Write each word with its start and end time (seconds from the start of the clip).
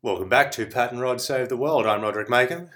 Welcome 0.00 0.28
back 0.28 0.52
to 0.52 0.64
Pat 0.64 0.92
and 0.92 1.00
Rod 1.00 1.20
Save 1.20 1.48
the 1.48 1.56
World. 1.56 1.84
I'm 1.84 2.02
Roderick 2.02 2.30
Macon. 2.30 2.70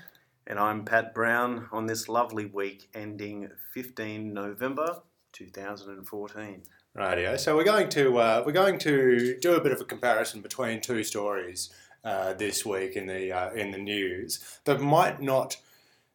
And 0.44 0.58
I'm 0.58 0.84
Pat 0.84 1.14
Brown 1.14 1.68
on 1.70 1.86
this 1.86 2.08
lovely 2.08 2.46
week 2.46 2.88
ending 2.94 3.48
15 3.72 4.34
November 4.34 5.02
2014. 5.30 6.62
Rightio. 6.98 7.38
So 7.38 7.54
we're 7.54 7.62
going 7.62 7.88
to 7.90 8.18
uh, 8.18 8.42
we're 8.44 8.50
going 8.50 8.76
to 8.80 9.38
do 9.40 9.54
a 9.54 9.60
bit 9.60 9.70
of 9.70 9.80
a 9.80 9.84
comparison 9.84 10.40
between 10.40 10.80
two 10.80 11.04
stories 11.04 11.72
uh, 12.02 12.34
this 12.34 12.66
week 12.66 12.96
in 12.96 13.06
the 13.06 13.30
uh, 13.30 13.52
in 13.52 13.70
the 13.70 13.78
news 13.78 14.58
that 14.64 14.80
might 14.80 15.22
not 15.22 15.58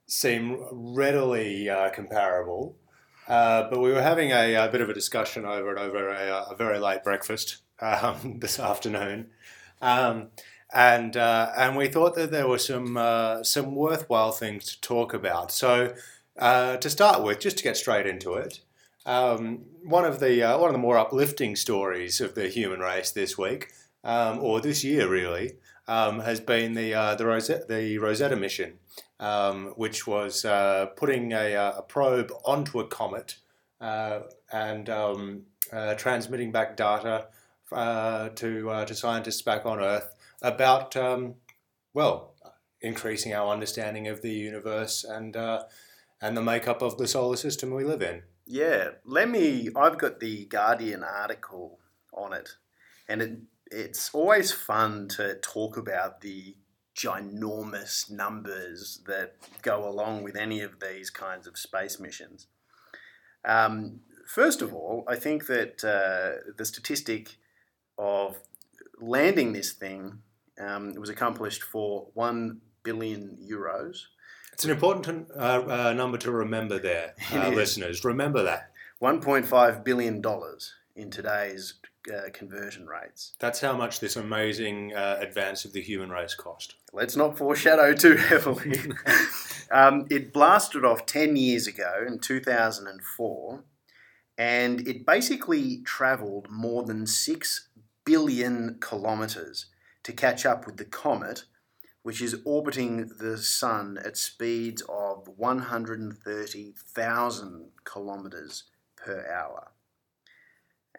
seem 0.07 0.61
readily 0.73 1.69
uh, 1.69 1.89
comparable. 1.89 2.75
Uh, 3.29 3.69
but 3.69 3.79
we 3.79 3.93
were 3.93 4.01
having 4.01 4.31
a, 4.31 4.55
a, 4.55 4.67
bit 4.67 4.81
of 4.81 4.89
a 4.89 4.93
discussion 4.93 5.45
over 5.45 5.73
it 5.73 5.79
over 5.79 6.09
a, 6.09 6.47
a 6.49 6.55
very 6.57 6.79
late 6.79 7.05
breakfast 7.05 7.59
um, 7.79 8.39
this 8.39 8.59
afternoon. 8.59 9.27
Um, 9.81 10.31
and 10.73 11.15
uh, 11.15 11.51
and 11.57 11.77
we 11.77 11.87
thought 11.87 12.15
that 12.15 12.31
there 12.31 12.47
were 12.47 12.57
some 12.57 12.97
uh, 12.97 13.43
some 13.43 13.75
worthwhile 13.75 14.31
things 14.31 14.65
to 14.65 14.81
talk 14.81 15.13
about. 15.13 15.51
So 15.51 15.93
uh, 16.37 16.77
to 16.77 16.89
start 16.89 17.23
with, 17.23 17.39
just 17.39 17.57
to 17.57 17.63
get 17.63 17.77
straight 17.77 18.05
into 18.05 18.33
it, 18.33 18.59
um, 19.05 19.65
one 19.83 20.05
of 20.05 20.19
the 20.19 20.43
uh, 20.43 20.57
one 20.57 20.69
of 20.69 20.73
the 20.73 20.79
more 20.79 20.97
uplifting 20.97 21.55
stories 21.55 22.19
of 22.19 22.35
the 22.35 22.49
human 22.49 22.79
race 22.79 23.11
this 23.11 23.37
week, 23.37 23.71
um, 24.03 24.39
or 24.39 24.59
this 24.59 24.83
year 24.83 25.07
really, 25.07 25.53
um, 25.87 26.19
has 26.19 26.39
been 26.39 26.73
the 26.73 26.93
uh, 26.93 27.15
the 27.15 27.25
Rosetta, 27.25 27.65
the 27.67 27.97
Rosetta 27.97 28.35
mission, 28.35 28.73
um, 29.21 29.67
which 29.77 30.05
was 30.05 30.43
uh, 30.43 30.87
putting 30.97 31.31
a, 31.31 31.53
a, 31.53 31.81
probe 31.87 32.31
onto 32.43 32.79
a 32.79 32.87
comet 32.87 33.37
and 33.79 34.89
um, 34.89 35.43
transmitting 35.97 36.51
back 36.51 36.75
data 36.75 37.27
to 37.71 38.83
to 38.85 38.93
scientists 38.93 39.41
back 39.41 39.65
on 39.65 39.79
Earth 39.79 40.16
about, 40.41 40.95
um, 40.95 41.35
well, 41.93 42.35
increasing 42.81 43.33
our 43.33 43.51
understanding 43.51 44.07
of 44.07 44.21
the 44.21 44.31
universe 44.31 45.03
and 45.03 45.35
uh, 45.35 45.63
and 46.21 46.35
the 46.35 46.41
makeup 46.41 46.81
of 46.81 46.97
the 46.97 47.07
solar 47.07 47.37
system 47.37 47.73
we 47.73 47.83
live 47.83 48.01
in. 48.01 48.23
Yeah, 48.45 48.91
let 49.05 49.29
me. 49.29 49.69
I've 49.75 49.97
got 49.97 50.19
the 50.19 50.45
Guardian 50.45 51.03
article 51.03 51.79
on 52.13 52.33
it, 52.33 52.49
and 53.07 53.21
it 53.21 53.39
it's 53.69 54.13
always 54.13 54.51
fun 54.51 55.07
to 55.09 55.35
talk 55.35 55.77
about 55.77 56.21
the 56.21 56.55
ginormous 56.95 58.09
numbers 58.09 59.01
that 59.05 59.35
go 59.61 59.87
along 59.87 60.23
with 60.23 60.35
any 60.35 60.61
of 60.61 60.79
these 60.79 61.09
kinds 61.09 61.45
of 61.45 61.57
space 61.57 61.99
missions. 61.99 62.47
Um, 63.45 63.99
first 64.25 64.61
of 64.61 64.73
all, 64.73 65.03
I 65.07 65.15
think 65.15 65.45
that 65.47 65.83
uh, 65.83 66.51
the 66.57 66.65
statistic 66.65 67.37
of 67.97 68.37
landing 68.99 69.53
this 69.53 69.73
thing 69.73 70.19
um, 70.59 70.89
it 70.89 70.99
was 70.99 71.09
accomplished 71.09 71.63
for 71.63 72.07
1 72.13 72.61
billion 72.83 73.37
euros. 73.49 74.03
It's 74.53 74.65
an 74.65 74.71
important 74.71 75.29
uh, 75.35 75.63
uh, 75.67 75.93
number 75.93 76.17
to 76.19 76.31
remember 76.31 76.79
there, 76.79 77.13
uh, 77.33 77.49
listeners. 77.49 78.03
Remember 78.03 78.43
that. 78.43 78.71
$1.5 79.01 79.83
billion 79.83 80.23
in 80.95 81.11
today's 81.11 81.75
uh, 82.11 82.29
conversion 82.33 82.87
rates. 82.87 83.33
That's 83.39 83.61
how 83.61 83.75
much 83.77 83.99
this 83.99 84.15
amazing 84.15 84.95
uh, 84.95 85.17
advance 85.19 85.65
of 85.65 85.73
the 85.73 85.81
human 85.81 86.09
race 86.09 86.33
cost. 86.33 86.75
Let's 86.93 87.15
not 87.15 87.37
foreshadow 87.37 87.93
too 87.93 88.15
heavily. 88.15 88.79
um, 89.71 90.07
it 90.09 90.33
blasted 90.33 90.83
off 90.83 91.05
10 91.05 91.35
years 91.35 91.67
ago 91.67 92.05
in 92.07 92.19
2004, 92.19 93.63
and 94.37 94.87
it 94.87 95.05
basically 95.05 95.81
travelled 95.83 96.49
more 96.49 96.83
than 96.83 97.05
6 97.05 97.67
billion 98.05 98.79
kilometres 98.81 99.67
to 100.07 100.13
catch 100.13 100.45
up 100.45 100.65
with 100.65 100.77
the 100.77 100.85
comet, 100.85 101.43
which 102.01 102.21
is 102.21 102.37
orbiting 102.45 103.11
the 103.19 103.37
Sun 103.37 103.99
at 104.05 104.15
speeds 104.15 104.81
of 104.87 105.27
130,000 105.35 107.65
kilometers 107.83 108.63
per 108.95 109.27
hour. 109.29 109.67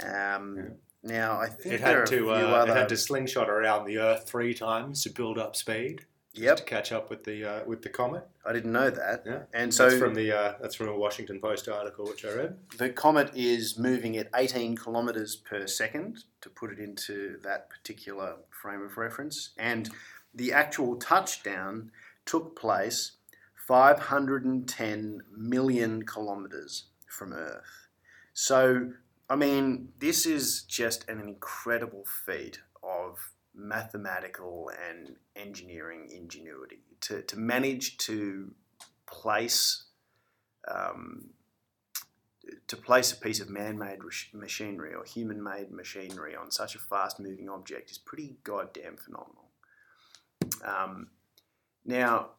Um, 0.05 0.59
yeah. 0.59 0.65
Now, 1.03 1.41
I 1.41 1.49
think 1.49 1.77
it 1.77 1.81
had 1.81 2.05
to 2.05 2.33
uh, 2.33 2.35
other... 2.35 2.73
it 2.73 2.77
had 2.77 2.91
to 2.91 2.99
slingshot 2.99 3.49
around 3.49 3.87
the 3.87 3.97
Earth 3.97 4.29
three 4.29 4.53
times 4.53 5.03
to 5.05 5.11
build 5.11 5.39
up 5.39 5.57
speed. 5.57 6.05
Yep. 6.35 6.57
to 6.59 6.63
catch 6.65 6.93
up 6.93 7.11
with 7.11 7.25
the 7.25 7.45
uh, 7.45 7.65
with 7.65 7.83
the 7.83 7.89
comet. 7.89 8.27
I 8.47 8.53
didn't 8.53 8.73
know 8.73 8.91
that. 8.91 9.25
Yeah, 9.27 9.43
and 9.53 9.73
so 9.73 9.89
that's 9.89 9.99
from 9.99 10.15
the 10.15 10.37
uh, 10.37 10.55
that's 10.61 10.75
from 10.75 10.89
a 10.89 10.97
Washington 10.97 11.41
Post 11.41 11.69
article 11.69 12.07
which 12.07 12.25
I 12.25 12.33
read. 12.33 12.57
The 12.77 12.91
comet 12.91 13.31
is 13.35 13.79
moving 13.79 14.17
at 14.17 14.29
18 14.35 14.77
kilometers 14.77 15.37
per 15.37 15.67
second 15.67 16.25
to 16.41 16.49
put 16.49 16.71
it 16.71 16.79
into 16.79 17.39
that 17.43 17.71
particular 17.71 18.37
frame 18.51 18.83
of 18.83 18.97
reference, 18.97 19.51
and 19.59 19.91
the 20.35 20.53
actual 20.53 20.97
touchdown 20.97 21.91
took 22.25 22.59
place 22.59 23.13
510 23.67 25.21
million 25.37 26.05
kilometers 26.05 26.85
from 27.07 27.33
Earth. 27.33 27.89
So, 28.33 28.93
I 29.29 29.37
mean, 29.37 29.89
this 29.99 30.25
is 30.25 30.63
just 30.63 31.09
an 31.09 31.21
incredible 31.21 32.05
feat 32.07 32.61
of 32.83 33.19
mathematical 33.59 34.71
and 34.89 35.17
engineering 35.37 36.09
ingenuity 36.15 36.81
to, 37.01 37.23
to 37.23 37.37
manage 37.37 37.99
to 37.99 38.55
place 39.07 39.85
um, 40.69 41.31
to 42.67 42.77
place 42.77 43.13
a 43.13 43.17
piece 43.17 43.41
of 43.41 43.51
man-made 43.51 43.99
machinery 44.33 44.95
or 44.95 45.05
human-made 45.05 45.71
machinery 45.71 46.35
on 46.35 46.51
such 46.51 46.75
a 46.75 46.79
fast-moving 46.79 47.49
object 47.49 47.91
is 47.91 47.99
pretty 47.99 48.37
goddamn 48.43 48.97
phenomenal. 48.97 49.49
Um, 50.65 51.09
now, 51.85 52.31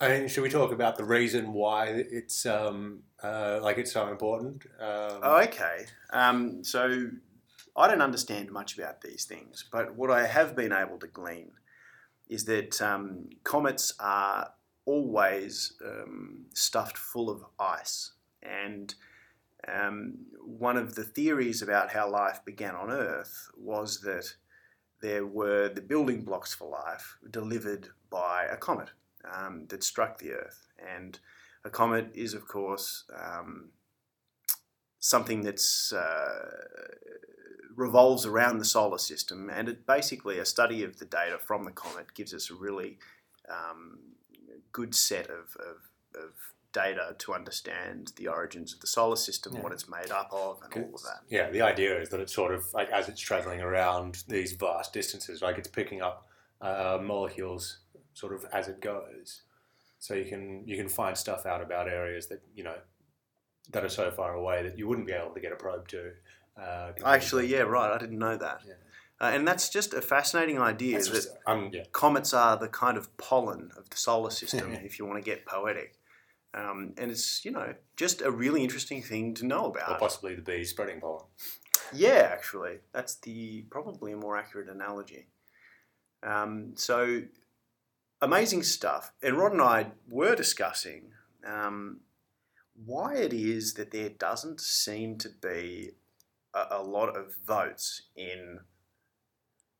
I 0.00 0.08
mean, 0.08 0.28
should 0.28 0.42
we 0.42 0.48
talk 0.48 0.72
about 0.72 0.96
the 0.96 1.04
reason 1.04 1.52
why 1.52 1.86
it's 1.88 2.46
um, 2.46 3.02
uh, 3.22 3.60
like 3.62 3.78
it's 3.78 3.92
so 3.92 4.08
important? 4.08 4.64
Um, 4.80 5.20
oh, 5.22 5.40
okay. 5.42 5.86
Um, 6.12 6.64
so 6.64 7.10
I 7.76 7.88
don't 7.88 8.02
understand 8.02 8.50
much 8.50 8.76
about 8.76 9.00
these 9.00 9.24
things, 9.24 9.64
but 9.70 9.94
what 9.94 10.10
I 10.10 10.26
have 10.26 10.56
been 10.56 10.72
able 10.72 10.98
to 10.98 11.06
glean 11.06 11.52
is 12.28 12.44
that 12.44 12.80
um, 12.80 13.28
comets 13.44 13.92
are 13.98 14.52
always 14.84 15.74
um, 15.84 16.46
stuffed 16.54 16.96
full 16.96 17.28
of 17.28 17.44
ice. 17.58 18.12
And 18.42 18.94
um, 19.68 20.14
one 20.44 20.76
of 20.76 20.94
the 20.94 21.04
theories 21.04 21.60
about 21.62 21.90
how 21.90 22.08
life 22.10 22.40
began 22.44 22.74
on 22.74 22.90
Earth 22.90 23.50
was 23.56 24.00
that 24.02 24.34
there 25.02 25.26
were 25.26 25.68
the 25.68 25.80
building 25.80 26.24
blocks 26.24 26.54
for 26.54 26.68
life 26.68 27.16
delivered 27.30 27.88
by 28.10 28.44
a 28.44 28.56
comet 28.56 28.90
um, 29.32 29.66
that 29.68 29.82
struck 29.82 30.18
the 30.18 30.32
Earth. 30.32 30.68
And 30.78 31.18
a 31.64 31.70
comet 31.70 32.10
is, 32.14 32.34
of 32.34 32.46
course, 32.46 33.04
um, 33.14 33.70
something 35.00 35.42
that's 35.42 35.92
uh, 35.92 36.48
revolves 37.74 38.26
around 38.26 38.58
the 38.58 38.64
solar 38.64 38.98
system, 38.98 39.50
and 39.50 39.68
it 39.68 39.86
basically 39.86 40.38
a 40.38 40.44
study 40.44 40.84
of 40.84 40.98
the 40.98 41.06
data 41.06 41.38
from 41.38 41.64
the 41.64 41.72
comet 41.72 42.14
gives 42.14 42.32
us 42.32 42.50
a 42.50 42.54
really 42.54 42.98
um, 43.48 43.98
good 44.70 44.94
set 44.94 45.26
of, 45.26 45.56
of, 45.58 45.76
of, 46.14 46.32
data 46.72 47.16
to 47.18 47.34
understand 47.34 48.12
the 48.14 48.28
origins 48.28 48.72
of 48.72 48.78
the 48.78 48.86
solar 48.86 49.16
system, 49.16 49.52
yeah. 49.56 49.60
what 49.60 49.72
it's 49.72 49.88
made 49.88 50.12
up 50.12 50.30
of, 50.32 50.60
and 50.62 50.84
all 50.84 50.94
of 50.94 51.02
that. 51.02 51.18
Yeah, 51.28 51.50
the 51.50 51.62
idea 51.62 52.00
is 52.00 52.10
that 52.10 52.20
it's 52.20 52.32
sort 52.32 52.54
of 52.54 52.64
like 52.72 52.88
as 52.90 53.08
it's 53.08 53.20
traveling 53.20 53.60
around 53.60 54.22
these 54.28 54.52
vast 54.52 54.92
distances, 54.92 55.42
like 55.42 55.58
it's 55.58 55.66
picking 55.66 56.00
up 56.00 56.28
uh, 56.60 56.98
molecules 57.02 57.78
sort 58.14 58.32
of 58.32 58.44
as 58.52 58.68
it 58.68 58.80
goes. 58.80 59.42
So 59.98 60.14
you 60.14 60.26
can 60.26 60.62
you 60.64 60.76
can 60.76 60.88
find 60.88 61.16
stuff 61.18 61.44
out 61.44 61.60
about 61.60 61.88
areas 61.88 62.28
that 62.28 62.40
you 62.54 62.62
know 62.62 62.76
that 63.72 63.84
are 63.84 63.88
so 63.88 64.10
far 64.10 64.34
away 64.34 64.62
that 64.62 64.78
you 64.78 64.88
wouldn't 64.88 65.06
be 65.06 65.12
able 65.12 65.30
to 65.30 65.40
get 65.40 65.52
a 65.52 65.56
probe 65.56 65.88
to. 65.88 66.12
Uh, 66.60 66.92
Actually, 67.04 67.46
yeah, 67.46 67.60
right. 67.60 67.92
I 67.92 67.98
didn't 67.98 68.18
know 68.18 68.36
that. 68.36 68.60
Yeah. 68.66 68.74
Uh, 69.20 69.32
and 69.34 69.46
that's 69.46 69.68
just 69.68 69.92
a 69.92 70.00
fascinating 70.00 70.58
idea 70.58 70.94
that's 70.94 71.08
that 71.08 71.14
just, 71.14 71.28
um, 71.46 71.70
yeah. 71.72 71.82
comets 71.92 72.32
are 72.32 72.56
the 72.56 72.68
kind 72.68 72.96
of 72.96 73.14
pollen 73.18 73.70
of 73.76 73.90
the 73.90 73.96
solar 73.96 74.30
system, 74.30 74.72
if 74.84 74.98
you 74.98 75.06
want 75.06 75.22
to 75.22 75.30
get 75.30 75.44
poetic. 75.44 75.96
Um, 76.54 76.94
and 76.96 77.10
it's, 77.10 77.44
you 77.44 77.50
know, 77.50 77.74
just 77.96 78.22
a 78.22 78.30
really 78.30 78.62
interesting 78.62 79.02
thing 79.02 79.34
to 79.34 79.46
know 79.46 79.66
about. 79.66 79.90
Or 79.90 79.98
possibly 79.98 80.34
the 80.34 80.42
bees 80.42 80.70
spreading 80.70 81.00
pollen. 81.00 81.24
Yeah, 81.92 82.28
actually. 82.32 82.78
That's 82.92 83.16
the 83.16 83.62
probably 83.70 84.12
a 84.12 84.16
more 84.16 84.36
accurate 84.36 84.68
analogy. 84.68 85.28
Um, 86.22 86.72
so, 86.76 87.22
amazing 88.20 88.62
stuff. 88.62 89.12
And 89.22 89.36
Rod 89.36 89.52
and 89.52 89.62
I 89.62 89.92
were 90.08 90.34
discussing 90.34 91.12
um, 91.46 92.00
why 92.84 93.16
it 93.16 93.32
is 93.32 93.74
that 93.74 93.90
there 93.90 94.08
doesn't 94.08 94.60
seem 94.60 95.18
to 95.18 95.28
be 95.28 95.90
a, 96.54 96.76
a 96.76 96.82
lot 96.82 97.16
of 97.16 97.36
votes 97.46 98.02
in 98.16 98.60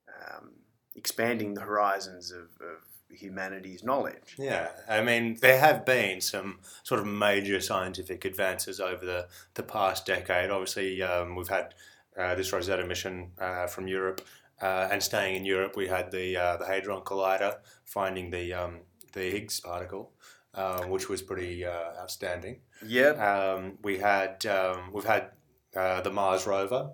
um, 0.09 0.51
expanding 0.95 1.55
the 1.55 1.63
horizons 1.63 2.31
of, 2.31 2.49
of, 2.61 2.85
humanity's 3.13 3.83
knowledge. 3.83 4.37
Yeah, 4.39 4.69
I 4.89 5.03
mean, 5.03 5.37
there 5.41 5.59
have 5.59 5.85
been 5.85 6.21
some 6.21 6.61
sort 6.85 7.01
of 7.01 7.09
major 7.09 7.61
scientific 7.61 8.25
advances 8.25 8.79
over 8.79 9.05
the, 9.05 9.27
the 9.55 9.65
past 9.65 10.07
decade. 10.07 10.49
Obviously, 10.49 11.03
um, 11.03 11.35
we've 11.35 11.49
had 11.49 11.75
uh, 12.17 12.37
this 12.37 12.53
Rosetta 12.53 12.87
mission 12.87 13.33
uh, 13.41 13.67
from 13.67 13.89
Europe. 13.89 14.21
Uh, 14.63 14.89
and 14.93 15.03
staying 15.03 15.35
in 15.35 15.45
Europe, 15.45 15.75
we 15.77 15.89
had 15.89 16.13
the 16.13 16.37
uh, 16.37 16.57
the 16.59 16.67
Hadron 16.67 17.01
Collider 17.01 17.57
finding 17.85 18.31
the 18.31 18.53
um, 18.53 18.81
the 19.13 19.31
Higgs 19.31 19.59
particle, 19.59 20.13
uh, 20.55 20.83
which 20.85 21.09
was 21.09 21.23
pretty 21.23 21.65
uh, 21.65 22.01
outstanding. 22.01 22.61
Yeah. 22.87 23.11
Um, 23.11 23.79
we 23.83 23.99
had 23.99 24.45
um, 24.47 24.91
we've 24.93 25.05
had 25.05 25.31
uh, 25.77 26.01
the 26.01 26.11
Mars 26.11 26.47
rover 26.47 26.91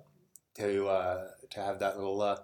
to 0.55 0.87
uh, 0.87 1.27
to 1.51 1.61
have 1.61 1.79
that 1.79 1.97
little 1.97 2.21
uh, 2.21 2.37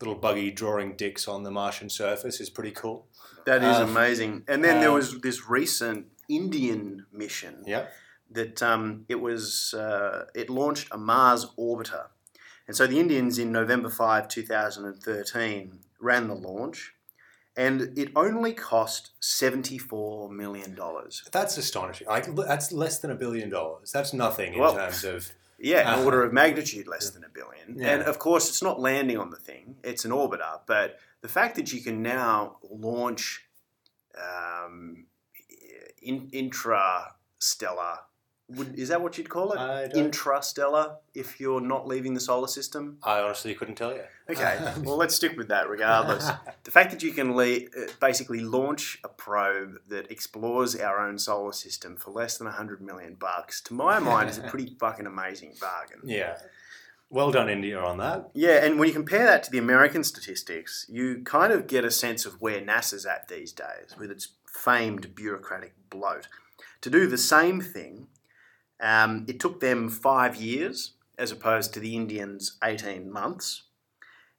little 0.00 0.14
buggy 0.14 0.50
drawing 0.50 0.96
dicks 0.96 1.26
on 1.28 1.42
the 1.42 1.50
Martian 1.50 1.88
surface 1.88 2.40
is 2.40 2.50
pretty 2.50 2.72
cool. 2.72 3.06
That 3.46 3.62
is 3.62 3.76
Um, 3.76 3.90
amazing. 3.90 4.44
And 4.48 4.64
then 4.64 4.80
there 4.80 4.90
um, 4.90 4.96
was 4.96 5.20
this 5.20 5.48
recent 5.48 6.06
Indian 6.28 7.06
mission 7.12 7.62
Yeah, 7.66 7.86
that 8.30 8.62
um, 8.62 9.04
it 9.08 9.20
was 9.20 9.74
uh, 9.74 10.26
it 10.34 10.48
launched 10.50 10.88
a 10.90 10.98
Mars 10.98 11.46
orbiter, 11.58 12.06
and 12.66 12.76
so 12.76 12.86
the 12.86 12.98
Indians 12.98 13.38
in 13.38 13.52
November 13.52 13.90
five, 13.90 14.28
two 14.28 14.42
thousand 14.42 14.86
and 14.86 15.02
thirteen, 15.02 15.80
ran 16.00 16.28
the 16.28 16.34
launch, 16.34 16.94
and 17.56 17.96
it 17.98 18.10
only 18.16 18.52
cost 18.52 19.10
seventy 19.20 19.78
four 19.78 20.28
million 20.30 20.74
dollars. 20.74 21.22
that's 21.32 21.56
astonishing. 21.56 22.06
That's 22.08 22.72
less 22.72 22.98
than 22.98 23.10
a 23.10 23.14
billion 23.14 23.48
dollars. 23.50 23.92
That's 23.92 24.12
nothing 24.12 24.54
in 24.54 24.60
Well, 24.60 24.74
terms 24.74 25.04
of 25.04 25.30
Yeah, 25.58 25.80
an 25.80 25.86
Uh-huh. 25.86 26.04
order 26.04 26.22
of 26.24 26.32
magnitude 26.32 26.86
less 26.88 27.10
than 27.10 27.22
a 27.24 27.28
billion. 27.28 27.78
Yeah. 27.78 27.90
And 27.94 28.02
of 28.02 28.18
course, 28.18 28.48
it's 28.48 28.62
not 28.62 28.80
landing 28.80 29.18
on 29.18 29.30
the 29.30 29.36
thing; 29.36 29.76
it's 29.84 30.04
an 30.04 30.10
orbiter. 30.10 30.60
But 30.66 30.98
the 31.20 31.28
fact 31.28 31.54
that 31.56 31.72
you 31.72 31.80
can 31.80 32.02
now 32.02 32.58
launch 32.70 33.46
um, 34.20 35.06
in, 36.02 36.28
intrastellar. 36.30 37.98
Would, 38.48 38.78
is 38.78 38.90
that 38.90 39.00
what 39.00 39.16
you'd 39.16 39.30
call 39.30 39.52
it? 39.52 39.92
Intrastellar, 39.94 40.96
if 41.14 41.40
you're 41.40 41.62
not 41.62 41.86
leaving 41.86 42.12
the 42.12 42.20
solar 42.20 42.46
system. 42.46 42.98
I 43.02 43.20
honestly 43.20 43.54
couldn't 43.54 43.76
tell 43.76 43.94
you. 43.94 44.02
Okay, 44.28 44.58
well, 44.82 44.96
let's 44.96 45.14
stick 45.14 45.36
with 45.36 45.48
that 45.48 45.68
regardless. 45.68 46.28
the 46.64 46.70
fact 46.70 46.90
that 46.90 47.02
you 47.02 47.12
can 47.12 47.34
le- 47.34 47.56
uh, 47.64 47.86
basically 48.00 48.40
launch 48.40 48.98
a 49.02 49.08
probe 49.08 49.78
that 49.88 50.10
explores 50.10 50.76
our 50.76 50.98
own 51.06 51.18
solar 51.18 51.52
system 51.52 51.96
for 51.96 52.10
less 52.10 52.36
than 52.36 52.46
100 52.46 52.82
million 52.82 53.14
bucks, 53.14 53.62
to 53.62 53.72
my 53.74 53.98
mind, 53.98 54.28
is 54.28 54.36
a 54.38 54.42
pretty 54.42 54.76
fucking 54.80 55.06
amazing 55.06 55.54
bargain. 55.58 56.00
yeah, 56.04 56.36
well 57.08 57.30
done, 57.30 57.48
India, 57.48 57.78
on 57.80 57.96
that. 57.98 58.30
Yeah, 58.34 58.64
and 58.64 58.78
when 58.78 58.88
you 58.88 58.94
compare 58.94 59.24
that 59.24 59.42
to 59.44 59.50
the 59.50 59.58
American 59.58 60.04
statistics, 60.04 60.84
you 60.88 61.22
kind 61.24 61.52
of 61.52 61.66
get 61.66 61.84
a 61.84 61.90
sense 61.90 62.26
of 62.26 62.40
where 62.42 62.60
NASA's 62.60 63.06
at 63.06 63.28
these 63.28 63.52
days 63.52 63.94
with 63.98 64.10
its 64.10 64.28
famed 64.46 65.14
bureaucratic 65.14 65.74
bloat. 65.88 66.28
To 66.80 66.90
do 66.90 67.06
the 67.06 67.16
same 67.18 67.60
thing, 67.62 68.08
um, 68.84 69.24
it 69.26 69.40
took 69.40 69.60
them 69.60 69.88
five 69.88 70.36
years 70.36 70.92
as 71.18 71.32
opposed 71.32 71.72
to 71.72 71.80
the 71.80 71.96
Indians' 71.96 72.58
18 72.62 73.10
months. 73.10 73.62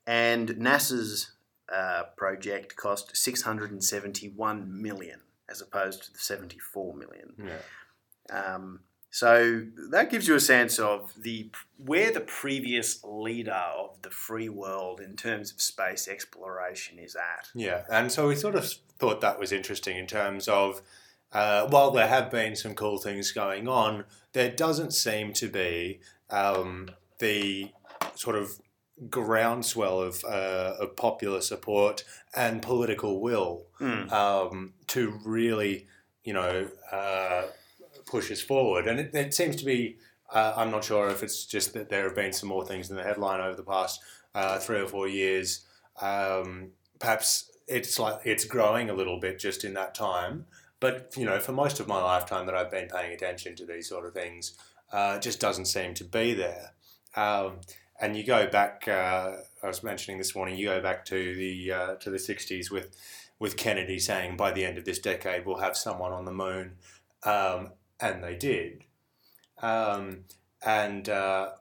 And 0.06 0.50
NASA's 0.50 1.32
uh, 1.74 2.04
project 2.16 2.76
cost 2.76 3.18
671 3.18 4.82
million 4.82 5.22
as 5.50 5.62
opposed 5.62 6.04
to 6.04 6.14
the 6.14 6.20
74 6.20 6.94
million. 6.94 7.34
Yeah. 7.44 8.54
Um, 8.54 8.82
so 9.10 9.64
that 9.92 10.12
gives 10.12 10.28
you 10.28 10.36
a 10.36 10.40
sense 10.40 10.78
of 10.78 11.14
the 11.18 11.50
where 11.78 12.12
the 12.12 12.20
previous 12.20 13.02
leader 13.04 13.64
of 13.78 14.02
the 14.02 14.10
free 14.10 14.50
world 14.50 15.00
in 15.00 15.16
terms 15.16 15.54
of 15.54 15.62
space 15.62 16.10
exploration 16.10 17.00
is 17.00 17.16
at. 17.16 17.48
Yeah, 17.56 17.84
and 17.90 18.12
so 18.12 18.28
we 18.28 18.36
sort 18.36 18.56
of 18.56 18.70
thought 19.00 19.22
that 19.22 19.40
was 19.40 19.54
interesting 19.54 19.96
in 19.98 20.06
terms 20.06 20.50
of 20.50 20.82
uh, 21.32 21.68
while 21.68 21.92
there 21.92 22.08
have 22.08 22.30
been 22.30 22.56
some 22.56 22.74
cool 22.74 22.98
things 22.98 23.32
going 23.32 23.68
on, 23.68 24.06
there 24.36 24.52
doesn't 24.52 24.92
seem 24.92 25.32
to 25.32 25.48
be 25.48 26.02
um, 26.30 26.90
the 27.20 27.72
sort 28.16 28.36
of 28.36 28.60
groundswell 29.10 30.02
of, 30.02 30.24
uh, 30.26 30.74
of 30.80 30.96
popular 30.98 31.40
support 31.42 32.04
and 32.36 32.62
political 32.62 33.22
will 33.22 33.64
Hmm. 33.80 34.10
um, 34.14 34.74
to 34.88 35.20
really, 35.26 35.88
you 36.24 36.34
know, 36.34 36.68
uh, 36.92 37.44
push 38.06 38.30
us 38.30 38.42
forward. 38.42 38.88
And 38.88 39.00
it, 39.00 39.16
it 39.16 39.34
seems 39.34 39.56
to 39.58 39.66
be. 39.66 39.98
Uh, 40.34 40.54
I'm 40.58 40.72
not 40.72 40.84
sure 40.84 41.08
if 41.10 41.24
it's 41.24 41.46
just 41.46 41.74
that 41.74 41.90
there 41.90 42.04
have 42.04 42.16
been 42.16 42.34
some 42.34 42.50
more 42.50 42.66
things 42.66 42.90
in 42.90 42.96
the 42.98 43.04
headline 43.04 43.40
over 43.42 43.56
the 43.56 43.64
past 43.64 44.02
uh, 44.34 44.60
three 44.60 44.80
or 44.82 44.88
four 44.88 45.08
years. 45.08 45.66
Um, 46.02 46.72
perhaps 47.00 47.52
it's 47.68 47.98
like 48.00 48.20
it's 48.26 48.44
growing 48.46 48.90
a 48.90 48.94
little 48.94 49.20
bit 49.20 49.40
just 49.40 49.64
in 49.64 49.74
that 49.76 49.94
time. 49.96 50.46
But 50.80 51.14
you 51.16 51.26
know, 51.26 51.40
for 51.40 51.52
most 51.52 51.80
of 51.80 51.88
my 51.88 52.02
lifetime 52.02 52.46
that 52.48 52.56
I've 52.56 52.72
been 52.72 52.88
paying 52.88 53.14
attention 53.14 53.56
to 53.56 53.66
these 53.66 53.88
sort 53.88 54.06
of 54.06 54.14
things, 54.14 54.58
uh, 54.92 55.20
just 55.20 55.40
doesn't 55.40 55.66
seem 55.66 55.94
to 55.96 56.04
be 56.04 56.34
there. 56.34 56.74
Um, 57.16 57.62
and 58.00 58.18
you 58.18 58.24
go 58.24 58.48
back. 58.48 58.88
Uh, 58.88 59.38
I 59.64 59.68
was 59.68 59.84
mentioning 59.84 60.18
this 60.18 60.36
morning. 60.36 60.58
You 60.58 60.68
go 60.68 60.82
back 60.82 61.06
to 61.06 61.36
the 61.36 61.72
uh, 61.72 61.96
to 61.96 62.10
the 62.10 62.18
'60s 62.18 62.70
with 62.70 62.96
with 63.40 63.58
Kennedy 63.58 64.00
saying 64.00 64.38
by 64.38 64.52
the 64.52 64.66
end 64.66 64.78
of 64.78 64.86
this 64.86 65.00
decade 65.00 65.46
we'll 65.46 65.60
have 65.60 65.78
someone 65.78 66.12
on 66.12 66.26
the 66.26 66.34
moon, 66.34 66.74
um, 67.24 67.72
and 68.00 68.24
they 68.24 68.36
did. 68.36 68.84
Um, 69.62 70.26
and 70.62 71.08
uh, 71.08 71.52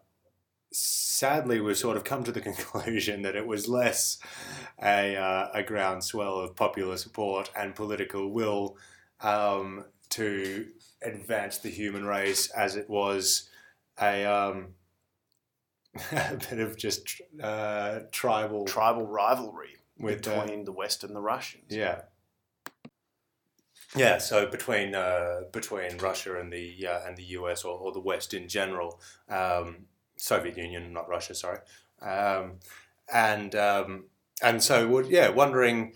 sadly, 0.73 1.61
we've 1.61 1.79
sort 1.79 1.97
of 1.97 2.05
come 2.05 2.25
to 2.25 2.33
the 2.33 2.41
conclusion 2.53 3.23
that 3.23 3.37
it 3.37 3.47
was 3.47 3.69
less 3.69 4.19
a, 4.83 5.17
uh, 5.17 5.49
a 5.55 5.63
groundswell 5.63 6.39
of 6.39 6.57
popular 6.57 6.97
support 6.97 7.51
and 7.57 7.75
political 7.75 8.31
will 8.31 8.77
um, 9.25 9.85
to 10.11 10.67
advance 11.03 11.59
the 11.59 11.71
human 11.71 12.05
race 12.05 12.51
as 12.51 12.77
it 12.77 12.89
was 12.89 13.49
a, 14.01 14.25
um, 14.25 14.75
a 16.13 16.37
bit 16.51 16.61
of 16.61 16.77
just 16.77 17.21
uh, 17.43 18.01
tribal 18.13 18.65
Tribal 18.67 19.07
rivalry 19.07 19.77
with 19.99 20.27
uh, 20.29 20.43
between 20.43 20.65
the 20.65 20.73
West 20.73 21.03
and 21.03 21.17
the 21.17 21.21
Russians. 21.21 21.65
yeah. 21.71 22.03
Yeah, 23.97 24.19
so 24.19 24.47
between 24.47 24.93
uh, 24.97 25.43
between 25.53 25.99
Russia 25.99 26.41
and 26.41 26.53
the 26.53 26.85
uh, 26.85 27.07
and 27.07 27.17
the 27.17 27.23
US 27.39 27.63
or, 27.63 27.79
or 27.79 27.93
the 27.93 28.01
West 28.01 28.35
in 28.35 28.49
general, 28.49 29.01
um, 29.29 29.87
Soviet 30.17 30.57
Union, 30.57 30.93
not 30.93 31.09
Russia, 31.09 31.33
sorry, 31.33 31.61
um, 32.03 32.55
and 33.13 33.55
um, 33.55 34.07
and 34.43 34.61
so 34.61 34.89
would 34.89 35.07
yeah, 35.07 35.29
wondering 35.29 35.93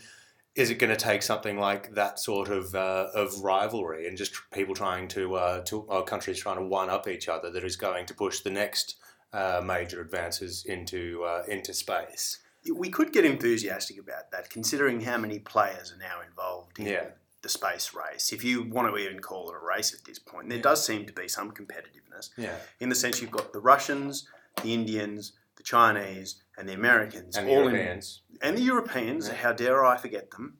is 0.58 0.70
it 0.70 0.78
going 0.80 0.90
to 0.90 0.96
take 0.96 1.22
something 1.22 1.56
like 1.56 1.94
that 1.94 2.18
sort 2.18 2.48
of 2.48 2.74
uh, 2.74 3.06
of 3.14 3.40
rivalry 3.42 4.08
and 4.08 4.18
just 4.18 4.32
people 4.52 4.74
trying 4.74 5.06
to 5.06 5.34
uh, 5.36 5.60
to 5.62 5.82
or 5.82 6.02
countries 6.04 6.38
trying 6.40 6.56
to 6.58 6.64
one 6.64 6.90
up 6.90 7.06
each 7.06 7.28
other 7.28 7.48
that 7.50 7.62
is 7.64 7.76
going 7.76 8.04
to 8.06 8.12
push 8.14 8.40
the 8.40 8.50
next 8.50 8.96
uh, 9.32 9.62
major 9.64 10.00
advances 10.00 10.64
into 10.66 11.22
uh, 11.24 11.42
into 11.48 11.72
space? 11.72 12.38
We 12.74 12.90
could 12.90 13.12
get 13.12 13.24
enthusiastic 13.24 13.98
about 14.00 14.32
that, 14.32 14.50
considering 14.50 15.00
how 15.02 15.16
many 15.16 15.38
players 15.38 15.92
are 15.92 15.96
now 15.98 16.20
involved 16.28 16.78
in 16.80 16.86
Yeah. 16.86 17.06
the 17.42 17.48
space 17.48 17.94
race. 17.94 18.32
If 18.32 18.42
you 18.42 18.64
want 18.64 18.92
to 18.92 18.98
even 18.98 19.20
call 19.20 19.48
it 19.50 19.54
a 19.54 19.64
race 19.64 19.94
at 19.94 20.04
this 20.04 20.18
point, 20.18 20.48
there 20.48 20.58
Yeah. 20.58 20.62
does 20.70 20.84
seem 20.84 21.06
to 21.06 21.12
be 21.12 21.28
some 21.28 21.52
competitiveness. 21.52 22.30
Yeah, 22.36 22.56
in 22.80 22.88
the 22.88 22.96
sense 22.96 23.22
you've 23.22 23.30
got 23.30 23.52
the 23.52 23.60
Russians, 23.60 24.26
the 24.62 24.74
Indians, 24.74 25.32
the 25.54 25.62
Chinese, 25.62 26.42
and 26.58 26.68
the 26.68 26.74
Americans, 26.74 27.36
and 27.36 27.46
the 27.46 27.52
all 27.52 27.70
Europeans. 27.70 28.22
in, 28.30 28.48
and 28.48 28.58
the 28.58 28.62
Europeans. 28.62 29.28
Yeah. 29.28 29.34
How 29.34 29.52
dare 29.52 29.84
I 29.84 29.96
forget 29.96 30.30
them? 30.32 30.58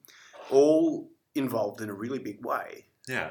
All 0.50 1.10
involved 1.34 1.80
in 1.80 1.88
a 1.90 1.94
really 1.94 2.18
big 2.18 2.44
way. 2.44 2.86
Yeah. 3.08 3.30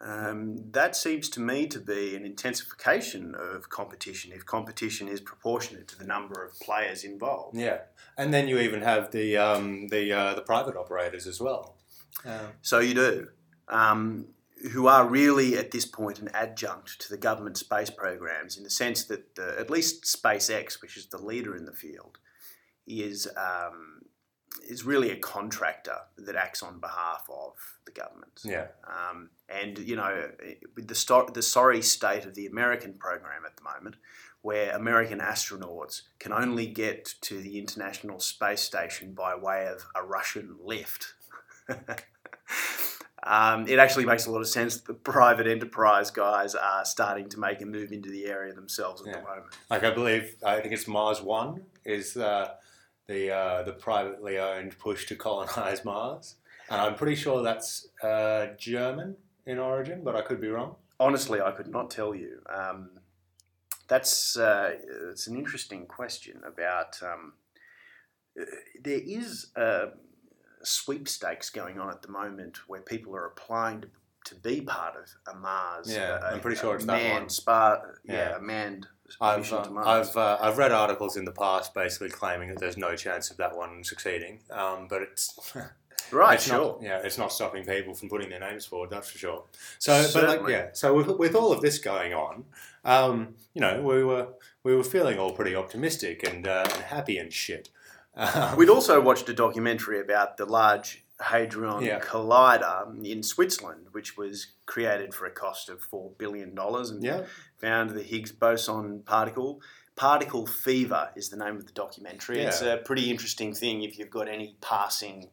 Um, 0.00 0.72
that 0.72 0.96
seems 0.96 1.28
to 1.30 1.40
me 1.40 1.68
to 1.68 1.78
be 1.78 2.16
an 2.16 2.26
intensification 2.26 3.36
of 3.38 3.68
competition 3.68 4.32
if 4.32 4.44
competition 4.44 5.06
is 5.06 5.20
proportionate 5.20 5.86
to 5.88 5.98
the 5.98 6.04
number 6.04 6.44
of 6.44 6.58
players 6.58 7.04
involved. 7.04 7.56
Yeah, 7.56 7.78
and 8.18 8.34
then 8.34 8.48
you 8.48 8.58
even 8.58 8.82
have 8.82 9.12
the 9.12 9.36
um, 9.36 9.86
the 9.88 10.12
uh, 10.12 10.34
the 10.34 10.42
private 10.42 10.76
operators 10.76 11.28
as 11.28 11.40
well. 11.40 11.76
Um, 12.24 12.48
So 12.62 12.80
you 12.80 12.94
do. 12.94 13.28
Um, 13.68 14.26
who 14.70 14.86
are 14.86 15.08
really 15.08 15.56
at 15.56 15.70
this 15.70 15.84
point 15.84 16.20
an 16.20 16.30
adjunct 16.34 17.00
to 17.00 17.08
the 17.08 17.16
government 17.16 17.56
space 17.56 17.90
programs 17.90 18.56
in 18.56 18.62
the 18.62 18.70
sense 18.70 19.04
that 19.04 19.34
the, 19.34 19.58
at 19.58 19.70
least 19.70 20.04
SpaceX, 20.04 20.80
which 20.80 20.96
is 20.96 21.06
the 21.06 21.18
leader 21.18 21.56
in 21.56 21.64
the 21.64 21.72
field, 21.72 22.18
is 22.86 23.28
um, 23.36 24.02
is 24.68 24.84
really 24.84 25.10
a 25.10 25.16
contractor 25.16 25.96
that 26.18 26.36
acts 26.36 26.62
on 26.62 26.78
behalf 26.78 27.26
of 27.30 27.54
the 27.86 27.92
government. 27.92 28.40
yeah, 28.44 28.66
Um, 28.86 29.30
and 29.48 29.78
you 29.78 29.96
know, 29.96 30.30
with 30.76 30.88
the 30.88 30.94
sto- 30.94 31.28
the 31.32 31.42
sorry 31.42 31.82
state 31.82 32.24
of 32.24 32.34
the 32.34 32.46
American 32.46 32.94
program 32.94 33.42
at 33.46 33.56
the 33.56 33.62
moment, 33.62 33.96
where 34.42 34.74
American 34.74 35.20
astronauts 35.20 36.02
can 36.18 36.32
only 36.32 36.66
get 36.66 37.14
to 37.22 37.40
the 37.40 37.58
International 37.58 38.20
Space 38.20 38.60
Station 38.60 39.14
by 39.14 39.34
way 39.34 39.66
of 39.66 39.84
a 39.96 40.04
Russian 40.04 40.56
lift. 40.62 41.14
um, 43.24 43.66
it 43.68 43.78
actually 43.78 44.04
makes 44.04 44.26
a 44.26 44.30
lot 44.30 44.40
of 44.40 44.48
sense 44.48 44.76
that 44.76 44.86
the 44.86 44.94
private 45.12 45.46
enterprise 45.46 46.10
guys 46.10 46.54
are 46.54 46.84
starting 46.84 47.28
to 47.30 47.38
make 47.40 47.60
a 47.60 47.66
move 47.66 47.92
into 47.92 48.10
the 48.10 48.26
area 48.26 48.52
themselves 48.52 49.00
at 49.02 49.08
Yeah. 49.08 49.12
the 49.20 49.22
moment. 49.22 49.46
like 49.70 49.84
I 49.84 49.90
believe 49.90 50.36
I 50.44 50.60
think 50.60 50.72
it's 50.74 50.88
Mars 50.88 51.20
One 51.22 51.62
is 51.84 52.16
uh, 52.16 52.54
the 53.06 53.30
uh, 53.32 53.62
the 53.62 53.72
privately 53.72 54.38
owned 54.38 54.78
push 54.78 55.06
to 55.06 55.16
colonize 55.16 55.84
Mars, 55.92 56.36
and 56.70 56.80
I'm 56.80 56.94
pretty 56.94 57.16
sure 57.16 57.42
that's 57.42 57.88
uh, 58.02 58.48
German 58.58 59.16
in 59.46 59.58
origin, 59.58 60.02
but 60.04 60.14
I 60.16 60.22
could 60.22 60.40
be 60.40 60.48
wrong. 60.48 60.76
Honestly, 61.00 61.40
I 61.40 61.50
could 61.50 61.68
not 61.68 61.90
tell 61.90 62.14
you. 62.14 62.40
Um, 62.48 62.90
that's 63.88 64.36
uh, 64.36 64.74
it's 65.10 65.26
an 65.26 65.36
interesting 65.36 65.86
question 65.86 66.40
about 66.46 67.00
um, 67.02 67.34
uh, 68.40 68.44
there 68.82 69.00
is 69.04 69.48
a 69.56 69.88
sweepstakes 70.62 71.50
going 71.50 71.78
on 71.78 71.90
at 71.90 72.02
the 72.02 72.08
moment 72.08 72.68
where 72.68 72.80
people 72.80 73.14
are 73.16 73.26
applying 73.26 73.82
to, 73.82 73.88
to 74.26 74.34
be 74.36 74.60
part 74.60 74.94
of 74.96 75.34
a 75.34 75.38
Mars. 75.38 75.92
Yeah, 75.92 76.20
i 76.22 76.32
I'm 76.32 76.40
pretty 76.40 76.58
sure 76.58 76.74
it's 76.76 76.84
that 76.84 76.92
manned 76.92 77.20
one. 77.22 77.28
Spa, 77.28 77.80
yeah, 78.04 78.14
Yeah. 78.14 78.36
a 78.36 78.40
manned 78.40 78.86
I've, 79.20 79.40
mission 79.40 79.58
uh, 79.58 79.64
to 79.64 79.70
Mars. 79.70 80.08
I've, 80.08 80.16
uh, 80.16 80.38
I've 80.40 80.58
read 80.58 80.72
articles 80.72 81.16
in 81.16 81.24
the 81.24 81.32
past 81.32 81.74
basically 81.74 82.10
claiming 82.10 82.48
that 82.50 82.58
there's 82.58 82.76
no 82.76 82.96
chance 82.96 83.30
of 83.30 83.36
that 83.38 83.56
one 83.56 83.84
succeeding, 83.84 84.40
um, 84.50 84.86
but 84.88 85.02
it's 85.02 85.54
right, 86.12 86.34
it's 86.34 86.46
sure. 86.46 86.58
Not, 86.58 86.82
yeah, 86.82 87.00
it's 87.04 87.18
not 87.18 87.32
stopping 87.32 87.64
people 87.64 87.94
from 87.94 88.08
putting 88.08 88.30
their 88.30 88.40
names 88.40 88.64
forward. 88.64 88.90
That's 88.90 89.10
for 89.10 89.18
sure. 89.18 89.44
So, 89.78 90.08
but 90.14 90.28
like, 90.28 90.48
yeah. 90.48 90.68
So 90.72 90.94
with, 90.94 91.08
with 91.18 91.34
all 91.34 91.52
of 91.52 91.60
this 91.60 91.78
going 91.78 92.14
on, 92.14 92.44
um, 92.84 93.34
you 93.54 93.60
know, 93.60 93.82
we 93.82 94.02
were 94.04 94.28
we 94.64 94.74
were 94.76 94.84
feeling 94.84 95.18
all 95.18 95.32
pretty 95.32 95.54
optimistic 95.54 96.26
and, 96.26 96.46
uh, 96.46 96.64
and 96.72 96.82
happy 96.84 97.18
and 97.18 97.32
shit. 97.32 97.68
Um, 98.14 98.56
We'd 98.56 98.68
also 98.68 99.00
watched 99.00 99.28
a 99.28 99.32
documentary 99.34 100.00
about 100.00 100.36
the 100.36 100.44
Large 100.44 101.04
Hadron 101.20 101.82
Yeah. 101.84 102.00
Collider 102.00 103.04
in 103.04 103.22
Switzerland, 103.22 103.86
which 103.92 104.16
was 104.16 104.48
created 104.66 105.14
for 105.14 105.26
a 105.26 105.30
cost 105.30 105.68
of 105.68 105.80
$4 105.90 106.18
billion 106.18 106.54
and 106.58 107.02
yeah, 107.02 107.24
found 107.58 107.90
the 107.90 108.02
Higgs 108.02 108.32
boson 108.32 109.02
particle. 109.04 109.60
Particle 109.94 110.46
Fever 110.46 111.10
is 111.16 111.28
the 111.28 111.36
name 111.36 111.56
of 111.56 111.66
the 111.66 111.72
documentary. 111.72 112.40
It's 112.40 112.62
a 112.62 112.78
pretty 112.84 113.10
interesting 113.10 113.54
thing 113.54 113.82
if 113.82 113.98
you've 113.98 114.10
got 114.10 114.26
any 114.28 114.56
passing 114.60 115.28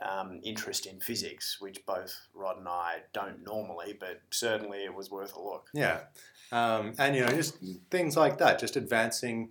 um, 0.00 0.40
interest 0.42 0.86
in 0.86 0.98
physics, 1.00 1.58
which 1.60 1.84
both 1.86 2.14
Rod 2.34 2.58
and 2.58 2.68
I 2.68 2.98
don't 3.12 3.44
normally, 3.44 3.96
but 3.98 4.20
certainly 4.30 4.78
it 4.84 4.94
was 4.94 5.10
worth 5.10 5.34
a 5.36 5.40
look. 5.40 5.68
yeah, 5.74 6.00
um, 6.52 6.94
and 6.98 7.14
you 7.14 7.24
know, 7.24 7.28
just 7.32 7.56
things 7.90 8.16
like 8.16 8.38
that, 8.38 8.58
just 8.58 8.76
advancing. 8.76 9.50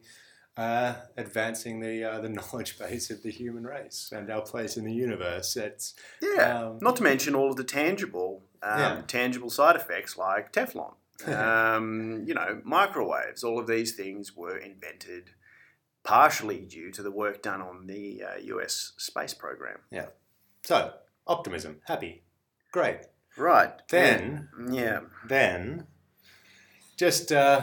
Uh, 0.59 0.93
advancing 1.15 1.79
the 1.79 2.03
uh, 2.03 2.19
the 2.19 2.27
knowledge 2.37 2.77
base 2.77 3.09
of 3.09 3.23
the 3.23 3.31
human 3.31 3.63
race 3.63 4.11
and 4.13 4.29
our 4.29 4.41
place 4.41 4.75
in 4.75 4.83
the 4.83 4.91
universe. 4.93 5.55
It's 5.55 5.93
Yeah, 6.21 6.67
Um, 6.67 6.79
not 6.81 6.97
to 6.97 7.03
mention 7.03 7.33
all 7.33 7.49
of 7.51 7.55
the 7.55 7.63
tangible, 7.63 8.43
um, 8.61 8.79
Yeah. 8.79 9.01
tangible 9.07 9.49
side 9.49 9.77
effects 9.77 10.17
like 10.17 10.51
Teflon. 10.51 10.95
um, 11.27 12.23
you 12.27 12.33
know, 12.33 12.61
microwaves. 12.65 13.41
All 13.43 13.57
of 13.59 13.67
these 13.67 13.93
things 13.95 14.35
were 14.35 14.57
invented 14.57 15.31
partially 16.03 16.65
due 16.65 16.91
to 16.91 17.01
the 17.03 17.11
work 17.11 17.41
done 17.41 17.61
on 17.61 17.87
the 17.87 18.21
uh, 18.23 18.37
U.S. 18.53 18.93
space 18.97 19.33
program. 19.33 19.79
Yeah. 19.91 20.07
so 20.65 20.93
optimism, 21.25 21.79
happy, 21.85 22.23
great. 22.73 22.99
Right. 23.37 23.73
Then 23.87 24.49
yeah, 24.69 25.01
then 25.25 25.87
just 26.97 27.31
uh, 27.31 27.61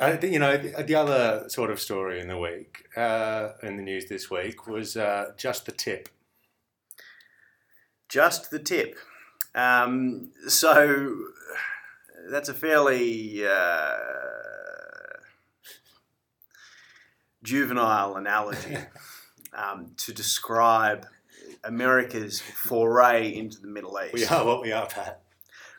I 0.00 0.18
you 0.20 0.38
know 0.38 0.56
the, 0.56 0.82
the 0.82 0.94
other 0.94 1.48
sort 1.48 1.70
of 1.70 1.80
story 1.80 2.20
in 2.20 2.28
the 2.28 2.38
week 2.38 2.86
uh, 2.96 3.50
in 3.62 3.76
the 3.76 3.82
news 3.82 4.06
this 4.06 4.30
week 4.30 4.66
was 4.66 4.96
uh, 4.96 5.32
just 5.36 5.66
the 5.66 5.72
tip. 5.72 6.08
just 8.08 8.50
the 8.50 8.58
tip. 8.58 8.96
Um, 9.54 10.30
so 10.48 11.16
that's 12.28 12.48
a 12.48 12.54
fairly 12.54 13.46
uh, 13.46 13.92
juvenile 17.42 18.16
analogy 18.16 18.76
um, 19.54 19.92
to 19.98 20.12
describe 20.12 21.06
America's 21.62 22.40
foray 22.40 23.32
into 23.34 23.60
the 23.60 23.68
Middle 23.68 23.96
East. 24.02 24.14
We 24.14 24.26
are 24.26 24.44
what 24.44 24.60
we 24.62 24.72
are, 24.72 24.86
Pat. 24.86 25.22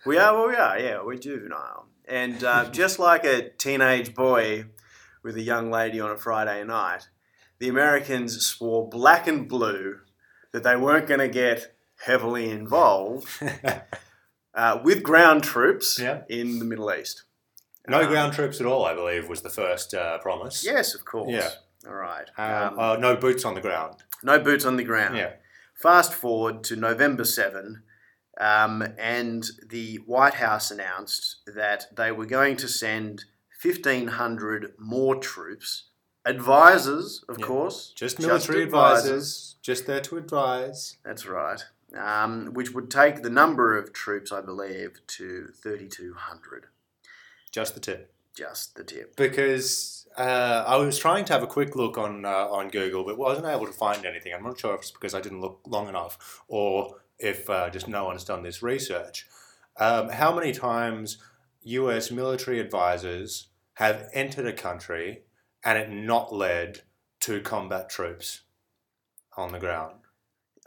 We 0.06 0.18
are 0.18 0.38
what 0.38 0.50
we 0.50 0.56
are, 0.56 0.80
yeah, 0.80 1.02
we're 1.04 1.18
juvenile. 1.18 1.88
And 2.08 2.44
uh, 2.44 2.70
just 2.72 3.00
like 3.00 3.24
a 3.24 3.50
teenage 3.50 4.14
boy 4.14 4.66
with 5.24 5.36
a 5.38 5.42
young 5.42 5.72
lady 5.72 6.00
on 6.00 6.12
a 6.12 6.18
Friday 6.18 6.64
night, 6.64 7.08
the 7.60 7.68
Americans 7.70 8.46
swore 8.46 8.88
black 8.90 9.28
and 9.28 9.48
blue 9.48 10.00
that 10.52 10.64
they 10.64 10.76
weren't 10.76 11.08
going 11.08 11.20
to 11.20 11.28
get 11.28 11.76
heavily 12.06 12.50
involved 12.50 13.28
uh, 14.54 14.80
with 14.84 15.04
ground 15.04 15.44
troops 15.44 16.00
Yeah. 16.00 16.22
in 16.30 16.60
the 16.60 16.66
Middle 16.66 16.94
East. 16.94 17.24
no 17.88 18.02
Um, 18.02 18.08
ground 18.08 18.34
troops 18.34 18.60
at 18.60 18.68
all, 18.68 18.86
I 18.86 18.94
believe, 18.94 19.28
was 19.30 19.42
the 19.42 19.50
first 19.50 19.94
uh, 19.94 20.18
promise. 20.20 20.64
Yes, 20.66 20.94
of 20.94 21.06
course. 21.06 21.32
Yeah. 21.32 21.50
All 21.88 21.96
right. 21.96 22.30
Um, 22.38 22.74
Um, 22.74 22.80
uh, 22.80 22.96
no 22.98 23.16
boots 23.16 23.46
on 23.46 23.54
the 23.56 23.62
ground. 23.62 24.04
no 24.24 24.40
boots 24.40 24.66
on 24.66 24.76
the 24.76 24.84
ground. 24.84 25.18
Yeah. 25.18 25.34
Fast 25.74 26.14
forward 26.14 26.64
to 26.66 26.76
November 26.76 27.26
7, 27.26 27.84
um, 28.40 28.84
and 28.98 29.46
the 29.68 29.98
White 30.06 30.36
House 30.36 30.72
announced 30.72 31.38
that 31.48 31.86
they 31.96 32.12
were 32.12 32.26
going 32.26 32.58
to 32.58 32.68
send 32.68 33.26
1,500 33.64 34.74
more 34.78 35.16
troops, 35.16 35.86
advisors, 36.26 37.24
of 37.30 37.40
Yeah. 37.40 37.46
course. 37.46 37.94
Just 37.96 38.20
military 38.20 38.64
advisors, 38.64 39.56
just 39.62 39.86
there 39.88 40.02
to 40.02 40.18
advise. 40.18 40.98
That's 41.04 41.26
right. 41.26 41.64
Um, 41.96 42.54
which 42.54 42.72
would 42.74 42.92
take 42.92 43.22
the 43.24 43.30
number 43.30 43.78
of 43.78 43.94
troops, 43.94 44.32
I 44.32 44.42
believe, 44.42 45.00
to 45.08 45.48
3,200. 45.62 46.68
Just 47.52 47.74
the 47.74 47.80
tip. 47.80 48.12
Just 48.36 48.76
the 48.76 48.84
tip. 48.84 49.16
because 49.16 50.08
uh, 50.18 50.64
I 50.68 50.76
was 50.76 50.98
trying 51.00 51.24
to 51.26 51.34
have 51.34 51.42
a 51.44 51.48
quick 51.48 51.76
look 51.76 51.98
on 51.98 52.26
uh, 52.26 52.48
on 52.50 52.68
Google, 52.70 53.06
but 53.06 53.18
wasn't 53.18 53.48
able 53.48 53.66
to 53.66 53.72
find 53.72 54.06
anything. 54.06 54.34
I'm 54.34 54.44
not 54.44 54.60
sure 54.60 54.74
if 54.76 54.82
it's 54.82 54.92
because 54.92 55.14
I 55.14 55.22
didn't 55.22 55.40
look 55.40 55.62
long 55.66 55.88
enough, 55.88 56.44
or 56.50 56.98
if 57.20 57.50
uh, 57.50 57.70
just 57.70 57.88
no 57.88 58.06
one's 58.06 58.24
done 58.24 58.44
this 58.44 58.62
research. 58.62 59.28
Um, 59.78 60.10
how 60.10 60.34
many 60.34 60.52
times 60.52 61.18
U.S. 61.64 62.12
military 62.12 62.60
advisors 62.60 63.48
have 63.76 64.10
entered 64.14 64.46
a 64.48 64.54
country 64.54 65.24
and 65.64 65.78
it 65.78 65.90
not 65.90 66.34
led 66.34 66.82
to 67.22 67.42
combat 67.42 67.90
troops 67.90 68.42
on 69.36 69.52
the 69.52 69.60
ground? 69.60 69.96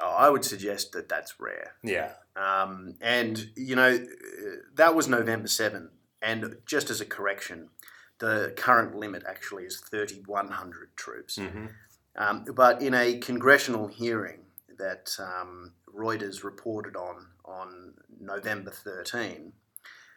Oh, 0.01 0.11
I 0.11 0.29
would 0.31 0.45
suggest 0.45 0.93
that 0.93 1.09
that's 1.09 1.41
rare. 1.41 1.73
Yeah, 1.83 2.13
Um, 2.37 2.95
and, 3.01 3.51
you 3.57 3.75
know, 3.75 3.99
that 4.75 4.95
was 4.95 5.09
November 5.09 5.49
7th. 5.49 5.91
And 6.23 6.57
just 6.67 6.91
as 6.91 7.01
a 7.01 7.05
correction, 7.05 7.71
the 8.19 8.53
current 8.57 8.95
limit 8.95 9.23
actually 9.29 9.65
is 9.65 9.81
3,100 9.81 10.97
troops. 10.97 11.37
hmm 11.37 11.67
Um, 12.17 12.45
but 12.55 12.83
in 12.83 12.95
a 12.95 13.19
congressional 13.19 13.87
hearing 13.89 14.41
that 14.79 15.17
um, 15.19 15.73
Reuters 15.97 16.45
reported 16.45 16.97
on 16.97 17.29
on 17.45 17.95
November 18.21 18.71
13, 18.71 19.53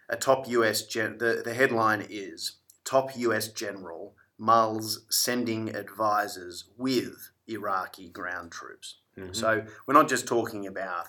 a 0.09 0.17
top 0.17 0.47
US 0.49 0.83
gen- 0.83 1.17
the, 1.17 1.41
the 1.43 1.53
headline 1.53 2.05
is 2.09 2.57
Top 2.83 3.15
US 3.15 3.47
General 3.47 4.15
mulls 4.37 5.05
sending 5.09 5.73
advisors 5.75 6.65
with 6.77 7.31
Iraqi 7.47 8.09
ground 8.09 8.51
troops. 8.51 8.97
hmm 9.15 9.33
So 9.33 9.65
we're 9.85 9.93
not 9.93 10.09
just 10.09 10.27
talking 10.27 10.65
about 10.67 11.07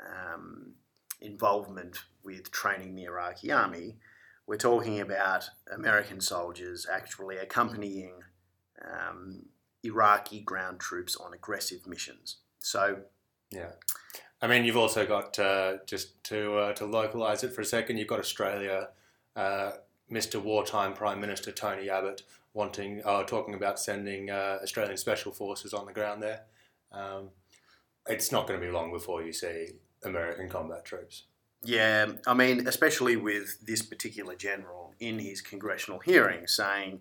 um, 0.00 0.74
involvement 1.20 1.98
with 2.22 2.50
training 2.50 2.94
the 2.94 3.04
Iraqi 3.04 3.52
army. 3.52 3.96
We're 4.46 4.56
talking 4.56 5.00
about 5.00 5.48
American 5.72 6.20
soldiers 6.20 6.86
actually 6.90 7.36
accompanying 7.36 8.22
um, 8.82 9.46
Iraqi 9.82 10.40
ground 10.40 10.80
troops 10.80 11.16
on 11.16 11.32
aggressive 11.32 11.86
missions. 11.86 12.38
So 12.58 13.02
Yeah. 13.50 13.70
I 14.42 14.46
mean, 14.46 14.64
you've 14.64 14.76
also 14.76 15.06
got 15.06 15.38
uh, 15.38 15.78
just 15.86 16.22
to 16.24 16.56
uh, 16.56 16.72
to 16.74 16.84
localize 16.84 17.44
it 17.44 17.52
for 17.52 17.62
a 17.62 17.64
second. 17.64 17.96
You've 17.96 18.08
got 18.08 18.18
Australia, 18.18 18.88
uh, 19.36 19.72
Mr. 20.10 20.42
Wartime 20.42 20.92
Prime 20.92 21.20
Minister 21.20 21.50
Tony 21.50 21.88
Abbott 21.88 22.22
wanting, 22.52 23.02
uh, 23.04 23.24
talking 23.24 23.54
about 23.54 23.80
sending 23.80 24.30
uh, 24.30 24.58
Australian 24.62 24.96
Special 24.96 25.32
Forces 25.32 25.74
on 25.74 25.86
the 25.86 25.92
ground 25.92 26.22
there. 26.22 26.42
Um, 26.92 27.30
it's 28.06 28.30
not 28.30 28.46
going 28.46 28.60
to 28.60 28.64
be 28.64 28.72
long 28.72 28.92
before 28.92 29.22
you 29.22 29.32
see 29.32 29.68
American 30.04 30.48
combat 30.48 30.84
troops. 30.84 31.24
Yeah, 31.62 32.12
I 32.26 32.34
mean, 32.34 32.68
especially 32.68 33.16
with 33.16 33.58
this 33.66 33.82
particular 33.82 34.36
general 34.36 34.94
in 35.00 35.18
his 35.18 35.40
congressional 35.40 35.98
hearing 36.00 36.46
saying 36.46 37.00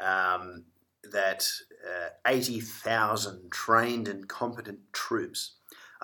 um, 0.00 0.64
that 1.12 1.48
uh, 1.86 2.08
80,000 2.26 3.52
trained 3.52 4.08
and 4.08 4.28
competent 4.28 4.80
troops 4.92 5.52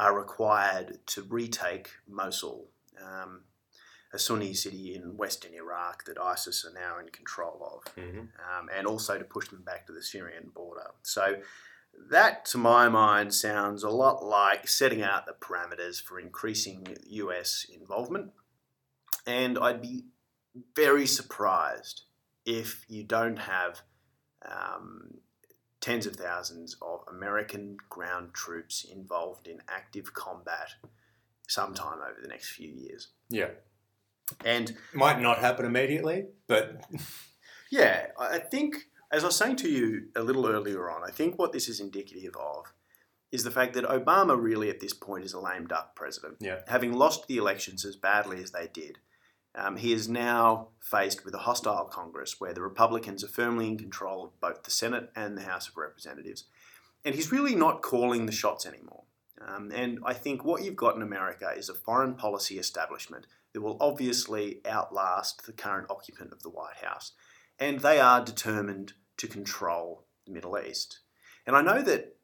are 0.00 0.16
required 0.16 0.98
to 1.06 1.20
retake 1.22 1.90
Mosul, 2.08 2.68
um, 3.06 3.42
a 4.14 4.18
Sunni 4.18 4.54
city 4.54 4.94
in 4.94 5.18
western 5.18 5.52
Iraq 5.52 6.04
that 6.06 6.18
ISIS 6.18 6.64
are 6.64 6.72
now 6.72 6.98
in 6.98 7.10
control 7.10 7.58
of 7.76 7.94
Mm-hmm. 7.94 8.18
um, 8.18 8.68
and 8.74 8.86
also 8.86 9.18
to 9.18 9.24
push 9.24 9.48
them 9.48 9.62
back 9.62 9.86
to 9.86 9.92
the 9.92 10.02
Syrian 10.02 10.50
border. 10.54 10.90
So 11.02 11.36
that, 12.10 12.46
to 12.46 12.58
my 12.58 12.88
mind, 12.88 13.34
sounds 13.34 13.82
a 13.82 13.90
lot 13.90 14.24
like 14.24 14.68
setting 14.68 15.02
out 15.02 15.26
the 15.26 15.34
parameters 15.34 16.02
for 16.02 16.18
increasing 16.18 16.86
US 17.04 17.66
involvement. 17.78 18.30
And 19.26 19.58
I'd 19.58 19.82
be 19.82 20.06
very 20.74 21.06
surprised 21.06 22.04
if 22.46 22.86
you 22.88 23.04
don't 23.04 23.38
have 23.38 23.82
um, 24.50 25.18
tens 25.80 26.06
of 26.06 26.16
thousands 26.16 26.76
of 26.82 27.00
American 27.08 27.76
ground 27.88 28.34
troops 28.34 28.84
involved 28.84 29.46
in 29.46 29.62
active 29.68 30.12
combat 30.12 30.74
sometime 31.48 31.98
over 31.98 32.20
the 32.22 32.28
next 32.28 32.50
few 32.50 32.70
years. 32.70 33.08
Yeah, 33.30 33.50
And 34.44 34.76
might 34.92 35.20
not 35.20 35.38
happen 35.38 35.64
immediately, 35.64 36.26
but 36.46 36.84
Yeah, 37.70 38.06
I 38.18 38.38
think 38.38 38.76
As 39.12 39.24
I 39.24 39.28
was 39.28 39.36
saying 39.36 39.56
to 39.56 39.68
you 39.70 40.08
a 40.14 40.22
little 40.22 40.46
earlier 40.46 40.90
on, 40.90 41.02
I 41.06 41.10
think 41.10 41.38
what 41.38 41.52
this 41.52 41.68
is 41.68 41.80
indicative 41.80 42.34
of 42.36 42.72
is 43.32 43.44
the 43.44 43.50
fact 43.50 43.74
that 43.74 43.84
Obama 43.84 44.40
really 44.40 44.70
at 44.70 44.80
this 44.80 44.92
point 44.92 45.24
is 45.24 45.32
a 45.32 45.40
lame 45.40 45.66
duck 45.66 45.94
president. 45.96 46.36
Yeah. 46.40 46.60
Having 46.68 46.94
lost 46.94 47.26
the 47.26 47.36
elections 47.36 47.84
as 47.84 47.96
badly 47.96 48.42
as 48.42 48.50
they 48.50 48.68
did, 48.72 48.98
um, 49.54 49.76
he 49.76 49.92
is 49.92 50.08
now 50.08 50.68
faced 50.80 51.24
with 51.24 51.34
a 51.34 51.38
hostile 51.38 51.84
Congress 51.84 52.40
where 52.40 52.54
the 52.54 52.62
Republicans 52.62 53.24
are 53.24 53.28
firmly 53.28 53.68
in 53.68 53.78
control 53.78 54.24
of 54.24 54.40
both 54.40 54.62
the 54.62 54.70
Senate 54.70 55.10
and 55.16 55.36
the 55.36 55.42
House 55.42 55.68
of 55.68 55.76
Representatives. 55.76 56.44
And 57.04 57.14
he's 57.14 57.32
really 57.32 57.54
not 57.54 57.82
calling 57.82 58.26
the 58.26 58.32
shots 58.32 58.66
anymore. 58.66 59.04
Um, 59.40 59.72
and 59.74 59.98
I 60.04 60.12
think 60.12 60.44
what 60.44 60.62
you've 60.62 60.76
got 60.76 60.96
in 60.96 61.02
America 61.02 61.50
is 61.56 61.68
a 61.68 61.74
foreign 61.74 62.14
policy 62.14 62.58
establishment 62.58 63.26
that 63.52 63.62
will 63.62 63.78
obviously 63.80 64.60
outlast 64.68 65.46
the 65.46 65.52
current 65.52 65.90
occupant 65.90 66.32
of 66.32 66.42
the 66.42 66.50
White 66.50 66.76
House. 66.84 67.12
And 67.58 67.80
they 67.80 67.98
are 67.98 68.24
determined 68.24 68.92
to 69.16 69.26
control 69.26 70.04
the 70.26 70.32
Middle 70.32 70.58
East. 70.58 71.00
And 71.46 71.56
I 71.56 71.62
know 71.62 71.82
that 71.82 72.16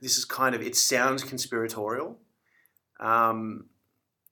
this 0.00 0.16
is 0.16 0.24
kind 0.24 0.54
of, 0.54 0.62
it 0.62 0.76
sounds 0.76 1.24
conspiratorial. 1.24 2.18
Um, 3.00 3.66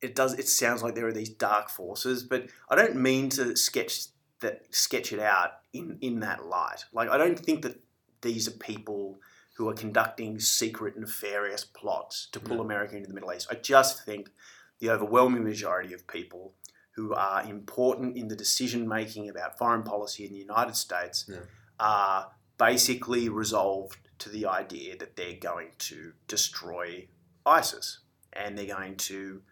it 0.01 0.15
does, 0.15 0.35
it 0.39 0.49
sounds 0.49 0.83
like 0.83 0.95
there 0.95 1.07
are 1.07 1.13
these 1.13 1.29
dark 1.31 1.69
forces, 1.71 2.23
but 2.23 2.47
I 2.69 2.77
don't 2.77 2.97
mean 2.97 3.29
to 3.31 3.57
sketch 3.57 4.07
that 4.41 4.63
sketch 4.71 5.13
it 5.13 5.19
out 5.19 5.51
in, 5.73 5.99
in 6.01 6.21
that 6.21 6.47
light. 6.47 6.85
Like 6.93 7.09
I 7.09 7.19
don't 7.19 7.39
think 7.39 7.63
that 7.63 7.81
these 8.23 8.47
are 8.47 8.53
people 8.53 9.19
who 9.57 9.69
are 9.69 9.75
conducting 9.75 10.39
secret 10.39 10.97
nefarious 10.97 11.65
plots 11.65 12.29
to 12.31 12.39
pull. 12.39 12.61
America 12.61 12.97
into 12.97 13.09
the 13.09 13.15
Middle 13.15 13.33
East. 13.33 13.49
I 13.51 13.57
just 13.57 14.05
think 14.05 14.31
the 14.79 14.91
overwhelming 14.91 15.43
majority 15.43 15.93
of 15.93 16.07
people 16.07 16.55
who 16.93 17.13
are 17.15 17.43
important 17.43 18.17
in 18.17 18.29
the 18.29 18.37
decision 18.37 18.87
making 18.87 19.29
about 19.29 19.59
foreign 19.59 19.83
policy 19.83 20.25
in 20.25 20.33
the 20.33 20.39
United 20.39 20.77
States 20.77 21.25
Yeah. 21.29 21.39
are 21.81 22.31
basically 22.59 23.29
resolved 23.29 23.99
to 24.19 24.29
the 24.29 24.47
idea 24.47 24.97
that 24.97 25.17
they're 25.17 25.37
going 25.41 25.71
to 25.79 26.13
destroy 26.29 27.09
ISIS 27.47 28.01
and 28.33 28.57
they're 28.59 28.67
going 28.77 28.97
to 28.97 29.43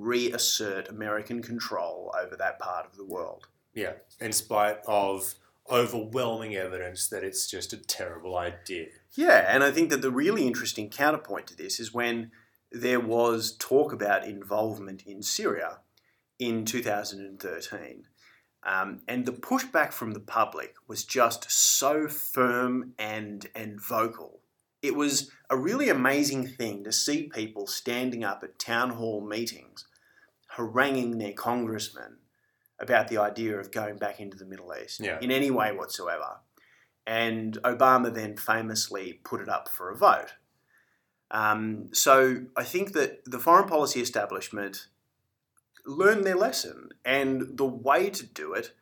reassert 0.00 0.88
American 0.88 1.42
control 1.42 2.14
over 2.20 2.36
that 2.36 2.58
part 2.58 2.86
of 2.86 2.96
the 2.96 3.04
world. 3.04 3.48
Yeah, 3.74 3.94
in 4.20 4.32
spite 4.32 4.78
of 4.86 5.34
overwhelming 5.70 6.54
evidence 6.54 7.08
that 7.08 7.24
it's 7.24 7.46
just 7.46 7.72
a 7.72 7.76
terrible 7.76 8.36
idea. 8.36 8.86
Yeah, 9.14 9.44
and 9.48 9.64
I 9.64 9.70
think 9.70 9.90
that 9.90 10.02
the 10.02 10.10
really 10.10 10.46
interesting 10.46 10.88
counterpoint 10.88 11.48
to 11.48 11.56
this 11.56 11.80
is 11.80 11.92
when 11.92 12.30
there 12.70 13.00
was 13.00 13.56
talk 13.58 13.92
about 13.92 14.26
involvement 14.26 15.02
in 15.06 15.22
Syria 15.22 15.78
in 16.38 16.64
2013. 16.64 18.04
Um, 18.64 19.02
and 19.06 19.26
the 19.26 19.32
pushback 19.32 19.92
from 19.92 20.12
the 20.12 20.20
public 20.20 20.74
was 20.88 21.04
just 21.04 21.50
so 21.50 22.08
firm 22.08 22.94
and, 22.98 23.46
and 23.54 23.80
vocal. 23.80 24.40
It 24.86 24.94
was 24.94 25.30
a 25.50 25.56
really 25.56 25.88
amazing 25.88 26.46
thing 26.46 26.84
to 26.84 26.92
see 26.92 27.24
people 27.24 27.66
standing 27.66 28.24
up 28.24 28.42
at 28.42 28.58
town 28.58 28.90
hall 28.90 29.20
meetings 29.20 29.86
haranguing 30.56 31.18
their 31.18 31.32
congressmen 31.32 32.18
about 32.78 33.08
the 33.08 33.18
idea 33.18 33.58
of 33.58 33.70
going 33.70 33.96
back 33.96 34.20
into 34.20 34.36
the 34.36 34.44
Middle 34.44 34.72
East 34.74 35.00
Yeah. 35.00 35.18
in 35.20 35.30
any 35.30 35.50
way 35.50 35.72
whatsoever. 35.72 36.40
And 37.06 37.58
Obama 37.62 38.12
then 38.12 38.36
famously 38.36 39.14
put 39.24 39.40
it 39.40 39.48
up 39.48 39.68
for 39.68 39.90
a 39.90 39.96
vote. 39.96 40.34
Um, 41.30 41.88
so 41.92 42.44
I 42.56 42.64
think 42.64 42.92
that 42.92 43.24
the 43.24 43.38
foreign 43.38 43.68
policy 43.68 44.00
establishment 44.00 44.88
learned 45.84 46.24
their 46.24 46.36
lesson. 46.36 46.90
And 47.04 47.56
the 47.56 47.66
way 47.66 48.10
to 48.10 48.26
do 48.26 48.52
it 48.52 48.72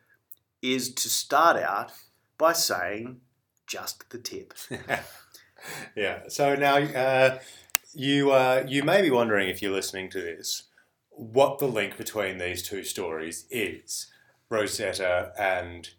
is 0.61 0.93
to 0.95 1.09
start 1.09 1.57
out 1.57 1.91
by 2.37 2.53
saying 2.53 3.21
just 3.67 4.09
the 4.09 4.17
tip. 4.17 4.53
yeah. 5.95 6.21
So 6.27 6.55
now 6.55 6.77
uh, 6.77 7.39
you 7.93 8.31
uh, 8.31 8.65
you 8.67 8.83
may 8.83 9.01
be 9.01 9.11
wondering 9.11 9.49
if 9.49 9.61
you're 9.61 9.73
listening 9.73 10.09
to 10.11 10.21
this, 10.21 10.63
what 11.09 11.59
the 11.59 11.67
link 11.67 11.97
between 11.97 12.37
these 12.37 12.63
two 12.63 12.83
stories 12.83 13.45
is, 13.49 14.07
Rosetta 14.49 15.31
and 15.37 15.89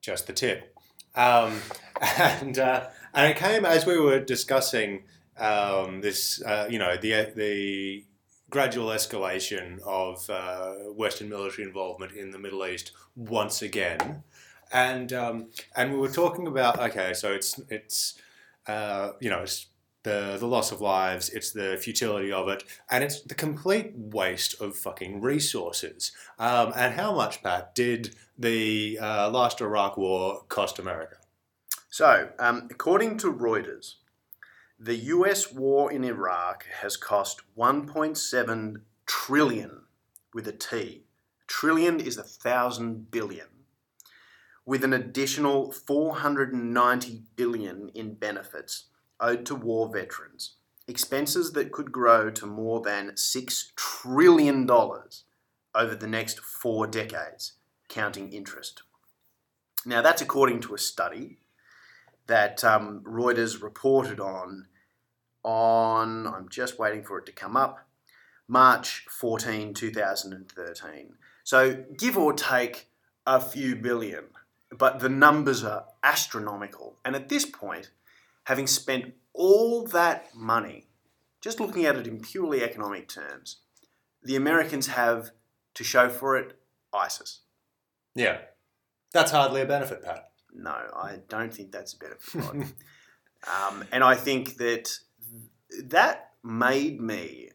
just 0.00 0.26
the 0.26 0.32
tip, 0.32 0.76
um, 1.14 1.60
and 2.18 2.58
uh, 2.58 2.88
and 3.14 3.30
it 3.30 3.36
came 3.36 3.64
as 3.64 3.86
we 3.86 3.98
were 3.98 4.20
discussing 4.20 5.04
um, 5.38 6.00
this, 6.00 6.42
uh, 6.42 6.66
you 6.70 6.78
know, 6.78 6.96
the 6.96 7.32
the 7.36 8.04
gradual 8.50 8.88
escalation 8.88 9.80
of 9.80 10.28
uh, 10.28 10.72
Western 10.92 11.28
military 11.28 11.66
involvement 11.66 12.12
in 12.12 12.30
the 12.30 12.38
Middle 12.38 12.64
East 12.66 12.92
once 13.16 13.62
again, 13.62 14.22
and 14.72 15.12
um, 15.12 15.48
and 15.76 15.92
we 15.92 15.98
were 15.98 16.08
talking 16.08 16.46
about 16.46 16.78
okay, 16.78 17.14
so 17.14 17.32
it's 17.32 17.60
it's 17.68 18.14
uh, 18.66 19.12
you 19.20 19.30
know 19.30 19.40
it's 19.40 19.66
the 20.02 20.36
the 20.38 20.46
loss 20.46 20.72
of 20.72 20.80
lives, 20.80 21.28
it's 21.30 21.52
the 21.52 21.78
futility 21.80 22.32
of 22.32 22.48
it, 22.48 22.64
and 22.90 23.04
it's 23.04 23.22
the 23.22 23.34
complete 23.34 23.92
waste 23.94 24.60
of 24.60 24.76
fucking 24.76 25.20
resources. 25.20 26.12
Um, 26.38 26.72
and 26.74 26.94
how 26.94 27.14
much, 27.14 27.42
Pat, 27.42 27.74
did 27.74 28.14
the 28.38 28.98
uh, 29.00 29.30
last 29.30 29.60
Iraq 29.60 29.96
War 29.96 30.42
cost 30.48 30.78
America? 30.78 31.16
So, 31.88 32.30
um, 32.38 32.68
according 32.70 33.18
to 33.18 33.32
Reuters, 33.32 33.96
the 34.78 34.96
US 34.96 35.52
war 35.52 35.92
in 35.92 36.04
Iraq 36.04 36.66
has 36.80 36.96
cost 36.96 37.42
1.7 37.56 38.80
trillion 39.06 39.82
with 40.34 40.48
a 40.48 40.52
T. 40.52 41.04
Trillion 41.46 42.00
is 42.00 42.16
a 42.16 42.22
thousand 42.22 43.10
billion, 43.10 43.46
with 44.64 44.84
an 44.84 44.92
additional 44.92 45.72
490 45.72 47.22
billion 47.36 47.90
in 47.94 48.14
benefits 48.14 48.86
owed 49.20 49.44
to 49.46 49.54
war 49.54 49.88
veterans. 49.92 50.56
Expenses 50.88 51.52
that 51.52 51.72
could 51.72 51.92
grow 51.92 52.30
to 52.30 52.46
more 52.46 52.80
than 52.80 53.12
$6 53.12 53.74
trillion 53.76 54.68
over 54.70 55.94
the 55.94 56.06
next 56.06 56.40
four 56.40 56.86
decades, 56.86 57.54
counting 57.88 58.32
interest. 58.32 58.82
Now, 59.86 60.02
that's 60.02 60.22
according 60.22 60.60
to 60.60 60.74
a 60.74 60.78
study 60.78 61.38
that 62.26 62.62
um, 62.64 63.02
Reuters 63.04 63.62
reported 63.62 64.20
on 64.20 64.66
on 65.44 66.26
I'm 66.26 66.48
just 66.48 66.78
waiting 66.78 67.02
for 67.02 67.18
it 67.18 67.26
to 67.26 67.32
come 67.32 67.56
up 67.56 67.84
March 68.46 69.06
14 69.10 69.74
2013 69.74 71.14
so 71.42 71.84
give 71.98 72.16
or 72.16 72.32
take 72.32 72.88
a 73.26 73.40
few 73.40 73.74
billion 73.74 74.24
but 74.78 75.00
the 75.00 75.08
numbers 75.08 75.62
are 75.64 75.86
astronomical 76.02 76.96
and 77.04 77.14
at 77.14 77.28
this 77.28 77.44
point 77.44 77.90
having 78.44 78.66
spent 78.66 79.14
all 79.32 79.86
that 79.86 80.34
money 80.34 80.86
just 81.40 81.60
looking 81.60 81.84
at 81.84 81.96
it 81.96 82.06
in 82.06 82.20
purely 82.20 82.62
economic 82.62 83.08
terms 83.08 83.58
the 84.22 84.36
Americans 84.36 84.86
have 84.88 85.30
to 85.74 85.84
show 85.84 86.08
for 86.08 86.36
it 86.36 86.58
ISIS 86.92 87.40
Yeah, 88.14 88.38
that's 89.12 89.30
hardly 89.32 89.60
a 89.62 89.66
benefit, 89.66 90.02
Pat. 90.04 90.30
no, 90.54 90.70
I 90.70 91.18
don't 91.28 91.52
think 91.52 91.72
that's 91.72 91.94
a 91.94 91.98
benefit. 91.98 92.74
Um, 93.44 93.84
and 93.90 94.04
I 94.04 94.14
think 94.14 94.58
that 94.58 94.88
that 95.86 96.30
made 96.44 97.00
me 97.00 97.50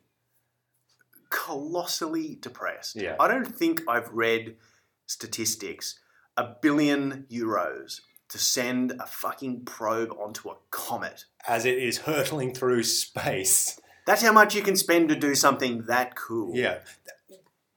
colossally 1.30 2.38
depressed. 2.41 2.95
Yeah. 2.97 3.15
I 3.19 3.27
don't 3.27 3.47
think 3.56 3.84
I've 3.88 4.10
read 4.10 4.58
statistics 5.06 5.99
a 6.38 6.56
billion 6.62 7.26
euros 7.30 8.02
to 8.30 8.38
send 8.38 8.91
a 8.91 9.06
fucking 9.06 9.65
probe 9.65 10.12
onto 10.12 10.50
a 10.50 10.56
comet. 10.69 11.26
As 11.47 11.65
it 11.65 11.78
is 11.78 12.00
hurtling 12.00 12.54
through 12.54 12.84
space. 12.84 13.80
That's 14.06 14.21
how 14.21 14.32
much 14.32 14.56
you 14.56 14.62
can 14.62 14.76
spend 14.76 15.10
to 15.10 15.15
do 15.15 15.36
something 15.36 15.84
that 15.84 16.15
cool. 16.15 16.56
Yeah. 16.56 16.80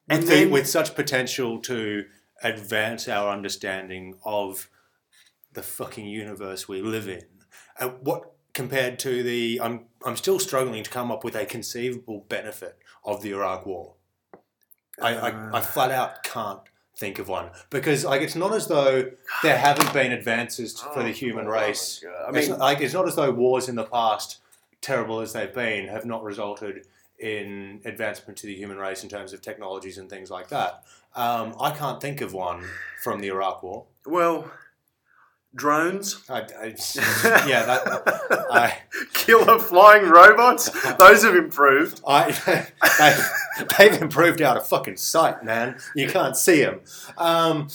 And 0.09 0.23
with, 0.23 0.29
the- 0.29 0.47
with 0.47 0.69
such 0.69 0.95
potential 0.95 1.59
to 1.61 2.05
advance 2.43 3.09
our 3.09 3.31
understanding 3.31 4.15
of 4.25 4.69
the 5.53 5.63
fucking 5.63 6.07
universe 6.07 6.69
we 6.69 6.81
live 6.83 7.09
in. 7.09 7.23
And 7.79 7.95
what 8.03 8.33
compared 8.53 8.99
to 9.01 9.23
the 9.23 9.61
I'm 9.63 9.87
I'm 10.05 10.17
still 10.17 10.39
struggling 10.39 10.83
to 10.83 10.91
come 10.91 11.11
up 11.11 11.25
with 11.25 11.35
a 11.35 11.47
conceivable 11.47 12.27
benefit 12.29 12.79
of 13.05 13.23
the 13.23 13.31
Iraq 13.31 13.67
war. 13.67 13.95
I, 15.01 15.15
I, 15.15 15.29
I 15.31 15.59
uh. 15.59 15.61
flat 15.61 15.91
out 15.91 16.23
can't 16.23 16.61
think 17.01 17.19
of 17.19 17.29
one 17.29 17.51
because 17.71 18.05
like 18.05 18.21
it's 18.21 18.37
not 18.37 18.53
as 18.55 18.67
though 18.69 19.11
there 19.43 19.57
haven't 19.59 19.93
been 19.95 20.13
advances 20.13 20.79
for 20.79 21.03
the 21.03 21.11
human 21.11 21.47
Oh, 21.47 21.51
race. 21.51 22.01
God. 22.05 22.13
I 22.35 22.39
it's 22.39 22.49
mean, 22.49 22.59
not, 22.59 22.61
like 22.61 22.81
it's 22.83 22.95
not 22.95 23.09
as 23.09 23.17
though 23.17 23.31
wars 23.33 23.69
in 23.71 23.75
the 23.75 23.85
past, 23.85 24.39
terrible 24.83 25.21
as 25.21 25.33
they've 25.33 25.53
been, 25.53 25.89
have 25.89 26.05
not 26.05 26.23
resulted 26.23 26.87
in 27.19 27.81
advancement 27.85 28.39
to 28.39 28.47
the 28.47 28.55
human 28.55 28.77
race 28.79 29.03
in 29.03 29.09
terms 29.09 29.33
of 29.33 29.41
technologies 29.43 29.99
and 29.99 30.09
things 30.09 30.31
like 30.31 30.49
that. 30.49 30.85
Um, 31.17 31.55
I 31.61 31.71
can't 31.73 32.01
think 32.01 32.21
of 32.21 32.33
one 32.35 32.65
from 33.03 33.21
the 33.21 33.29
Iraq 33.29 33.63
War. 33.63 33.87
well, 34.07 34.51
drones. 35.55 36.23
I, 36.29 36.41
I, 36.41 36.75
yeah, 37.47 37.65
that 37.67 38.47
I, 38.51 38.79
Killer 39.13 39.59
flying 39.59 40.09
robots. 40.09 40.71
Those 40.97 41.23
have 41.25 41.35
improved. 41.37 42.01
I 42.07 42.33
they, 42.99 43.67
they've 43.89 44.03
improved 44.03 44.43
out 44.43 44.57
of 44.57 44.67
fucking 44.67 44.97
sight, 44.97 45.45
man. 45.45 45.79
You 45.95 46.09
can't 46.09 46.37
see 46.37 46.63
them. 46.63 46.81
Um, 47.19 47.69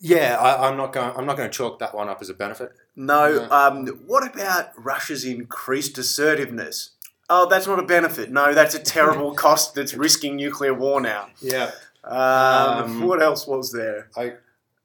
yeah, 0.00 0.36
I, 0.38 0.68
I'm 0.68 0.76
not 0.76 0.92
going. 0.92 1.12
I'm 1.16 1.26
not 1.26 1.36
going 1.36 1.50
to 1.50 1.56
chalk 1.56 1.78
that 1.78 1.94
one 1.94 2.08
up 2.08 2.20
as 2.20 2.28
a 2.30 2.34
benefit. 2.34 2.72
No. 2.94 3.46
No. 3.46 3.50
Um, 3.50 3.86
what 4.06 4.26
about 4.26 4.70
Russia's 4.76 5.24
increased 5.24 5.98
assertiveness? 5.98 6.90
Oh, 7.28 7.48
that's 7.48 7.66
not 7.66 7.78
a 7.78 7.82
benefit. 7.82 8.30
No, 8.30 8.54
that's 8.54 8.74
a 8.74 8.78
terrible 8.78 9.34
cost 9.44 9.74
that's 9.74 9.94
risking 9.94 10.36
nuclear 10.36 10.74
war 10.74 11.00
now. 11.00 11.28
Yeah. 11.40 11.70
Um, 12.04 12.14
Um, 12.14 13.02
what 13.06 13.20
else 13.20 13.46
was 13.48 13.72
there? 13.72 14.08
I- 14.16 14.34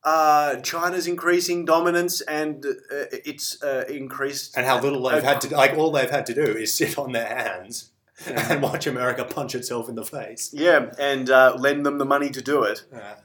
uh, 0.04 0.56
China's 0.58 1.08
increasing 1.08 1.66
dominance 1.66 2.22
and 2.22 2.66
uh, 2.66 3.06
it's 3.12 3.62
uh, 3.64 3.86
increased. 3.88 4.58
And 4.58 4.66
how 4.66 4.82
little 4.82 5.04
they've 5.04 5.24
uh, 5.24 5.28
had 5.28 5.42
to 5.42 5.56
like 5.56 5.78
all 5.78 5.92
they've 5.92 6.10
had 6.10 6.26
to 6.28 6.34
do 6.34 6.42
is 6.44 6.74
sit 6.74 6.98
on 6.98 7.12
their 7.12 7.28
hands 7.28 7.92
and 8.26 8.62
watch 8.62 8.88
America 8.88 9.24
punch 9.26 9.56
itself 9.56 9.90
in 9.90 9.96
the 9.96 10.06
face. 10.06 10.54
Yeah, 10.54 10.92
and 11.00 11.30
uh, 11.30 11.56
lend 11.58 11.86
them 11.86 11.98
the 11.98 12.06
money 12.06 12.30
to 12.30 12.42
do 12.42 12.64
it. 12.64 12.84
Yeah. 12.92 13.16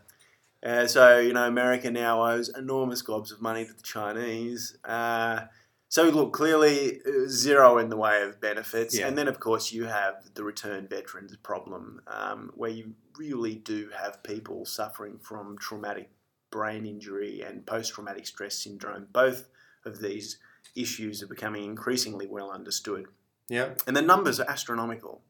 Uh, 0.62 0.87
so, 0.87 1.19
you 1.19 1.33
know, 1.33 1.47
America 1.47 1.91
now 1.91 2.27
owes 2.27 2.49
enormous 2.49 3.01
gobs 3.01 3.31
of 3.31 3.41
money 3.41 3.65
to 3.65 3.73
the 3.73 3.83
Chinese. 3.83 4.77
Uh, 4.85 5.43
so, 5.89 6.05
look, 6.05 6.33
clearly 6.33 7.01
zero 7.29 7.79
in 7.79 7.89
the 7.89 7.97
way 7.97 8.23
of 8.23 8.41
benefits. 8.41 8.99
Yeah. 8.99 9.07
And 9.07 9.17
then, 9.17 9.29
of 9.29 9.39
course, 9.39 9.73
you 9.73 9.85
have 9.85 10.35
the 10.35 10.43
return 10.43 10.89
veterans 10.89 11.37
problem, 11.37 12.01
um, 12.09 12.51
where 12.57 12.71
you 12.71 12.95
really 13.17 13.55
do 13.55 13.91
have 13.97 14.23
people 14.25 14.65
suffering 14.65 15.19
from 15.19 15.57
traumatic 15.59 16.11
brain 16.57 16.87
injury 16.87 17.42
and 17.47 17.66
post 17.66 17.92
traumatic 17.92 18.27
stress 18.27 18.55
syndrome. 18.55 19.07
Both 19.12 19.51
of 19.85 20.01
these 20.01 20.38
issues 20.75 21.23
are 21.23 21.27
becoming 21.27 21.64
increasingly 21.64 22.27
well 22.27 22.51
understood. 22.51 23.05
Yeah. 23.51 23.75
And 23.87 23.95
the 23.95 24.01
numbers 24.01 24.40
are 24.40 24.49
astronomical. 24.49 25.21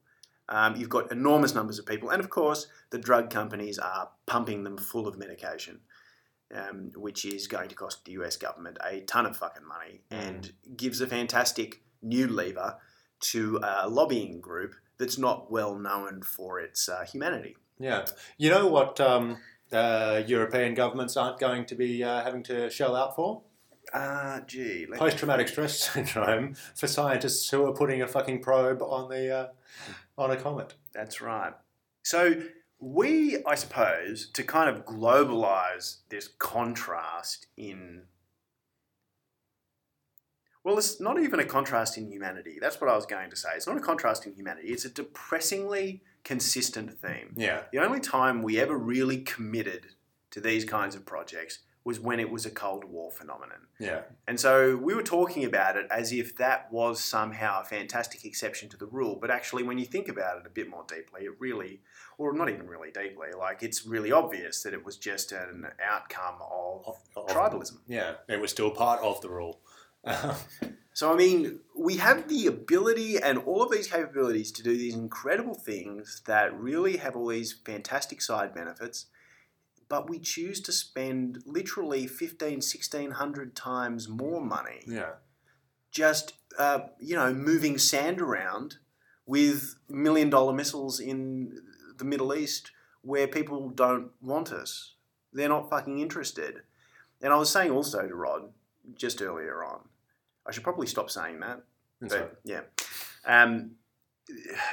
Um, 0.48 0.76
you've 0.76 0.88
got 0.88 1.10
enormous 1.10 1.52
numbers 1.52 1.80
of 1.80 1.86
people, 1.86 2.10
and 2.10 2.20
of 2.20 2.30
course, 2.30 2.68
the 2.90 2.98
drug 2.98 3.28
companies 3.28 3.76
are 3.76 4.10
pumping 4.26 4.62
them 4.62 4.78
full 4.78 5.08
of 5.08 5.18
medication, 5.18 5.80
um, 6.54 6.92
which 6.94 7.24
is 7.24 7.48
going 7.48 7.68
to 7.70 7.74
cost 7.74 8.04
the 8.04 8.12
US 8.12 8.36
government 8.36 8.78
a 8.88 9.00
ton 9.00 9.26
of 9.26 9.36
fucking 9.36 9.66
money 9.66 10.02
and 10.12 10.52
gives 10.76 11.00
a 11.00 11.08
fantastic 11.08 11.82
new 12.02 12.28
lever 12.28 12.76
to 13.32 13.58
a 13.64 13.88
lobbying 13.88 14.40
group 14.40 14.76
that's 14.96 15.18
not 15.18 15.50
well 15.50 15.76
known 15.76 16.22
for 16.22 16.60
its 16.60 16.88
uh, 16.88 17.04
humanity. 17.04 17.56
Yeah. 17.80 18.06
You 18.38 18.50
know 18.50 18.68
what 18.68 19.00
um, 19.00 19.38
uh, 19.72 20.22
European 20.26 20.74
governments 20.74 21.16
aren't 21.16 21.38
going 21.38 21.66
to 21.66 21.74
be 21.74 22.02
uh, 22.02 22.22
having 22.22 22.42
to 22.44 22.70
shell 22.70 22.94
out 22.94 23.16
for? 23.16 23.42
Ah, 23.94 24.40
gee. 24.46 24.86
Post 24.94 25.18
traumatic 25.18 25.48
stress 25.48 25.78
syndrome 25.92 26.54
for 26.74 26.86
scientists 26.86 27.48
who 27.50 27.64
are 27.66 27.72
putting 27.72 28.02
a 28.02 28.06
fucking 28.06 28.42
probe 28.42 28.82
on 28.82 29.08
the 29.08 29.34
uh, 29.34 29.46
on 30.18 30.30
a 30.30 30.36
comet. 30.36 30.74
That's 30.92 31.20
right. 31.20 31.52
So 32.02 32.42
we, 32.78 33.42
I 33.44 33.54
suppose, 33.54 34.28
to 34.30 34.42
kind 34.42 34.68
of 34.68 34.84
globalize 34.84 35.98
this 36.08 36.28
contrast 36.28 37.46
in. 37.56 38.02
Well, 40.62 40.78
it's 40.78 41.00
not 41.00 41.20
even 41.20 41.38
a 41.38 41.44
contrast 41.44 41.96
in 41.96 42.10
humanity. 42.10 42.58
That's 42.60 42.80
what 42.80 42.90
I 42.90 42.96
was 42.96 43.06
going 43.06 43.30
to 43.30 43.36
say. 43.36 43.50
It's 43.54 43.68
not 43.68 43.76
a 43.76 43.80
contrast 43.80 44.26
in 44.26 44.34
humanity. 44.34 44.68
It's 44.68 44.84
a 44.84 44.90
depressingly 44.90 46.02
consistent 46.26 46.90
theme. 46.98 47.32
Yeah. 47.36 47.62
The 47.72 47.78
only 47.78 48.00
time 48.00 48.42
we 48.42 48.58
ever 48.60 48.76
really 48.76 49.18
committed 49.18 49.86
to 50.32 50.40
these 50.40 50.64
kinds 50.64 50.96
of 50.96 51.06
projects 51.06 51.60
was 51.84 52.00
when 52.00 52.18
it 52.18 52.28
was 52.28 52.44
a 52.44 52.50
Cold 52.50 52.82
War 52.84 53.12
phenomenon. 53.12 53.60
Yeah. 53.78 54.00
And 54.26 54.40
so 54.40 54.76
we 54.76 54.92
were 54.92 55.04
talking 55.04 55.44
about 55.44 55.76
it 55.76 55.86
as 55.88 56.10
if 56.12 56.36
that 56.38 56.66
was 56.72 56.98
somehow 57.02 57.62
a 57.62 57.64
fantastic 57.64 58.24
exception 58.24 58.68
to 58.70 58.76
the 58.76 58.86
rule. 58.86 59.16
But 59.20 59.30
actually, 59.30 59.62
when 59.62 59.78
you 59.78 59.84
think 59.86 60.08
about 60.08 60.38
it 60.40 60.46
a 60.46 60.50
bit 60.50 60.68
more 60.68 60.84
deeply, 60.88 61.26
it 61.26 61.34
really, 61.38 61.80
or 62.18 62.32
not 62.32 62.48
even 62.50 62.66
really 62.66 62.90
deeply, 62.90 63.28
like 63.38 63.62
it's 63.62 63.86
really 63.86 64.10
obvious 64.10 64.64
that 64.64 64.74
it 64.74 64.84
was 64.84 64.96
just 64.96 65.30
an 65.30 65.68
outcome 65.80 66.34
of 66.42 66.88
Of- 66.88 67.02
of- 67.16 67.26
tribalism. 67.28 67.78
Yeah. 67.86 68.14
It 68.28 68.40
was 68.40 68.50
still 68.50 68.72
part 68.72 69.00
of 69.02 69.20
the 69.20 69.28
rule. 69.30 69.60
So, 70.96 71.12
I 71.12 71.14
mean, 71.14 71.60
we 71.76 71.98
have 71.98 72.26
the 72.26 72.46
ability 72.46 73.18
and 73.18 73.36
all 73.36 73.62
of 73.62 73.70
these 73.70 73.86
capabilities 73.86 74.50
to 74.52 74.62
do 74.62 74.78
these 74.78 74.94
incredible 74.94 75.54
things 75.54 76.22
that 76.24 76.58
really 76.58 76.96
have 76.96 77.14
all 77.14 77.26
these 77.26 77.52
fantastic 77.52 78.22
side 78.22 78.54
benefits, 78.54 79.04
but 79.90 80.08
we 80.08 80.18
choose 80.18 80.58
to 80.62 80.72
spend 80.72 81.42
literally 81.44 82.06
15, 82.06 82.48
1600 82.48 83.54
times 83.54 84.08
more 84.08 84.40
money 84.40 84.84
yeah. 84.86 85.16
just 85.90 86.32
uh, 86.58 86.78
you 86.98 87.14
know 87.14 87.30
moving 87.30 87.76
sand 87.76 88.22
around 88.22 88.76
with 89.26 89.74
million 89.90 90.30
dollar 90.30 90.54
missiles 90.54 90.98
in 90.98 91.58
the 91.98 92.06
Middle 92.06 92.34
East 92.34 92.70
where 93.02 93.28
people 93.28 93.68
don't 93.68 94.12
want 94.22 94.50
us. 94.50 94.94
They're 95.30 95.50
not 95.50 95.68
fucking 95.68 95.98
interested. 95.98 96.62
And 97.20 97.34
I 97.34 97.36
was 97.36 97.50
saying 97.50 97.70
also 97.70 98.08
to 98.08 98.14
Rod 98.14 98.48
just 98.96 99.20
earlier 99.20 99.62
on, 99.62 99.90
I 100.48 100.52
should 100.52 100.64
probably 100.64 100.86
stop 100.86 101.10
saying 101.10 101.40
that. 101.40 101.62
But 102.00 102.10
so, 102.10 102.28
yeah, 102.44 102.60
um, 103.26 103.72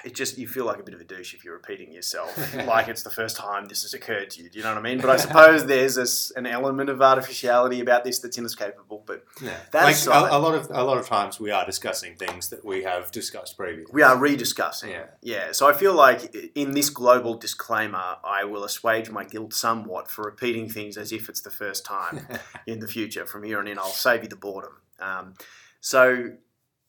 it 0.03 0.15
just 0.15 0.39
you 0.39 0.47
feel 0.47 0.65
like 0.65 0.79
a 0.79 0.83
bit 0.83 0.95
of 0.95 1.01
a 1.01 1.03
douche 1.03 1.35
if 1.35 1.45
you're 1.45 1.53
repeating 1.53 1.91
yourself, 1.91 2.35
like 2.67 2.87
it's 2.87 3.03
the 3.03 3.11
first 3.11 3.37
time 3.37 3.67
this 3.67 3.83
has 3.83 3.93
occurred 3.93 4.31
to 4.31 4.41
you. 4.41 4.49
Do 4.49 4.57
you 4.57 4.63
know 4.63 4.71
what 4.71 4.79
I 4.79 4.81
mean? 4.81 4.99
But 4.99 5.11
I 5.11 5.17
suppose 5.17 5.65
there's 5.67 5.95
this, 5.95 6.31
an 6.31 6.47
element 6.47 6.89
of 6.89 7.01
artificiality 7.01 7.79
about 7.79 8.03
this 8.03 8.19
that's 8.19 8.37
inescapable. 8.37 9.03
But 9.05 9.23
yeah. 9.41 9.55
That 9.71 9.83
like, 9.83 10.05
a, 10.07 10.35
a 10.35 10.39
lot 10.39 10.55
of 10.55 10.69
a 10.71 10.83
lot 10.83 10.97
of 10.97 11.07
times 11.07 11.39
we 11.39 11.51
are 11.51 11.65
discussing 11.65 12.15
things 12.15 12.49
that 12.49 12.65
we 12.65 12.83
have 12.83 13.11
discussed 13.11 13.55
previously. 13.55 13.91
we 13.93 14.01
are 14.01 14.15
rediscussing. 14.15 14.89
Yeah. 14.89 15.05
Yeah. 15.21 15.51
So 15.51 15.67
I 15.69 15.73
feel 15.73 15.93
like 15.93 16.35
in 16.55 16.71
this 16.71 16.89
global 16.89 17.35
disclaimer, 17.35 18.17
I 18.23 18.45
will 18.45 18.63
assuage 18.63 19.11
my 19.11 19.23
guilt 19.23 19.53
somewhat 19.53 20.09
for 20.09 20.25
repeating 20.25 20.67
things 20.67 20.97
as 20.97 21.11
if 21.11 21.29
it's 21.29 21.41
the 21.41 21.51
first 21.51 21.85
time 21.85 22.27
in 22.67 22.79
the 22.79 22.87
future. 22.87 23.25
From 23.27 23.43
here 23.43 23.59
on 23.59 23.67
in, 23.67 23.77
I'll 23.77 23.85
save 23.85 24.23
you 24.23 24.29
the 24.29 24.35
boredom. 24.35 24.73
Um, 24.99 25.35
so, 25.83 26.29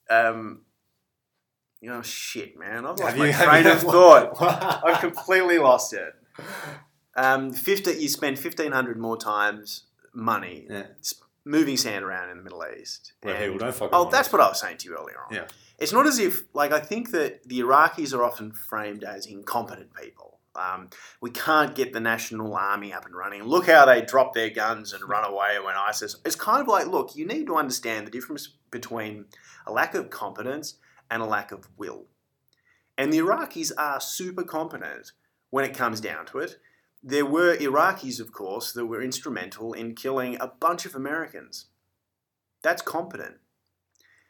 um, 0.09 0.61
you 1.81 1.89
know, 1.89 2.01
shit, 2.01 2.57
man, 2.57 2.85
I've 2.85 2.97
lost 2.97 3.03
Have 3.03 3.17
my 3.17 3.27
you- 3.27 3.33
train 3.33 3.67
of 3.67 3.79
thought. 3.81 4.41
I've 4.85 5.01
completely 5.01 5.57
lost 5.59 5.91
it. 5.93 6.13
Um, 7.17 7.51
50, 7.51 7.91
you 7.91 8.07
spend 8.07 8.39
fifteen 8.39 8.71
hundred 8.71 8.97
more 8.97 9.17
times 9.17 9.83
money 10.13 10.65
Yeah. 10.69 10.87
moving 11.43 11.75
sand 11.77 12.03
around 12.05 12.29
in 12.29 12.37
the 12.37 12.43
Middle 12.43 12.63
East. 12.79 13.13
Where 13.21 13.37
people 13.37 13.57
don't 13.59 13.75
fucking 13.75 13.89
Oh, 13.93 14.09
that's 14.09 14.27
us. 14.29 14.31
what 14.33 14.41
I 14.41 14.47
was 14.47 14.59
saying 14.61 14.77
to 14.79 14.89
you 14.89 14.95
earlier 14.97 15.19
on. 15.27 15.35
Yeah. 15.35 15.47
It's 15.77 15.91
not 15.91 16.07
as 16.07 16.19
if, 16.19 16.43
like, 16.53 16.71
I 16.71 16.79
think 16.79 17.11
that 17.11 17.43
the 17.47 17.59
Iraqis 17.59 18.13
are 18.13 18.23
often 18.23 18.53
framed 18.53 19.03
as 19.03 19.25
incompetent 19.25 19.93
people. 19.93 20.34
Um, 20.55 20.89
we 21.21 21.31
can't 21.31 21.75
get 21.75 21.93
the 21.93 21.99
national 21.99 22.55
army 22.55 22.93
up 22.93 23.05
and 23.05 23.15
running. 23.15 23.43
Look 23.43 23.67
how 23.67 23.85
they 23.85 24.01
drop 24.01 24.33
their 24.33 24.49
guns 24.49 24.93
and 24.93 25.07
run 25.07 25.25
away 25.25 25.57
when 25.63 25.75
ISIS. 25.75 26.15
It's 26.25 26.35
kind 26.35 26.61
of 26.61 26.67
like, 26.67 26.87
look, 26.87 27.15
you 27.15 27.25
need 27.25 27.47
to 27.47 27.57
understand 27.57 28.07
the 28.07 28.11
difference 28.11 28.55
between 28.71 29.25
a 29.65 29.71
lack 29.71 29.95
of 29.95 30.09
competence 30.09 30.75
and 31.09 31.21
a 31.21 31.25
lack 31.25 31.51
of 31.51 31.67
will. 31.77 32.05
And 32.97 33.11
the 33.11 33.19
Iraqis 33.19 33.71
are 33.77 33.99
super 33.99 34.43
competent 34.43 35.11
when 35.49 35.65
it 35.65 35.75
comes 35.75 35.99
down 35.99 36.25
to 36.27 36.39
it. 36.39 36.57
There 37.03 37.25
were 37.25 37.55
Iraqis, 37.55 38.19
of 38.19 38.31
course, 38.31 38.71
that 38.71 38.85
were 38.85 39.01
instrumental 39.01 39.73
in 39.73 39.95
killing 39.95 40.37
a 40.39 40.47
bunch 40.47 40.85
of 40.85 40.95
Americans. 40.95 41.67
That's 42.63 42.81
competent. 42.81 43.35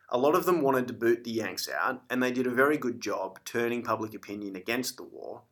A 0.09 0.17
lot 0.17 0.35
of 0.35 0.45
them 0.45 0.61
wanted 0.61 0.87
to 0.87 0.93
boot 0.93 1.23
the 1.23 1.31
Yanks 1.31 1.69
out, 1.69 2.03
and 2.09 2.21
they 2.21 2.31
did 2.31 2.45
a 2.45 2.51
very 2.51 2.77
good 2.77 3.01
job 3.01 3.39
turning 3.45 3.81
public 3.81 4.13
opinion 4.13 4.55
against 4.55 4.97
the 4.97 5.03
war 5.03 5.43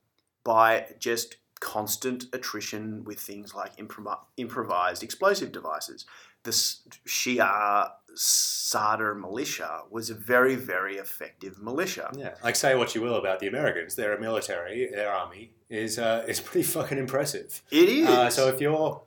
by 0.43 0.87
just 0.99 1.37
constant 1.59 2.25
attrition 2.33 3.03
with 3.05 3.19
things 3.19 3.55
like 3.55 3.77
improv- 3.77 4.25
improvised 4.37 5.01
explosive 5.01 5.51
devices. 5.51 6.05
The 6.43 6.51
Shia 6.51 7.91
Sadr 8.15 9.13
militia 9.13 9.83
was 9.89 10.09
a 10.09 10.13
very, 10.13 10.55
very 10.55 10.97
effective 10.97 11.61
militia. 11.61 12.11
Yeah, 12.15 12.35
like 12.43 12.57
say 12.57 12.75
what 12.75 12.93
you 12.93 13.01
will 13.01 13.15
about 13.15 13.39
the 13.39 13.47
Americans, 13.47 13.95
their 13.95 14.19
military, 14.19 14.89
their 14.93 15.11
army 15.11 15.51
is 15.69 15.97
uh, 15.97 16.25
is 16.27 16.39
pretty 16.39 16.63
fucking 16.67 16.97
impressive. 16.97 17.61
It 17.71 17.89
is. 17.89 18.07
Uh, 18.07 18.29
so 18.29 18.49
if 18.49 18.59
you're 18.59 19.01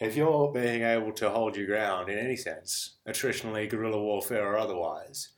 if 0.00 0.16
you're 0.16 0.50
being 0.52 0.82
able 0.82 1.12
to 1.12 1.28
hold 1.28 1.56
your 1.56 1.66
ground 1.66 2.08
in 2.08 2.18
any 2.18 2.36
sense, 2.36 2.96
attritionally, 3.06 3.68
guerrilla 3.68 4.00
warfare 4.00 4.46
or 4.46 4.56
otherwise, 4.56 5.28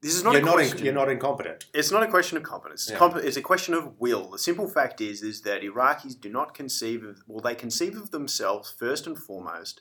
this 0.00 0.14
is 0.14 0.22
not 0.22 0.32
you're 0.32 0.42
a 0.42 0.44
not 0.44 0.54
question. 0.54 0.78
in, 0.78 0.84
you're 0.84 0.94
not 0.94 1.08
incompetent. 1.08 1.66
It's 1.74 1.90
not 1.90 2.02
a 2.02 2.08
question 2.08 2.36
of 2.36 2.44
competence. 2.44 2.88
It's, 2.88 3.00
Yeah. 3.00 3.16
it's 3.16 3.36
a 3.36 3.42
question 3.42 3.74
of 3.74 3.98
will. 3.98 4.30
The 4.30 4.38
simple 4.38 4.68
fact 4.68 5.00
is, 5.00 5.22
is 5.22 5.42
that 5.42 5.62
Iraqis 5.62 6.20
do 6.20 6.28
not 6.28 6.54
conceive 6.54 7.02
of, 7.04 7.22
well, 7.26 7.40
they 7.40 7.54
conceive 7.54 7.96
of 7.96 8.10
themselves 8.10 8.70
first 8.70 9.06
and 9.06 9.18
foremost 9.18 9.80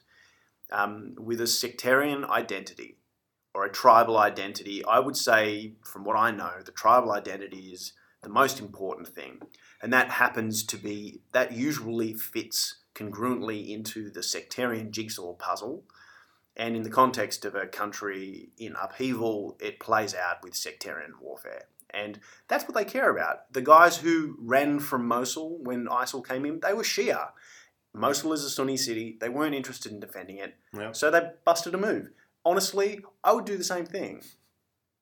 um, 0.71 1.13
with 1.17 1.39
a 1.39 1.47
sectarian 1.47 2.25
identity 2.25 2.97
or 3.53 3.63
a 3.65 3.71
tribal 3.71 4.17
identity. 4.17 4.83
I 4.85 4.99
would 4.99 5.17
say, 5.17 5.73
from 5.83 6.03
what 6.03 6.17
I 6.17 6.31
know, 6.31 6.61
the 6.65 6.71
tribal 6.71 7.11
identity 7.11 7.69
is 7.71 7.93
the 8.23 8.29
most 8.29 8.59
important 8.59 9.07
thing, 9.07 9.39
and 9.81 9.93
that 9.93 10.09
happens 10.11 10.63
to 10.65 10.77
be 10.77 11.21
that 11.31 11.51
usually 11.51 12.13
fits 12.13 12.77
congruently 12.95 13.69
into 13.69 14.09
the 14.09 14.23
sectarian 14.23 14.91
jigsaw 14.91 15.33
puzzle. 15.33 15.83
And 16.57 16.75
in 16.75 16.81
the 16.83 16.89
context 16.89 17.45
of 17.45 17.53
a 17.55 17.67
country 17.67 18.49
in 18.57 18.75
upheaval, 18.81 19.57
it 19.61 19.79
plays 19.79 20.13
out 20.15 20.43
with 20.43 20.55
sectarian 20.55 21.13
warfare. 21.21 21.65
And 21.91 22.19
that's 22.47 22.65
what 22.65 22.73
they 22.75 22.83
care 22.83 23.09
about. 23.11 23.53
The 23.53 23.61
guys 23.61 23.97
who 23.97 24.35
ran 24.39 24.79
from 24.79 25.07
Mosul 25.07 25.59
when 25.61 25.85
ISIL 25.85 26.27
came 26.27 26.45
in, 26.45 26.59
they 26.59 26.73
were 26.73 26.83
Shia. 26.83 27.29
Mosul 27.93 28.33
is 28.33 28.43
a 28.43 28.49
Sunni 28.49 28.75
city. 28.75 29.17
They 29.21 29.29
weren't 29.29 29.55
interested 29.55 29.91
in 29.91 29.99
defending 29.99 30.37
it, 30.37 30.55
Yeah. 30.73 30.91
so 30.91 31.09
they 31.11 31.29
busted 31.45 31.73
a 31.75 31.77
move. 31.77 32.09
honestly, 32.45 33.01
I 33.23 33.33
would 33.33 33.45
do 33.45 33.57
the 33.57 33.63
same 33.63 33.85
thing. 33.85 34.21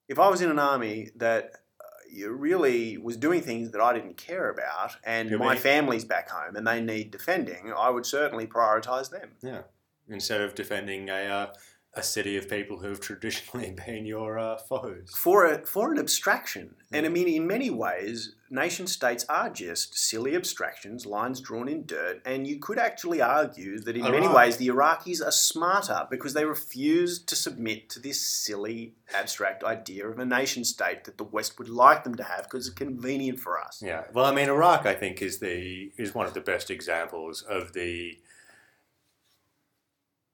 If 0.07 0.17
I 0.19 0.29
was 0.29 0.41
in 0.41 0.49
an 0.49 0.57
army 0.59 1.11
that 1.15 1.51
uh, 1.79 2.29
really 2.29 2.97
was 2.97 3.17
doing 3.17 3.41
things 3.41 3.71
that 3.71 3.81
I 3.81 3.93
didn't 3.93 4.17
care 4.17 4.49
about, 4.49 4.95
and 5.03 5.29
my 5.37 5.55
family's 5.55 6.05
back 6.05 6.29
home 6.29 6.55
and 6.55 6.65
they 6.67 6.81
need 6.81 7.11
defending, 7.11 7.71
I 7.77 7.89
would 7.91 8.05
certainly 8.05 8.47
prioritise 8.47 9.09
them. 9.11 9.29
Yeah. 9.43 9.61
Instead 10.09 10.41
of 10.41 10.55
defending 10.55 11.09
a 11.09 11.13
uh, 11.13 11.53
a 11.97 12.03
city 12.03 12.35
of 12.35 12.49
people 12.49 12.77
who 12.79 12.89
have 12.89 12.99
traditionally 12.99 13.71
been 13.85 14.05
your 14.05 14.37
uh, 14.37 14.57
foes. 14.57 15.09
for 15.15 15.45
a, 15.45 15.65
for 15.65 15.93
an 15.93 15.97
abstraction. 15.97 16.75
And 16.91 17.05
I 17.05 17.09
Mm. 17.09 17.13
mean, 17.13 17.27
in 17.29 17.47
many 17.47 17.69
ways, 17.69 18.35
nation 18.49 18.85
states 18.85 19.23
are 19.29 19.49
just 19.49 19.97
silly 19.97 20.35
abstractions, 20.35 21.05
lines 21.05 21.39
drawn 21.39 21.69
in 21.69 21.85
dirt. 21.85 22.21
And 22.25 22.45
you 22.45 22.59
could 22.59 22.77
actually 22.77 23.21
argue 23.21 23.79
that 23.79 23.95
in 23.95 24.03
many 24.11 24.27
ways, 24.27 24.57
the 24.57 24.67
Iraqis 24.67 25.25
are 25.25 25.31
smarter 25.31 26.05
because 26.11 26.33
they 26.33 26.43
refuse 26.43 27.17
to 27.23 27.33
submit 27.35 27.89
to 27.91 28.01
this 28.01 28.19
silly 28.19 28.95
abstract 29.13 29.63
idea 29.63 30.05
of 30.05 30.19
a 30.19 30.25
nation 30.25 30.65
state 30.65 31.05
that 31.05 31.17
the 31.17 31.23
West 31.23 31.57
would 31.59 31.69
like 31.69 32.03
them 32.03 32.15
to 32.15 32.23
have 32.23 32.43
because 32.43 32.67
it's 32.67 32.75
convenient 32.75 33.39
for 33.39 33.57
us. 33.57 33.81
Yeah. 33.81 34.03
Well, 34.13 34.25
I 34.25 34.33
mean, 34.35 34.49
Iraq, 34.49 34.85
I 34.85 34.95
think, 34.95 35.21
is 35.21 35.39
the 35.39 35.93
is 35.97 36.13
one 36.13 36.25
of 36.27 36.33
the 36.33 36.41
best 36.41 36.69
examples 36.69 37.41
of 37.41 37.71
the 37.71 38.17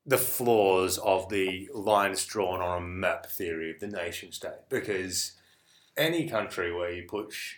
the 0.05 0.17
flaws 0.17 0.97
of 0.97 1.29
the 1.29 1.69
lines 1.73 2.25
drawn 2.25 2.61
on 2.61 2.77
a 2.81 2.85
map 2.85 3.27
theory 3.27 3.71
of 3.71 3.79
the 3.79 3.87
nation 3.87 4.31
state. 4.31 4.67
Because 4.69 5.33
any 5.95 6.27
country 6.27 6.73
where 6.73 6.91
you 6.91 7.03
put 7.07 7.31
sh- 7.31 7.57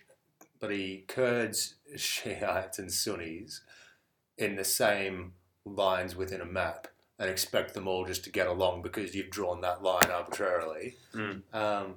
bloody 0.59 1.05
Kurds, 1.07 1.75
Shiites, 1.95 2.79
and 2.79 2.91
Sunnis 2.91 3.61
in 4.37 4.55
the 4.55 4.63
same 4.65 5.33
lines 5.65 6.15
within 6.15 6.41
a 6.41 6.45
map 6.45 6.87
and 7.19 7.29
expect 7.29 7.73
them 7.73 7.87
all 7.87 8.05
just 8.05 8.23
to 8.25 8.31
get 8.31 8.47
along 8.47 8.81
because 8.81 9.15
you've 9.15 9.29
drawn 9.29 9.61
that 9.61 9.83
line 9.83 10.09
arbitrarily. 10.11 10.95
Mm. 11.13 11.41
Um, 11.53 11.95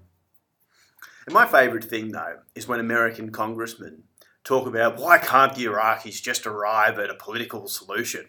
And 1.26 1.34
my 1.34 1.46
favourite 1.46 1.84
thing, 1.84 2.12
though, 2.12 2.38
is 2.54 2.68
when 2.68 2.78
American 2.78 3.32
congressmen 3.32 4.04
talk 4.44 4.68
about 4.68 4.98
why 4.98 5.18
can't 5.18 5.54
the 5.56 5.64
Iraqis 5.64 6.22
just 6.22 6.46
arrive 6.46 6.98
at 7.00 7.10
a 7.10 7.14
political 7.14 7.66
solution? 7.66 8.26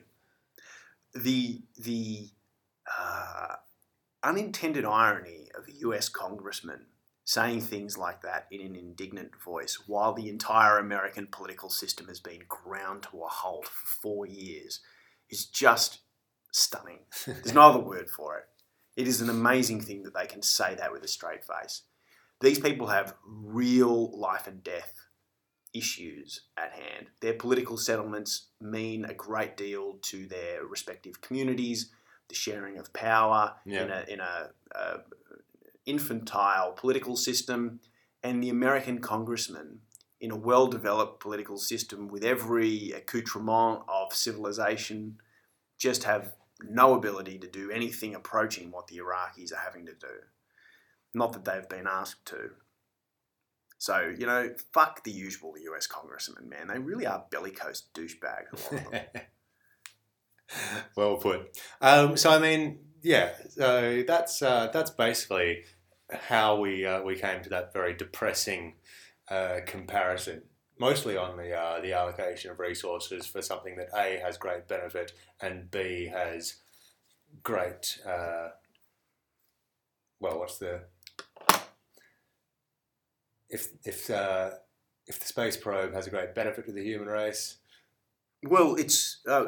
The 1.14 1.62
the 1.78 2.30
uh, 3.00 3.56
unintended 4.24 4.86
irony 4.86 5.50
of 5.58 5.68
a 5.68 5.78
US 5.80 6.10
congressman 6.10 6.88
saying 7.24 7.60
things 7.60 7.98
like 7.98 8.22
that 8.22 8.48
in 8.52 8.62
an 8.62 8.76
indignant 8.76 9.32
voice 9.44 9.84
while 9.86 10.14
the 10.14 10.30
entire 10.30 10.78
American 10.78 11.28
political 11.28 11.70
system 11.70 12.08
has 12.08 12.22
been 12.22 12.42
ground 12.48 13.04
to 13.04 13.22
a 13.22 13.28
halt 13.28 13.68
for 13.68 13.88
four 14.02 14.26
years 14.26 14.80
is 15.30 15.46
just 15.46 16.00
stunning. 16.54 17.00
There's 17.26 17.54
no 17.54 17.70
other 17.70 17.80
word 17.80 18.10
for 18.10 18.38
it. 18.38 18.46
It 18.96 19.08
is 19.08 19.20
an 19.20 19.30
amazing 19.30 19.82
thing 19.82 20.04
that 20.04 20.16
they 20.16 20.26
can 20.26 20.42
say 20.42 20.76
that 20.76 20.92
with 20.92 21.04
a 21.04 21.08
straight 21.08 21.44
face. 21.44 21.84
These 22.40 22.60
people 22.60 22.88
have 22.88 23.16
real 23.26 24.18
life 24.18 24.48
and 24.48 24.64
death 24.64 24.94
issues 25.78 26.42
at 26.58 26.72
hand. 26.74 27.08
Their 27.22 27.34
political 27.34 27.78
settlements 27.78 28.48
mean 28.62 29.06
a 29.06 29.14
great 29.14 29.58
deal 29.58 29.98
to 30.04 30.26
their 30.28 30.66
respective 30.66 31.22
communities, 31.22 31.92
the 32.30 32.36
sharing 32.36 32.78
of 32.78 32.92
power 32.94 33.56
Yeah. 33.66 33.84
in 33.84 33.92
a, 33.92 34.06
in 34.14 34.20
a, 34.20 34.50
a 34.76 34.98
infantile 35.86 36.72
political 36.74 37.16
system, 37.16 37.80
and 38.24 38.44
the 38.44 38.50
American 38.50 39.00
congressman 39.00 39.80
in 40.20 40.32
a 40.32 40.36
well 40.36 40.68
developed 40.68 41.20
political 41.20 41.58
system 41.58 42.08
with 42.08 42.24
every 42.24 42.92
accoutrement 42.92 43.84
of 43.88 44.14
civilization 44.14 45.18
just 45.78 46.04
have 46.04 46.34
no 46.64 46.96
ability 46.96 47.38
to 47.38 47.48
do 47.48 47.70
anything 47.72 48.16
approaching 48.16 48.72
what 48.72 48.88
the 48.88 48.98
Iraqis 48.98 49.54
are 49.54 49.64
having 49.64 49.86
to 49.86 49.94
do. 49.94 50.16
Not 51.14 51.34
that 51.34 51.46
they've 51.46 51.70
been 51.70 51.88
asked 51.88 52.26
to. 52.28 52.52
So, 53.78 54.14
you 54.18 54.26
know, 54.26 54.50
fuck 54.74 55.04
the 55.04 55.12
usual 55.12 55.54
US 55.58 55.88
congressmen, 55.88 56.50
man. 56.50 56.68
They 56.68 56.80
really 56.80 57.06
are 57.06 57.26
bellicose 57.30 57.84
douchebags, 57.94 58.84
well 60.96 61.18
put. 61.18 61.58
Um, 61.82 62.18
so 62.18 62.32
I 62.32 62.40
mean, 62.40 62.80
yeah. 63.02 63.32
So 63.50 64.04
that's 64.08 64.42
uh, 64.42 64.70
that's 64.74 64.92
basically 64.92 65.64
how 66.12 66.60
we 66.60 66.86
uh, 66.86 67.02
we 67.02 67.16
came 67.16 67.44
to 67.44 67.50
that 67.50 67.74
very 67.74 67.94
depressing 67.94 68.76
uh, 69.30 69.58
comparison. 69.66 70.44
Mostly 70.80 71.18
on 71.18 71.38
the 71.38 71.54
uh, 71.54 71.82
the 71.82 71.94
allocation 71.94 72.52
of 72.52 72.60
resources 72.60 73.26
for 73.26 73.42
something 73.42 73.76
that 73.78 73.90
A 73.96 74.20
has 74.24 74.38
great 74.38 74.68
benefit 74.68 75.12
and 75.42 75.70
B 75.70 76.10
has 76.12 76.58
great. 77.44 78.00
Uh, 78.06 78.50
well, 80.20 80.40
what's 80.40 80.58
the 80.58 80.82
if 83.50 83.70
if 83.84 84.10
uh, 84.10 84.52
if 85.08 85.20
the 85.20 85.26
space 85.26 85.58
probe 85.58 85.94
has 85.94 86.08
a 86.08 86.10
great 86.10 86.36
benefit 86.36 86.66
to 86.66 86.72
the 86.72 86.84
human 86.84 87.08
race? 87.08 87.58
Well, 88.44 88.76
it's 88.76 89.20
uh, 89.28 89.46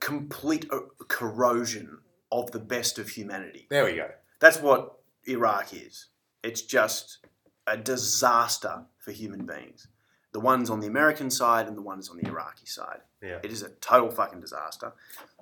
complete 0.00 0.66
uh, 0.70 0.80
corrosion 1.08 1.98
of 2.30 2.50
the 2.50 2.58
best 2.58 2.98
of 2.98 3.08
humanity. 3.08 3.66
There 3.70 3.84
we 3.84 3.94
go. 3.94 4.10
That's 4.40 4.60
what 4.60 4.98
Iraq 5.26 5.72
is. 5.72 6.06
It's 6.42 6.62
just 6.62 7.18
a 7.66 7.76
disaster 7.76 8.84
for 8.98 9.12
human 9.12 9.46
beings. 9.46 9.88
The 10.32 10.40
ones 10.40 10.68
on 10.68 10.80
the 10.80 10.86
American 10.86 11.30
side 11.30 11.66
and 11.66 11.76
the 11.76 11.82
ones 11.82 12.10
on 12.10 12.18
the 12.18 12.28
Iraqi 12.28 12.66
side. 12.66 13.00
Yeah. 13.22 13.38
It 13.42 13.50
is 13.50 13.62
a 13.62 13.70
total 13.70 14.10
fucking 14.10 14.40
disaster. 14.40 14.92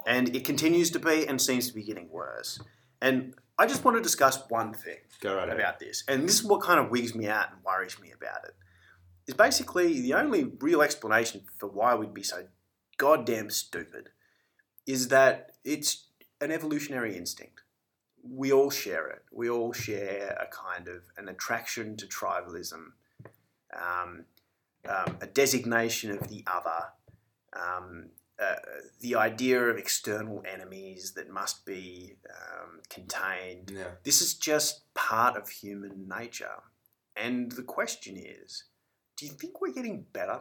And 0.07 0.35
it 0.35 0.45
continues 0.45 0.91
to 0.93 1.01
be 1.01 1.27
and 1.27 1.43
seems 1.43 1.69
to 1.69 1.75
be 1.75 1.83
getting 1.83 2.09
worse. 2.09 2.61
And 3.03 3.35
I 3.59 3.67
just 3.67 3.85
want 3.85 3.97
to 3.97 4.03
discuss 4.03 4.43
one 4.49 4.75
thing 4.75 4.99
right 5.25 5.49
about 5.49 5.79
this. 5.79 6.05
And 6.09 6.25
this 6.25 6.41
is 6.41 6.45
what 6.45 6.61
kind 6.61 6.79
of 6.79 6.91
wigs 6.91 7.15
me 7.15 7.27
out 7.27 7.53
and 7.53 7.65
worries 7.65 7.99
me 8.01 8.13
about 8.13 8.45
it. 8.45 8.55
Is 9.27 9.35
basically 9.35 10.01
the 10.01 10.15
only 10.15 10.45
real 10.45 10.83
explanation 10.83 11.43
for 11.59 11.69
why 11.69 11.95
we'd 11.95 12.15
be 12.15 12.23
so 12.23 12.45
goddamn 12.99 13.51
stupid 13.51 14.11
is 14.87 15.09
that 15.09 15.53
it's 15.65 16.07
an 16.41 16.51
evolutionary 16.51 17.17
instinct. 17.17 17.63
We 18.23 18.53
all 18.53 18.71
share 18.71 19.09
it. 19.09 19.23
We 19.33 19.49
all 19.49 19.73
share 19.73 20.37
a 20.41 20.47
kind 20.55 20.89
of 20.89 21.03
an 21.17 21.29
attraction 21.29 21.97
to 21.97 22.07
tribalism, 22.07 22.93
um, 23.75 24.25
um, 24.89 25.17
a 25.21 25.27
designation 25.27 26.11
of 26.11 26.29
the 26.29 26.45
other, 26.47 26.93
um, 27.53 28.11
uh, 28.43 28.57
the 29.01 29.15
idea 29.15 29.63
of 29.63 29.79
external 29.79 30.43
enemies 30.51 31.13
that 31.13 31.31
must 31.31 31.65
be 31.65 32.17
um, 32.31 32.81
contained. 32.91 33.73
Yeah. 33.75 33.93
This 34.05 34.21
is 34.21 34.35
just 34.35 34.93
part 34.95 35.37
of 35.37 35.49
human 35.49 36.07
nature. 36.09 36.63
And 37.17 37.51
the 37.53 37.63
question 37.63 38.17
is 38.17 38.65
do 39.17 39.25
you 39.25 39.33
think 39.33 39.61
we're 39.61 39.73
getting 39.73 40.05
better? 40.13 40.41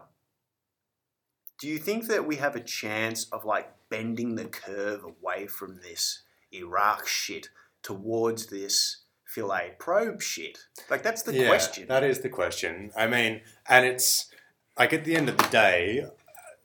Do 1.59 1.69
you 1.69 1.77
think 1.77 2.07
that 2.07 2.27
we 2.27 2.35
have 2.35 2.55
a 2.55 2.59
chance 2.59 3.25
of 3.31 3.45
like 3.45 3.73
bending 3.89 4.35
the 4.35 4.45
curve 4.45 5.05
away 5.05 5.47
from 5.47 5.77
this 5.77 6.23
Iraq 6.51 7.07
shit 7.07 7.49
towards 7.81 8.47
this 8.47 9.03
Philae 9.23 9.75
probe 9.79 10.21
shit? 10.21 10.57
Like, 10.89 11.03
that's 11.03 11.21
the 11.21 11.33
Yeah, 11.33 11.47
question. 11.47 11.87
That 11.87 12.03
is 12.03 12.19
the 12.19 12.29
question. 12.29 12.91
I 12.97 13.07
mean, 13.07 13.41
and 13.69 13.85
it's 13.85 14.29
like 14.77 14.91
at 14.91 15.05
the 15.05 15.15
end 15.15 15.29
of 15.29 15.37
the 15.37 15.47
day, 15.47 16.05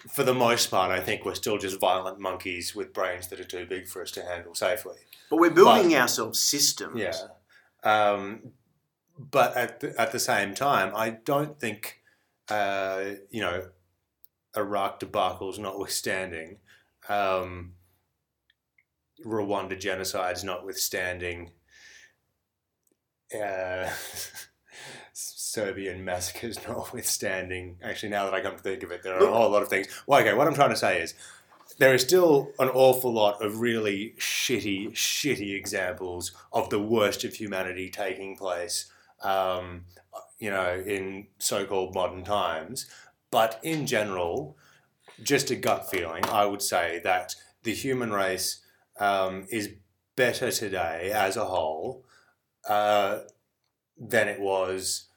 for 0.08 0.24
the 0.24 0.34
most 0.34 0.70
part, 0.70 0.90
I 0.90 1.00
think 1.00 1.24
we're 1.24 1.34
still 1.34 1.58
just 1.58 1.78
violent 1.78 2.18
monkeys 2.18 2.74
with 2.74 2.92
brains 2.92 3.28
that 3.28 3.40
are 3.40 3.44
too 3.44 3.66
big 3.66 3.86
for 3.86 4.02
us 4.02 4.10
to 4.12 4.22
handle 4.22 4.54
safely. 4.54 4.96
but 5.28 5.38
we're 5.38 5.50
building 5.50 5.94
ourselves 5.94 6.38
systems. 6.38 6.98
Yeah. 6.98 7.12
Um, 7.82 8.52
but 9.18 9.56
at 9.56 9.80
the, 9.80 10.00
at 10.00 10.12
the 10.12 10.18
same 10.18 10.54
time, 10.54 10.92
I 10.96 11.10
don't 11.10 11.60
think, 11.60 12.00
uh, 12.48 13.02
you 13.30 13.42
know, 13.42 13.68
Iraq 14.56 15.00
debacles 15.00 15.58
notwithstanding, 15.58 16.58
um, 17.08 17.74
Rwanda 19.24 19.78
genocides 19.78 20.44
notwithstanding, 20.44 21.50
uh, 23.34 23.90
Serbian 25.50 26.04
massacres 26.04 26.58
notwithstanding. 26.66 27.76
Actually, 27.82 28.10
now 28.10 28.24
that 28.24 28.34
I 28.34 28.40
come 28.40 28.56
to 28.56 28.62
think 28.62 28.82
of 28.82 28.90
it, 28.90 29.02
there 29.02 29.14
are 29.14 29.26
a 29.26 29.32
whole 29.32 29.50
lot 29.50 29.62
of 29.62 29.68
things. 29.68 29.88
Well, 30.06 30.20
okay, 30.20 30.34
what 30.34 30.46
I'm 30.46 30.54
trying 30.54 30.70
to 30.70 30.76
say 30.76 31.00
is 31.00 31.14
there 31.78 31.94
is 31.94 32.02
still 32.02 32.52
an 32.58 32.68
awful 32.68 33.12
lot 33.12 33.42
of 33.42 33.60
really 33.60 34.14
shitty, 34.18 34.92
shitty 34.92 35.56
examples 35.56 36.32
of 36.52 36.70
the 36.70 36.78
worst 36.78 37.24
of 37.24 37.34
humanity 37.34 37.90
taking 37.90 38.36
place, 38.36 38.90
um, 39.22 39.84
you 40.38 40.50
know, 40.50 40.82
in 40.86 41.26
so-called 41.38 41.94
modern 41.94 42.24
times. 42.24 42.86
But 43.30 43.58
in 43.62 43.86
general, 43.86 44.56
just 45.22 45.50
a 45.50 45.56
gut 45.56 45.90
feeling, 45.90 46.24
I 46.26 46.46
would 46.46 46.62
say 46.62 47.00
that 47.04 47.34
the 47.62 47.74
human 47.74 48.12
race 48.12 48.60
um, 48.98 49.46
is 49.50 49.70
better 50.16 50.50
today 50.50 51.12
as 51.12 51.36
a 51.36 51.44
whole 51.44 52.04
uh, 52.68 53.20
than 53.98 54.28
it 54.28 54.40
was 54.40 55.10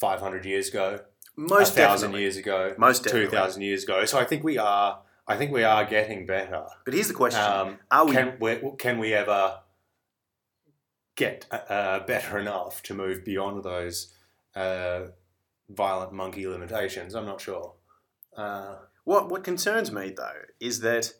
500 0.00 0.44
years 0.44 0.68
ago, 0.68 1.00
Most 1.36 1.74
thousand 1.74 2.12
years 2.14 2.36
ago, 2.36 2.74
Most 2.78 3.04
two 3.04 3.28
thousand 3.28 3.62
years 3.62 3.84
ago. 3.84 4.04
So 4.04 4.18
I 4.18 4.24
think 4.24 4.44
we 4.44 4.58
are. 4.58 5.02
I 5.28 5.36
think 5.36 5.50
we 5.52 5.64
are 5.64 5.84
getting 5.84 6.24
better. 6.24 6.64
But 6.84 6.94
here's 6.94 7.08
the 7.08 7.14
question 7.14 7.40
Um, 7.42 7.78
Are 7.90 8.06
we 8.06 8.12
can 8.12 8.36
we 8.40 8.60
can 8.78 8.98
we 8.98 9.12
ever 9.12 9.58
get 11.16 11.46
uh, 11.50 12.00
better 12.00 12.38
enough 12.38 12.82
to 12.84 12.94
move 12.94 13.24
beyond 13.24 13.64
those 13.64 14.14
uh, 14.54 15.06
violent 15.68 16.12
monkey 16.12 16.46
limitations. 16.46 17.14
I'm 17.14 17.26
not 17.26 17.40
sure. 17.40 17.74
Uh, 18.36 18.76
What 19.04 19.30
what 19.30 19.42
concerns 19.44 19.90
me 19.90 20.12
though 20.16 20.42
is 20.60 20.80
that 20.80 21.12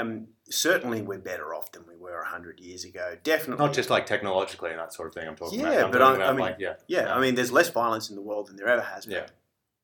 um, 0.00 0.28
certainly 0.48 1.02
we're 1.02 1.18
better 1.18 1.54
off 1.54 1.72
than 1.72 1.84
we 1.86 1.96
were 1.96 2.22
hundred 2.24 2.60
years 2.60 2.84
ago. 2.84 3.16
Definitely, 3.22 3.64
not 3.64 3.74
just 3.74 3.90
like 3.90 4.06
technologically 4.06 4.70
and 4.70 4.78
that 4.78 4.92
sort 4.92 5.08
of 5.08 5.14
thing. 5.14 5.28
I'm 5.28 5.36
talking 5.36 5.60
about. 5.60 5.72
Yeah, 5.74 5.84
I'm 5.84 5.90
but 5.90 6.02
I- 6.02 6.24
I 6.26 6.30
mean, 6.32 6.40
like, 6.40 6.56
yeah, 6.58 6.74
yeah. 6.88 7.14
I 7.14 7.20
mean, 7.20 7.34
there's 7.34 7.52
less 7.52 7.68
violence 7.70 8.10
in 8.10 8.16
the 8.16 8.22
world 8.22 8.48
than 8.48 8.56
there 8.56 8.68
ever 8.68 8.82
has 8.82 9.06
been. 9.06 9.16
Yeah. 9.16 9.26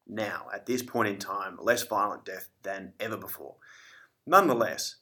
Now, 0.06 0.46
at 0.54 0.66
this 0.66 0.82
point 0.82 1.08
in 1.08 1.18
time, 1.18 1.58
less 1.60 1.82
violent 1.86 2.24
death 2.24 2.48
than 2.62 2.94
ever 2.98 3.16
before. 3.16 3.56
Nonetheless, 4.26 4.96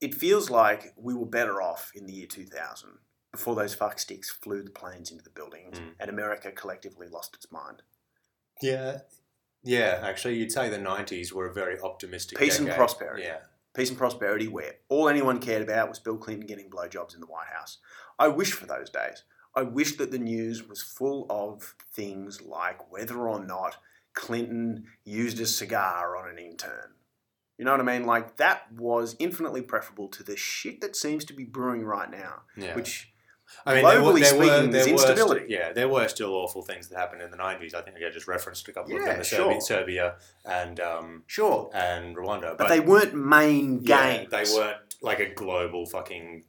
it 0.00 0.14
feels 0.14 0.50
like 0.50 0.92
we 0.96 1.14
were 1.14 1.26
better 1.26 1.60
off 1.62 1.90
in 1.94 2.06
the 2.06 2.12
year 2.12 2.26
2000 2.26 2.90
before 3.32 3.54
those 3.54 3.76
fucksticks 3.76 4.26
flew 4.26 4.62
the 4.62 4.70
planes 4.70 5.10
into 5.12 5.22
the 5.22 5.30
buildings 5.30 5.78
Mm. 5.78 5.94
and 6.00 6.10
America 6.10 6.50
collectively 6.50 7.06
lost 7.08 7.34
its 7.36 7.50
mind. 7.52 7.82
yeah, 8.62 8.98
yeah. 9.62 10.00
Actually, 10.02 10.34
you'd 10.36 10.50
say 10.52 10.68
the 10.68 10.78
'90s 10.78 11.32
were 11.32 11.46
a 11.46 11.52
very 11.54 11.78
optimistic. 11.80 12.38
Peace 12.38 12.58
and 12.58 12.68
prosperity. 12.70 13.22
Yeah, 13.24 13.40
peace 13.74 13.88
and 13.88 13.98
prosperity 13.98 14.48
where 14.48 14.74
all 14.88 15.08
anyone 15.08 15.38
cared 15.38 15.62
about 15.62 15.88
was 15.88 15.98
Bill 15.98 16.16
Clinton 16.16 16.46
getting 16.46 16.70
blowjobs 16.70 17.14
in 17.14 17.20
the 17.20 17.26
White 17.26 17.48
House. 17.54 17.78
I 18.18 18.28
wish 18.28 18.52
for 18.52 18.66
those 18.66 18.90
days. 18.90 19.22
I 19.54 19.62
wish 19.62 19.96
that 19.96 20.10
the 20.10 20.18
news 20.18 20.68
was 20.68 20.82
full 20.82 21.26
of 21.28 21.74
things 21.92 22.40
like 22.42 22.90
whether 22.90 23.28
or 23.28 23.44
not 23.44 23.76
Clinton 24.14 24.86
used 25.04 25.40
a 25.40 25.46
cigar 25.46 26.16
on 26.16 26.28
an 26.28 26.38
intern. 26.38 26.94
You 27.58 27.64
know 27.64 27.72
what 27.72 27.80
I 27.80 27.84
mean? 27.84 28.06
Like 28.06 28.36
that 28.36 28.72
was 28.72 29.16
infinitely 29.18 29.62
preferable 29.62 30.08
to 30.08 30.22
the 30.22 30.36
shit 30.36 30.80
that 30.80 30.96
seems 30.96 31.24
to 31.26 31.32
be 31.32 31.44
brewing 31.44 31.84
right 31.84 32.10
now, 32.10 32.42
yeah. 32.56 32.74
which 32.74 33.09
I 33.66 33.74
mean, 33.74 33.84
there 33.84 34.02
were, 34.02 34.12
there 34.18 34.36
were, 34.36 34.44
speaking, 34.44 34.46
there 34.46 34.84
there's 34.84 34.86
instability. 34.86 35.40
st- 35.40 35.50
yeah, 35.50 35.72
there 35.72 35.88
were 35.88 36.08
still 36.08 36.32
awful 36.34 36.62
things 36.62 36.88
that 36.88 36.96
happened 36.98 37.22
in 37.22 37.30
the 37.30 37.36
'90s. 37.36 37.74
I 37.74 37.82
think 37.82 37.96
I 37.96 38.10
just 38.10 38.26
referenced 38.28 38.66
a 38.68 38.72
couple 38.72 38.96
of 38.96 39.00
Yeah, 39.02 39.14
them: 39.14 39.22
sure. 39.24 39.60
Serbia, 39.60 39.60
Serbia 39.60 40.14
and 40.44 40.80
um, 40.80 41.22
sure, 41.26 41.70
and 41.74 42.16
Rwanda. 42.16 42.56
but, 42.56 42.68
they 42.68 42.80
weren't 42.80 43.14
main 43.14 43.80
yeah, 43.82 44.16
games. 44.24 44.30
they 44.30 44.44
weren't 44.54 44.78
like 45.02 45.20
a 45.20 45.34
global 45.34 45.86
fucking 45.86 46.44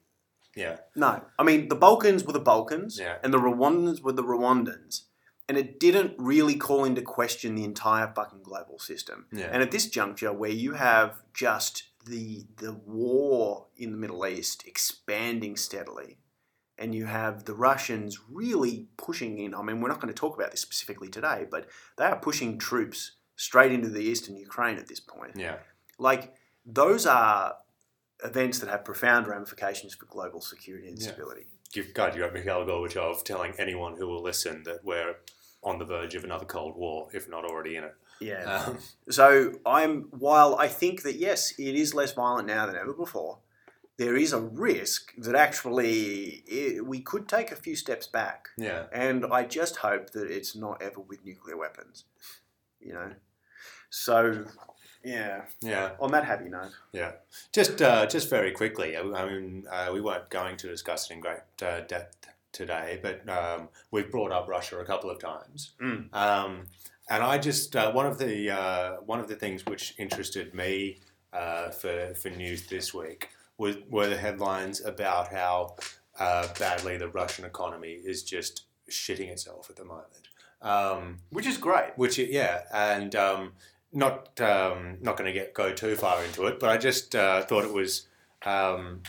yeah. 0.56 0.78
No, 0.96 1.22
I 1.40 1.44
mean 1.44 1.68
the 1.70 1.76
Balkans 1.76 2.24
were 2.24 2.34
the 2.34 2.40
Balkans, 2.40 3.00
Yeah. 3.00 3.18
and 3.24 3.34
the 3.34 3.40
Rwandans 3.40 4.02
were 4.02 4.12
the 4.14 4.24
Rwandans, 4.24 5.04
and 5.50 5.58
it 5.58 5.80
didn't 5.80 6.14
really 6.18 6.56
call 6.56 6.84
into 6.86 7.02
question 7.02 7.56
the 7.56 7.64
entire 7.64 8.12
fucking 8.14 8.44
global 8.44 8.78
system. 8.80 9.28
Yeah. 9.32 9.50
And 9.52 9.62
at 9.64 9.72
this 9.72 9.88
juncture, 9.90 10.32
where 10.34 10.52
you 10.52 10.74
have 10.74 11.22
just 11.34 11.84
the 12.06 12.46
the 12.58 12.74
war 12.74 13.68
in 13.78 13.92
the 13.92 13.98
Middle 13.98 14.26
East 14.26 14.64
expanding 14.68 15.56
steadily, 15.56 16.18
and 16.82 16.96
you 16.96 17.06
have 17.06 17.46
the 17.46 17.54
Russians 17.54 18.20
really 18.30 18.88
pushing 18.98 19.38
in. 19.38 19.54
I 19.54 19.62
mean, 19.62 19.80
we're 19.80 19.90
not 19.90 20.02
going 20.02 20.14
to 20.14 20.20
talk 20.20 20.36
about 20.36 20.50
this 20.52 20.62
specifically 20.62 21.10
today, 21.10 21.46
but 21.50 21.68
they 21.98 22.06
are 22.06 22.18
pushing 22.18 22.58
troops 22.58 23.12
straight 23.36 23.72
into 23.72 23.88
the 23.90 24.02
eastern 24.02 24.36
Ukraine 24.36 24.78
at 24.78 24.88
this 24.88 25.00
point. 25.00 25.34
Yeah, 25.36 25.58
Like 26.00 26.34
those 26.66 27.06
are 27.06 27.56
events 28.24 28.60
that 28.60 28.70
have 28.70 28.84
profound 28.84 29.28
ramifications 29.28 29.94
for 29.96 30.06
global 30.08 30.42
security 30.42 30.88
and 30.88 30.98
Yeah. 31.00 31.10
stability. 31.10 31.46
you've 31.74 31.94
God, 31.94 32.16
you 32.16 32.22
have 32.24 32.34
Mikhail 32.34 32.66
Gorbachev 32.66 33.24
telling 33.24 33.54
anyone 33.58 33.96
who 33.98 34.06
will 34.08 34.22
listen 34.22 34.64
that 34.64 34.84
we're 34.84 35.16
on 35.64 35.78
the 35.78 35.86
verge 35.86 36.16
of 36.16 36.24
another 36.26 36.46
Cold 36.46 36.76
War, 36.76 37.08
if 37.14 37.30
not 37.30 37.46
already 37.46 37.76
in 37.78 37.84
it. 37.86 37.96
Yeah. 38.20 38.44
Um, 38.66 38.78
So 39.10 39.54
I'm 39.66 40.04
while 40.12 40.56
I 40.56 40.68
think 40.68 41.04
that 41.04 41.16
yes, 41.16 41.54
it 41.58 41.76
is 41.76 41.94
less 41.94 42.12
violent 42.14 42.48
now 42.48 42.66
than 42.66 42.76
ever 42.76 42.94
before. 42.94 43.40
There 44.02 44.18
is 44.18 44.34
a 44.34 44.42
risk 44.42 45.14
that 45.26 45.36
actually 45.36 46.44
it, 46.48 46.88
we 46.94 47.02
could 47.02 47.26
take 47.28 47.52
a 47.52 47.56
few 47.56 47.76
steps 47.76 48.08
back, 48.08 48.48
yeah, 48.58 48.86
and 48.92 49.20
I 49.40 49.44
just 49.60 49.76
hope 49.88 50.10
that 50.16 50.28
it's 50.38 50.56
not 50.56 50.82
ever 50.82 51.02
with 51.02 51.24
nuclear 51.24 51.56
weapons. 51.56 52.06
You 52.80 52.94
know. 52.94 53.12
So, 53.92 54.46
yeah. 55.04 55.42
yeah. 55.62 55.92
On 56.00 56.10
that 56.14 56.26
happy 56.26 56.50
note, 56.50 56.72
Yeah, 56.94 57.12
just 57.54 57.80
uh, 57.80 58.08
just 58.08 58.28
very 58.28 58.52
quickly. 58.52 58.98
I 58.98 59.04
mean, 59.04 59.66
uh, 59.72 59.92
we 59.94 60.02
weren't 60.02 60.30
going 60.32 60.58
to 60.58 60.68
discuss 60.68 61.02
it 61.12 61.14
in 61.14 61.20
great 61.20 61.46
uh, 61.62 61.82
depth 61.82 62.28
today, 62.52 63.00
but 63.04 63.30
um, 63.30 63.70
we've 63.92 64.10
brought 64.10 64.32
up 64.32 64.48
Russia 64.48 64.80
a 64.80 64.86
couple 64.86 65.12
of 65.12 65.20
times, 65.20 65.74
Mm. 65.80 66.12
um, 66.12 66.52
and 67.08 67.22
I 67.24 67.38
just 67.38 67.76
uh, 67.76 67.92
one 67.92 68.08
of 68.08 68.18
the 68.18 68.50
uh, 68.50 68.92
one 69.06 69.20
of 69.20 69.28
the 69.28 69.36
things 69.36 69.64
which 69.68 69.94
interested 70.00 70.56
me 70.56 71.02
uh, 71.34 71.70
for 71.70 72.16
for 72.16 72.30
news 72.32 72.66
this 72.66 72.96
week 72.96 73.30
was 73.62 73.78
were 73.90 74.08
the 74.08 74.18
headlines 74.18 74.84
about 74.84 75.32
how 75.32 75.76
uh, 76.20 76.48
badly 76.58 76.98
the 76.98 77.08
Russian 77.08 77.46
economy 77.46 77.92
is 77.92 78.24
just 78.24 78.64
shitting 78.90 79.30
itself 79.30 79.70
at 79.70 79.76
the 79.76 79.86
moment. 79.86 80.28
Um, 80.64 81.20
which 81.30 81.46
is 81.46 81.58
great. 81.58 81.92
which 81.96 82.18
yeah, 82.18 82.64
and 82.74 83.16
um, 83.16 83.54
not 83.94 84.42
um, 84.42 84.98
not 85.02 85.16
going 85.16 85.32
to 85.32 85.40
get 85.40 85.54
go 85.54 85.72
too 85.74 85.96
far 85.96 86.24
into 86.26 86.48
it, 86.48 86.60
but 86.60 86.70
I 86.70 86.78
just 86.78 87.16
uh, 87.16 87.44
thought 87.44 87.64
it 87.64 87.74
was 87.74 88.08
um, 88.46 89.04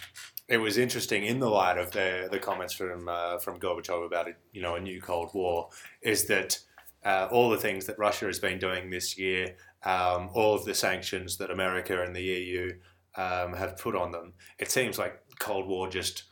it 0.49 0.59
was 0.59 0.77
interesting 0.77 1.25
in 1.25 1.41
the 1.41 1.49
light 1.49 1.79
of 1.79 1.93
the 1.93 2.29
the 2.31 2.39
comments 2.39 2.75
from 2.75 3.09
uh, 3.09 3.39
from 3.39 3.59
Gorbachev 3.59 4.05
about 4.05 4.29
a, 4.29 4.35
you 4.53 4.61
know 4.61 4.75
a 4.75 4.81
new 4.81 5.01
Cold 5.01 5.31
War 5.33 5.71
is 6.03 6.27
that 6.27 6.59
uh, 7.05 7.29
all 7.31 7.49
the 7.49 7.57
things 7.57 7.87
that 7.87 7.99
Russia 7.99 8.27
has 8.27 8.39
been 8.39 8.59
doing 8.59 8.91
this 8.91 9.19
year, 9.19 9.57
um, 9.83 10.29
all 10.35 10.55
of 10.55 10.67
the 10.67 10.75
sanctions 10.75 11.39
that 11.39 11.51
America 11.51 12.03
and 12.03 12.15
the 12.15 12.23
EU 12.23 12.75
um, 13.17 13.55
have 13.55 13.79
put 13.79 13.95
on 13.95 14.13
them, 14.13 14.35
it 14.59 14.71
seems 14.71 14.99
like 14.99 15.21
Cold 15.39 15.67
War 15.67 15.89
just 15.89 16.25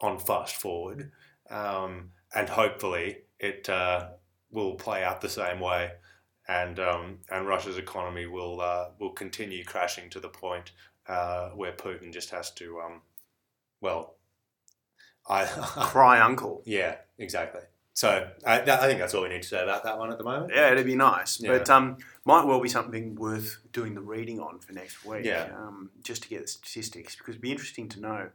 on 0.00 0.18
fast 0.18 0.56
forward, 0.56 1.12
um, 1.50 2.10
and 2.34 2.48
hopefully 2.48 3.18
it 3.38 3.68
uh, 3.68 4.08
will 4.50 4.74
play 4.74 5.04
out 5.04 5.20
the 5.20 5.28
same 5.28 5.60
way, 5.60 5.92
and 6.48 6.78
um, 6.78 7.18
and 7.30 7.46
Russia's 7.46 7.78
economy 7.78 8.26
will 8.26 8.60
uh, 8.60 8.86
will 8.98 9.12
continue 9.12 9.64
crashing 9.64 10.10
to 10.10 10.20
the 10.20 10.28
point 10.28 10.72
uh, 11.10 11.50
where 11.50 11.72
Putin 11.72 12.12
just 12.12 12.30
has 12.30 12.50
to, 12.52 12.80
um, 12.80 13.02
well, 13.80 14.16
I 15.28 15.44
Cry 15.44 16.20
uncle. 16.20 16.62
yeah 16.66 16.96
exactly. 17.18 17.62
So 18.00 18.26
I, 18.46 18.60
that, 18.60 18.80
I 18.80 18.86
think 18.86 18.98
that's 18.98 19.12
all 19.12 19.24
we 19.24 19.28
need 19.28 19.42
to 19.42 19.48
say 19.48 19.62
about 19.62 19.84
that 19.84 19.98
one 19.98 20.10
at 20.10 20.16
the 20.16 20.24
moment. 20.24 20.52
Yeah, 20.54 20.72
it'd 20.72 20.86
be 20.86 20.96
nice, 20.96 21.38
Yeah. 21.38 21.50
but 21.58 21.68
um, 21.68 21.98
might 22.24 22.46
well 22.46 22.58
be 22.58 22.68
something 22.70 23.14
worth 23.14 23.58
doing 23.72 23.92
the 23.94 24.00
reading 24.00 24.40
on 24.40 24.58
for 24.58 24.72
next 24.72 25.04
week. 25.04 25.26
Yeah. 25.26 25.48
Um, 25.54 25.90
just 26.02 26.22
to 26.22 26.30
get 26.30 26.40
the 26.40 26.48
statistics, 26.48 27.14
because 27.14 27.32
it'd 27.32 27.42
be 27.42 27.50
interesting 27.50 27.90
to 27.90 28.00
know 28.00 28.30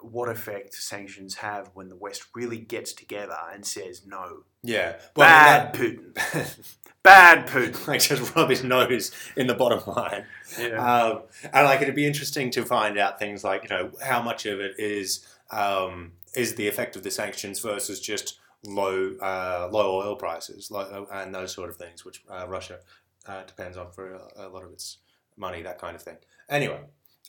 what 0.00 0.28
effect 0.28 0.74
sanctions 0.74 1.34
have 1.38 1.70
when 1.74 1.88
the 1.88 1.96
West 1.96 2.22
really 2.36 2.58
gets 2.58 2.92
together 2.92 3.36
and 3.52 3.66
says 3.66 4.02
no. 4.06 4.44
Yeah, 4.62 4.94
well, 5.16 5.26
Bad 5.28 5.74
Putin. 5.74 6.76
Bad 7.02 7.46
Putin. 7.48 7.88
like 7.88 8.00
just 8.00 8.32
rub 8.36 8.48
his 8.48 8.62
nose 8.62 9.10
in 9.34 9.48
the 9.48 9.54
bottom 9.54 9.82
line. 9.92 10.24
Yeah. 10.56 10.76
Um, 11.02 11.22
and 11.52 11.66
like 11.66 11.82
it'd 11.82 11.96
be 11.96 12.06
interesting 12.06 12.52
to 12.52 12.64
find 12.64 12.96
out 12.96 13.18
things 13.18 13.42
like 13.42 13.64
you 13.64 13.70
know 13.70 13.90
how 14.04 14.22
much 14.22 14.46
of 14.46 14.60
it 14.60 14.76
is 14.78 15.26
um, 15.50 16.12
is 16.36 16.54
the 16.54 16.68
effect 16.68 16.94
of 16.94 17.02
the 17.02 17.10
sanctions 17.10 17.58
versus 17.58 17.98
just 17.98 18.38
low 18.64 19.12
uh, 19.20 19.68
low 19.70 19.96
oil 20.00 20.16
prices 20.16 20.70
low, 20.70 21.06
and 21.12 21.34
those 21.34 21.52
sort 21.52 21.68
of 21.68 21.76
things, 21.76 22.04
which 22.04 22.22
uh, 22.30 22.46
Russia 22.48 22.78
uh, 23.26 23.42
depends 23.44 23.76
on 23.76 23.90
for 23.90 24.14
a, 24.14 24.46
a 24.46 24.48
lot 24.48 24.64
of 24.64 24.72
its 24.72 24.98
money, 25.36 25.62
that 25.62 25.78
kind 25.80 25.96
of 25.96 26.02
thing. 26.02 26.16
Anyway, 26.48 26.80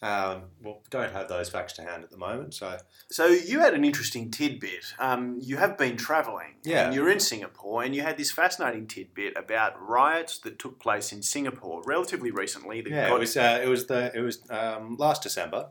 um, 0.01 0.43
well, 0.61 0.81
don't 0.89 1.13
have 1.13 1.29
those 1.29 1.49
facts 1.49 1.73
to 1.73 1.81
hand 1.81 2.03
at 2.03 2.11
the 2.11 2.17
moment, 2.17 2.53
so 2.53 2.77
So 3.09 3.27
you 3.27 3.61
had 3.61 3.73
an 3.73 3.85
interesting 3.85 4.29
tidbit. 4.31 4.93
Um, 4.99 5.37
you 5.41 5.57
have 5.57 5.77
been 5.77 5.95
travelling. 5.95 6.55
Yeah. 6.63 6.85
And 6.87 6.95
you're 6.95 7.09
in 7.09 7.19
Singapore, 7.21 7.83
and 7.83 7.95
you 7.95 8.01
had 8.01 8.17
this 8.17 8.29
fascinating 8.31 8.87
tidbit 8.87 9.37
about 9.37 9.81
riots 9.81 10.37
that 10.39 10.59
took 10.59 10.79
place 10.79 11.13
in 11.13 11.21
Singapore 11.23 11.81
relatively 11.85 12.31
recently. 12.31 12.81
That 12.81 12.91
Yeah, 12.91 13.09
got- 13.09 13.15
it 13.15 13.19
was 13.19 13.37
uh, 13.37 13.61
it 13.63 13.67
was 13.69 13.85
the 13.87 14.11
it 14.13 14.21
was 14.21 14.39
um, 14.49 14.97
last 14.97 15.23
December, 15.23 15.69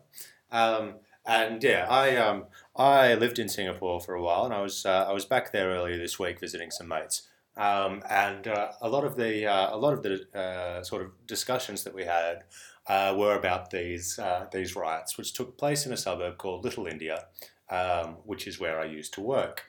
um, 0.51 0.95
and 1.27 1.63
yeah, 1.63 1.87
I 1.91 2.17
um, 2.17 2.47
I 2.75 3.15
lived 3.15 3.39
in 3.39 3.49
Singapore 3.49 4.01
for 4.01 4.15
a 4.15 4.23
while, 4.23 4.45
and 4.45 4.55
I 4.55 4.63
was 4.63 4.87
uh, 4.87 5.07
I 5.09 5.13
was 5.13 5.27
back 5.27 5.53
there 5.53 5.69
earlier 5.71 5.99
this 5.99 6.19
week 6.19 6.41
visiting 6.41 6.71
some 6.71 6.89
mates, 6.89 7.29
um, 7.57 8.03
and 8.09 8.47
uh, 8.49 8.73
a 8.81 8.89
lot 8.89 9.05
of 9.05 9.17
the 9.17 9.47
uh, 9.47 9.75
a 9.75 9.77
lot 9.77 9.93
of 9.93 10.03
the 10.03 10.27
uh, 10.35 10.83
sort 10.83 11.03
of 11.03 11.11
discussions 11.27 11.85
that 11.85 11.95
we 11.95 12.05
had 12.05 12.45
uh, 12.87 13.15
were 13.17 13.37
about 13.37 13.71
these 13.71 14.19
uh, 14.19 14.47
these 14.51 14.75
riots, 14.75 15.19
which 15.19 15.35
took 15.35 15.59
place 15.59 15.85
in 15.85 15.93
a 15.93 15.99
suburb 15.99 16.39
called 16.39 16.65
Little 16.65 16.87
India, 16.87 17.27
um, 17.69 18.17
which 18.25 18.47
is 18.47 18.59
where 18.59 18.81
I 18.81 18.85
used 18.85 19.13
to 19.15 19.21
work, 19.21 19.65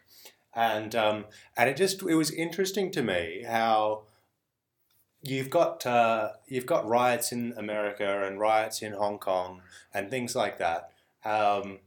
and 0.56 0.95
um, 0.95 1.26
and 1.58 1.70
it 1.70 1.76
just 1.76 2.01
it 2.04 2.16
was 2.16 2.32
interesting 2.32 2.89
to 2.91 3.04
me 3.04 3.43
how 3.45 4.04
you've 5.22 5.49
got 5.49 5.84
you've 6.47 6.66
got 6.66 6.88
riots 6.88 7.34
in 7.34 7.54
America 7.58 8.26
and 8.26 8.39
riots 8.39 8.82
in 8.82 8.93
Hong 8.93 9.18
Kong 9.18 9.62
and 9.93 10.10
things 10.10 10.38
like 10.38 10.58
that, 10.60 10.91
um, 11.26 11.80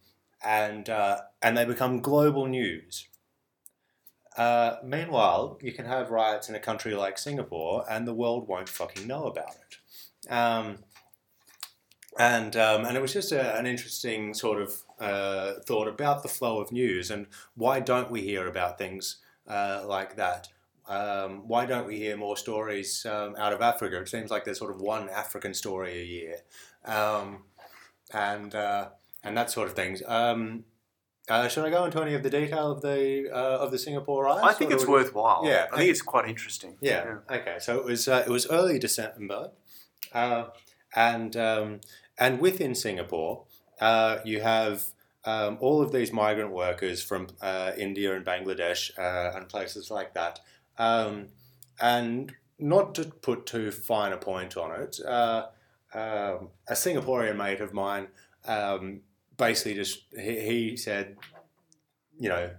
and 0.47 0.88
uh, 0.88 1.18
and 1.42 1.57
they 1.57 1.64
become 1.64 2.01
global 2.01 2.47
news. 2.47 3.09
Uh, 4.36 4.76
meanwhile, 4.84 5.59
you 5.61 5.72
can 5.72 5.86
have 5.86 6.11
riots 6.11 6.49
in 6.49 6.55
a 6.55 6.61
country 6.61 6.94
like 6.94 7.18
Singapore, 7.18 7.84
and 7.90 8.07
the 8.07 8.14
world 8.14 8.47
won't 8.47 8.68
fucking 8.68 9.07
know 9.07 9.24
about 9.24 9.57
it. 9.57 10.32
Um, 10.32 10.78
and 12.18 12.57
um, 12.57 12.84
and 12.84 12.97
it 12.97 13.03
was 13.03 13.12
just 13.12 13.32
a, 13.32 13.59
an 13.59 13.66
interesting 13.66 14.34
sort 14.34 14.62
of 14.62 14.82
uh, 15.01 15.55
thought 15.66 15.88
about 15.88 16.22
the 16.22 16.28
flow 16.28 16.61
of 16.61 16.72
news 16.72 17.11
and 17.11 17.26
why 17.55 17.80
don't 17.80 18.11
we 18.11 18.22
hear 18.22 18.47
about 18.47 18.78
things 18.78 19.18
uh, 19.47 19.82
like 19.86 20.16
that? 20.16 20.49
Um, 20.88 21.49
why 21.49 21.66
don't 21.66 21.86
we 21.86 21.99
hear 21.99 22.16
more 22.16 22.36
stories 22.36 23.05
um, 23.05 23.34
out 23.36 23.53
of 23.53 23.61
Africa? 23.61 24.01
It 24.01 24.09
seems 24.09 24.30
like 24.30 24.44
there's 24.44 24.59
sort 24.59 24.70
of 24.70 24.80
one 24.80 25.09
African 25.09 25.53
story 25.53 26.01
a 26.01 26.05
year, 26.05 26.36
um, 26.84 27.42
and 28.14 28.55
uh, 28.55 28.90
and 29.26 29.36
that 29.36 29.50
sort 29.50 29.68
of 29.68 29.74
things. 29.74 30.02
Um, 30.06 30.64
uh, 31.28 31.48
should 31.48 31.64
I 31.64 31.70
go 31.70 31.84
into 31.84 32.00
any 32.00 32.14
of 32.14 32.22
the 32.22 32.30
detail 32.30 32.70
of 32.70 32.82
the 32.82 33.28
uh, 33.32 33.58
of 33.58 33.72
the 33.72 33.78
Singapore 33.78 34.24
riots? 34.24 34.46
I 34.46 34.52
think 34.52 34.70
it's 34.70 34.86
worthwhile. 34.86 35.42
Yeah. 35.44 35.66
I 35.72 35.78
think 35.78 35.90
it's 35.90 36.02
quite 36.02 36.28
interesting. 36.28 36.76
yeah. 36.80 37.16
Okay. 37.30 37.56
So 37.58 37.78
it 37.78 37.84
was 37.84 38.06
uh, 38.06 38.22
it 38.24 38.30
was 38.30 38.48
early 38.48 38.78
December, 38.78 39.50
uh, 40.12 40.44
and 40.94 41.36
um, 41.36 41.80
and 42.16 42.40
within 42.40 42.74
Singapore, 42.76 43.44
uh, 43.80 44.18
you 44.24 44.40
have 44.40 44.84
um, 45.24 45.58
all 45.60 45.82
of 45.82 45.90
these 45.90 46.12
migrant 46.12 46.52
workers 46.52 47.02
from 47.02 47.26
uh, 47.40 47.72
India 47.76 48.14
and 48.14 48.24
Bangladesh 48.24 48.96
uh, 48.96 49.36
and 49.36 49.48
places 49.48 49.90
like 49.90 50.14
that, 50.14 50.38
um, 50.78 51.26
and 51.80 52.34
not 52.58 52.94
to 52.94 53.04
put 53.04 53.46
too 53.46 53.72
fine 53.72 54.12
a 54.12 54.16
point 54.16 54.56
on 54.56 54.80
it, 54.80 55.00
uh, 55.04 55.46
um, 55.92 56.50
a 56.68 56.72
Singaporean 56.74 57.36
mate 57.36 57.60
of 57.60 57.74
mine 57.74 58.08
um, 58.46 59.00
basically 59.37 59.74
just 59.74 60.05
he, 60.18 60.41
he 60.41 60.76
said, 60.76 61.16
you 62.18 62.28
know, 62.28 62.51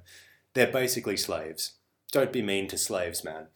they're 0.53 0.71
basically 0.71 1.17
slaves. 1.17 1.73
Don't 2.11 2.33
be 2.33 2.41
mean 2.41 2.67
to 2.67 2.77
slaves, 2.77 3.23
man. 3.23 3.47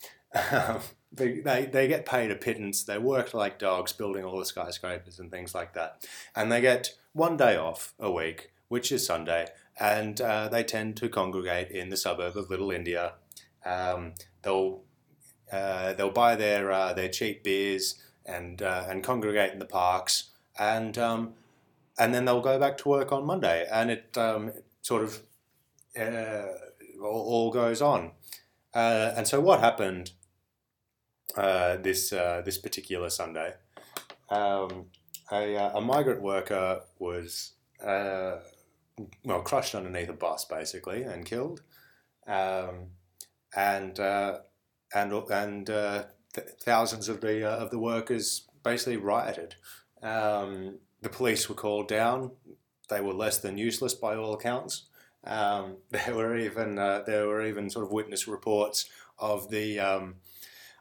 Um, 0.52 0.80
they, 1.12 1.40
they, 1.40 1.66
they 1.66 1.88
get 1.88 2.06
paid 2.06 2.32
a 2.32 2.36
pittance. 2.36 2.84
They 2.84 2.98
work 2.98 3.34
like 3.34 3.60
dogs 3.60 3.92
building 3.92 4.24
all 4.24 4.40
the 4.40 4.46
skyscrapers 4.46 5.20
and 5.20 5.30
things 5.30 5.54
like 5.54 5.74
that. 5.74 6.06
And 6.36 6.52
they 6.52 6.62
get 6.62 6.96
one 7.14 7.38
day 7.38 7.58
off 7.58 7.94
a 8.00 8.12
week, 8.12 8.52
which 8.70 8.92
is 8.92 9.06
Sunday, 9.06 9.48
and 9.80 10.20
uh, 10.22 10.48
they 10.48 10.64
tend 10.64 10.96
to 10.98 11.10
congregate 11.10 11.70
in 11.72 11.90
the 11.90 11.98
suburb 11.98 12.38
of 12.38 12.50
Little 12.50 12.72
India. 12.72 13.14
Um, 13.66 14.14
they'll 14.42 14.84
uh, 15.52 15.94
they'll 15.94 16.12
buy 16.12 16.36
their 16.38 16.72
uh, 16.72 16.94
their 16.94 17.10
cheap 17.10 17.44
beers 17.44 18.02
and 18.26 18.62
uh, 18.62 18.86
and 18.88 19.04
congregate 19.04 19.52
in 19.52 19.60
the 19.60 19.66
parks, 19.66 20.30
and 20.58 20.98
um, 20.98 21.34
and 22.02 22.16
then 22.16 22.26
they'll 22.26 22.42
go 22.42 22.58
back 22.58 22.80
to 22.80 22.90
work 22.90 23.12
on 23.12 23.24
Monday, 23.26 23.68
and 23.72 23.92
it, 23.92 24.18
um, 24.18 24.52
sort 24.82 25.04
of 25.04 25.22
uh, 26.00 26.48
all, 27.00 27.24
all 27.32 27.52
goes 27.52 27.80
on. 27.80 28.12
Uh, 28.74 29.14
and 29.16 29.28
so 29.28 29.40
what 29.40 29.60
happened 29.60 30.12
uh, 31.38 31.78
this 31.78 32.12
uh, 32.12 32.42
this 32.44 32.58
particular 32.58 33.12
Sunday? 33.12 33.54
Um, 34.30 34.88
a, 35.32 35.56
uh, 35.56 35.78
a 35.78 35.82
migrant 35.82 36.24
worker 36.24 36.82
was 36.98 37.52
uh, 37.86 38.38
well 39.24 39.44
crushed 39.44 39.76
underneath 39.76 40.10
a 40.10 40.14
bus 40.14 40.44
basically 40.46 41.04
and 41.04 41.24
killed, 41.24 41.62
um, 42.26 42.88
and 43.56 44.00
and 44.00 45.14
and 45.14 45.68
th- 45.68 46.48
thousands 46.62 47.10
of 47.10 47.22
the 47.22 47.48
of 47.48 47.70
the 47.70 47.80
workers 47.80 48.48
basically 48.64 48.98
rioted. 48.98 49.54
Um, 50.02 50.80
the 51.02 51.10
police 51.10 51.50
were 51.50 51.56
called 51.56 51.88
down. 51.88 52.32
They 52.90 53.02
were 53.02 53.14
less 53.14 53.38
than 53.38 53.58
useless 53.58 53.94
by 53.94 54.16
all 54.16 54.34
accounts. 54.34 54.84
Um, 55.24 55.78
there 55.90 56.16
were 56.16 56.38
even 56.38 56.78
uh, 56.78 57.04
there 57.06 57.28
were 57.28 57.46
even 57.46 57.70
sort 57.70 57.86
of 57.86 57.92
witness 57.92 58.28
reports 58.28 58.90
of 59.18 59.50
the 59.50 59.80
um, 59.80 60.16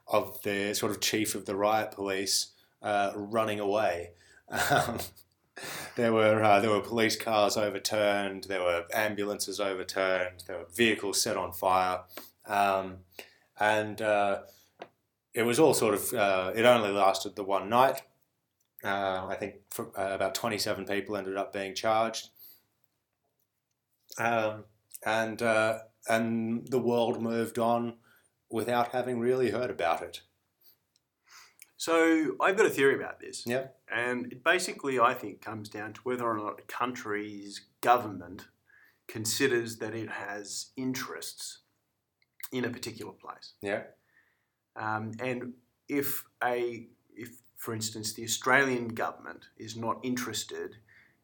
of 0.07 0.41
the 0.43 0.73
sort 0.73 0.91
of 0.91 0.99
chief 0.99 1.35
of 1.35 1.45
the 1.45 1.55
riot 1.55 1.91
police 1.91 2.51
uh, 2.81 3.11
running 3.15 3.59
away. 3.59 4.11
Um, 4.49 4.99
there 5.95 6.13
were 6.13 6.43
uh, 6.43 6.59
there 6.59 6.71
were 6.71 6.81
police 6.81 7.15
cars 7.15 7.57
overturned. 7.57 8.45
There 8.45 8.61
were 8.61 8.85
ambulances 8.93 9.59
overturned. 9.59 10.43
There 10.47 10.57
were 10.57 10.67
vehicles 10.73 11.21
set 11.21 11.37
on 11.37 11.53
fire, 11.53 12.01
um, 12.45 12.97
and 13.59 14.01
uh, 14.01 14.39
it 15.33 15.43
was 15.43 15.59
all 15.59 15.73
sort 15.73 15.93
of. 15.93 16.13
Uh, 16.13 16.51
it 16.55 16.65
only 16.65 16.91
lasted 16.91 17.35
the 17.35 17.43
one 17.43 17.69
night. 17.69 18.01
Uh, 18.83 19.27
I 19.27 19.35
think 19.35 19.55
for, 19.69 19.91
uh, 19.99 20.15
about 20.15 20.33
twenty 20.35 20.57
seven 20.57 20.85
people 20.85 21.15
ended 21.15 21.37
up 21.37 21.53
being 21.53 21.75
charged, 21.75 22.29
um, 24.17 24.65
and 25.05 25.41
uh, 25.41 25.79
and 26.09 26.67
the 26.67 26.79
world 26.79 27.21
moved 27.21 27.59
on 27.59 27.97
without 28.49 28.91
having 28.91 29.19
really 29.19 29.51
heard 29.51 29.69
about 29.69 30.01
it. 30.01 30.21
So 31.77 32.35
I've 32.39 32.57
got 32.57 32.67
a 32.67 32.69
theory 32.69 32.93
about 32.93 33.19
this. 33.19 33.43
Yeah. 33.47 33.67
And 33.91 34.31
it 34.31 34.43
basically, 34.43 34.99
I 34.99 35.15
think, 35.15 35.41
comes 35.41 35.67
down 35.67 35.93
to 35.93 36.01
whether 36.03 36.25
or 36.25 36.37
not 36.37 36.59
a 36.59 36.63
country's 36.63 37.61
government 37.81 38.45
considers 39.07 39.77
that 39.77 39.95
it 39.95 40.09
has 40.09 40.71
interests 40.77 41.61
in 42.51 42.65
a 42.65 42.69
particular 42.69 43.13
place. 43.13 43.53
Yeah. 43.63 43.83
Um, 44.75 45.13
and 45.19 45.53
if 45.89 46.23
a, 46.43 46.87
for 47.61 47.75
instance, 47.75 48.13
the 48.13 48.23
Australian 48.23 48.87
government 48.87 49.45
is 49.55 49.77
not 49.77 49.99
interested 50.01 50.77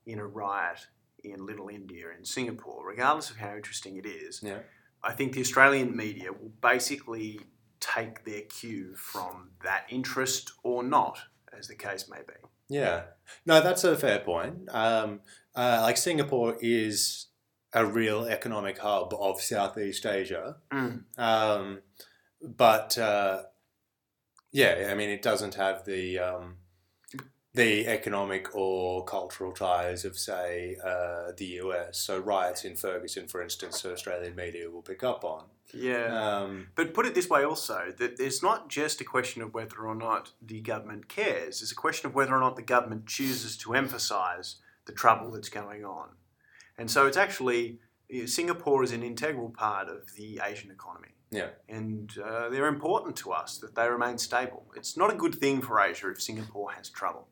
in 0.06 0.20
a 0.20 0.26
riot 0.28 0.86
in 1.24 1.44
Little 1.44 1.68
India 1.68 2.06
in 2.16 2.24
Singapore, 2.24 2.86
regardless 2.88 3.32
of 3.32 3.38
how 3.38 3.56
interesting 3.56 3.98
it 3.98 4.06
is, 4.06 4.44
Yeah. 4.44 4.60
I 5.02 5.14
think 5.14 5.34
the 5.34 5.42
Australian 5.42 5.98
media 5.98 6.32
will 6.32 6.52
basically 6.62 7.40
take 7.80 8.24
their 8.24 8.42
cue 8.42 8.96
from 8.96 9.50
that 9.64 9.86
interest 9.90 10.52
or 10.62 10.84
not, 10.84 11.18
as 11.58 11.68
the 11.68 11.76
case 11.76 12.08
may 12.08 12.20
be. 12.20 12.34
Yeah, 12.70 13.06
no, 13.46 13.60
that's 13.60 13.84
a 13.84 13.98
fair 13.98 14.20
point. 14.20 14.70
Um, 14.70 15.22
uh, 15.56 15.80
like 15.82 15.98
Singapore 15.98 16.56
is 16.62 17.28
a 17.74 17.84
real 17.84 18.26
economic 18.26 18.78
hub 18.78 19.12
of 19.20 19.42
Southeast 19.42 20.06
Asia, 20.06 20.58
Mm. 20.72 21.04
um, 21.18 21.82
but 22.44 22.96
uh, 23.00 23.44
yeah, 24.58 24.90
I 24.90 24.96
mean, 24.96 25.10
it 25.10 25.22
doesn't 25.22 25.54
have 25.54 25.86
the 25.86 26.18
um, 26.18 26.56
the 27.54 27.88
economic 27.88 28.56
or 28.56 29.06
cultural 29.06 29.52
ties 29.52 30.04
of, 30.04 30.18
say, 30.18 30.78
uh, 30.84 31.32
the 31.38 31.46
US. 31.62 32.00
So 32.00 32.20
riots 32.20 32.66
in 32.66 32.76
Ferguson, 32.76 33.28
for 33.28 33.42
instance, 33.42 33.86
Australian 33.86 34.36
media 34.36 34.70
will 34.70 34.82
pick 34.82 35.04
up 35.04 35.24
on. 35.24 35.46
Yeah. 35.74 36.08
Um, 36.08 36.70
But 36.76 36.94
put 36.94 37.06
it 37.06 37.14
this 37.14 37.30
way 37.30 37.44
also, 37.44 37.94
that 37.98 38.20
it's 38.20 38.42
not 38.42 38.68
just 38.68 39.02
a 39.02 39.04
question 39.04 39.42
of 39.44 39.54
whether 39.54 39.78
or 39.78 39.96
not 39.96 40.32
the 40.42 40.62
government 40.62 41.08
cares, 41.08 41.62
it's 41.62 41.72
a 41.72 41.76
question 41.76 42.08
of 42.08 42.16
whether 42.16 42.36
or 42.36 42.40
not 42.40 42.56
the 42.56 42.62
government 42.62 43.06
chooses 43.06 43.58
to 43.58 43.74
emphasise 43.74 44.56
the 44.86 44.94
trouble 44.94 45.32
that's 45.32 45.50
going 45.50 45.84
on. 45.86 46.10
And 46.78 46.90
so 46.90 47.06
it's 47.08 47.18
actually, 47.18 47.80
Singapore 48.26 48.84
is 48.84 48.92
an 48.92 49.04
integral 49.04 49.50
part 49.50 49.88
of 49.88 50.16
the 50.16 50.40
Asian 50.44 50.72
economy. 50.72 51.17
Yeah. 51.30 51.50
And 51.68 52.14
uh, 52.24 52.50
they're 52.50 52.68
important 52.68 53.16
to 53.18 53.32
us 53.32 53.58
that 53.58 53.76
they 53.76 53.88
remain 53.88 54.18
stable. 54.18 54.66
It's 54.76 54.96
not 54.96 55.12
a 55.12 55.16
good 55.16 55.36
thing 55.36 55.62
for 55.62 55.80
Asia 55.80 56.10
if 56.10 56.22
Singapore 56.22 56.72
has 56.72 56.90
trouble. 56.90 57.28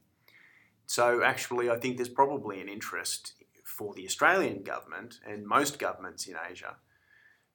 So 0.86 1.24
actually, 1.24 1.70
I 1.70 1.78
think 1.78 1.98
there's 1.98 2.10
probably 2.10 2.62
an 2.62 2.70
interest 2.70 3.34
for 3.64 3.94
the 3.94 4.06
Australian 4.06 4.64
government 4.64 5.20
and 5.28 5.46
most 5.46 5.80
governments 5.80 6.28
in 6.28 6.36
Asia 6.50 6.76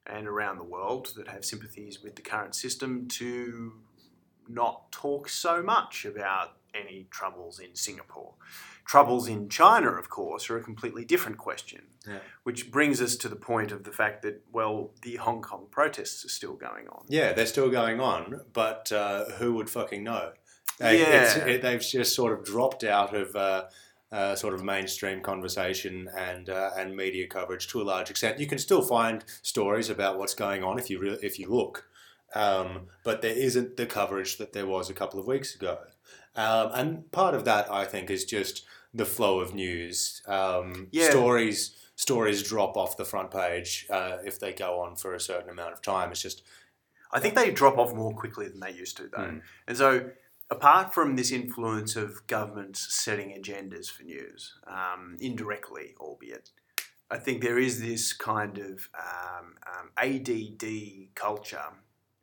and 0.05 0.27
around 0.27 0.57
the 0.57 0.63
world 0.63 1.13
that 1.15 1.27
have 1.27 1.45
sympathies 1.45 2.01
with 2.03 2.15
the 2.15 2.21
current 2.21 2.55
system 2.55 3.07
to 3.07 3.73
not 4.49 4.91
talk 4.91 5.29
so 5.29 5.61
much 5.61 6.05
about 6.05 6.57
any 6.73 7.07
troubles 7.11 7.59
in 7.59 7.75
Singapore. 7.75 8.33
Troubles 8.85 9.27
in 9.27 9.47
China, 9.49 9.91
of 9.91 10.09
course, 10.09 10.49
are 10.49 10.57
a 10.57 10.63
completely 10.63 11.05
different 11.05 11.37
question, 11.37 11.83
Yeah. 12.07 12.19
which 12.43 12.71
brings 12.71 13.01
us 13.01 13.15
to 13.17 13.29
the 13.29 13.35
point 13.35 13.71
of 13.71 13.83
the 13.83 13.91
fact 13.91 14.21
that, 14.23 14.43
well, 14.51 14.91
the 15.01 15.15
Hong 15.17 15.41
Kong 15.41 15.67
protests 15.71 16.25
are 16.25 16.29
still 16.29 16.53
going 16.53 16.87
on. 16.89 17.05
Yeah, 17.07 17.31
they're 17.33 17.45
still 17.45 17.69
going 17.69 17.99
on, 18.01 18.41
but 18.53 18.91
uh, 18.91 19.25
who 19.37 19.53
would 19.53 19.69
fucking 19.69 20.03
know? 20.03 20.33
They, 20.79 21.01
it's, 21.01 21.37
Yeah. 21.37 21.45
it, 21.45 21.61
they've 21.61 21.81
just 21.81 22.15
sort 22.15 22.37
of 22.37 22.43
dropped 22.43 22.83
out 22.83 23.15
of 23.15 23.35
uh, 23.35 23.65
uh, 24.11 24.35
sort 24.35 24.53
of 24.53 24.63
mainstream 24.63 25.21
conversation 25.21 26.09
and 26.17 26.49
uh, 26.49 26.71
and 26.77 26.95
media 26.97 27.27
coverage 27.27 27.67
to 27.69 27.81
a 27.81 27.83
large 27.83 28.09
extent. 28.09 28.39
You 28.39 28.47
can 28.47 28.57
still 28.57 28.81
find 28.81 29.23
stories 29.41 29.89
about 29.89 30.17
what's 30.17 30.33
going 30.33 30.63
on 30.63 30.79
if 30.79 30.89
you 30.89 30.99
re- 30.99 31.19
if 31.21 31.39
you 31.39 31.47
look, 31.49 31.87
um, 32.35 32.87
but 33.03 33.21
there 33.21 33.35
isn't 33.35 33.77
the 33.77 33.85
coverage 33.85 34.37
that 34.37 34.51
there 34.53 34.65
was 34.65 34.89
a 34.89 34.93
couple 34.93 35.19
of 35.19 35.27
weeks 35.27 35.55
ago. 35.55 35.77
Um, 36.35 36.71
and 36.73 37.11
part 37.11 37.35
of 37.35 37.45
that, 37.45 37.71
I 37.71 37.85
think, 37.85 38.09
is 38.09 38.25
just 38.25 38.65
the 38.93 39.05
flow 39.05 39.39
of 39.39 39.53
news. 39.53 40.21
Um, 40.27 40.87
Yeah. 40.91 41.09
Stories 41.09 41.77
stories 41.95 42.41
drop 42.41 42.75
off 42.77 42.97
the 42.97 43.05
front 43.05 43.29
page 43.29 43.85
uh, 43.91 44.17
if 44.25 44.39
they 44.39 44.51
go 44.51 44.79
on 44.79 44.95
for 44.95 45.13
a 45.13 45.19
certain 45.19 45.51
amount 45.51 45.71
of 45.71 45.83
time. 45.83 46.09
It's 46.09 46.21
just 46.21 46.41
I 47.11 47.19
think 47.19 47.35
they 47.35 47.51
drop 47.51 47.77
off 47.77 47.93
more 47.93 48.13
quickly 48.13 48.47
than 48.47 48.59
they 48.59 48.71
used 48.71 48.97
to, 48.97 49.03
though. 49.03 49.17
Mm. 49.17 49.41
And 49.67 49.77
so, 49.77 50.11
apart 50.49 50.93
from 50.93 51.15
this 51.15 51.31
influence 51.31 51.95
of 51.95 52.25
governments 52.27 52.87
setting 52.93 53.29
agendas 53.31 53.89
for 53.91 54.03
news, 54.03 54.53
um, 54.65 55.17
indirectly, 55.19 55.93
albeit, 55.99 56.51
I 57.09 57.17
think 57.17 57.41
there 57.41 57.59
is 57.59 57.81
this 57.81 58.13
kind 58.13 58.57
of 58.57 58.89
um, 58.97 59.55
um, 59.67 59.89
ADD 59.97 61.13
culture. 61.13 61.59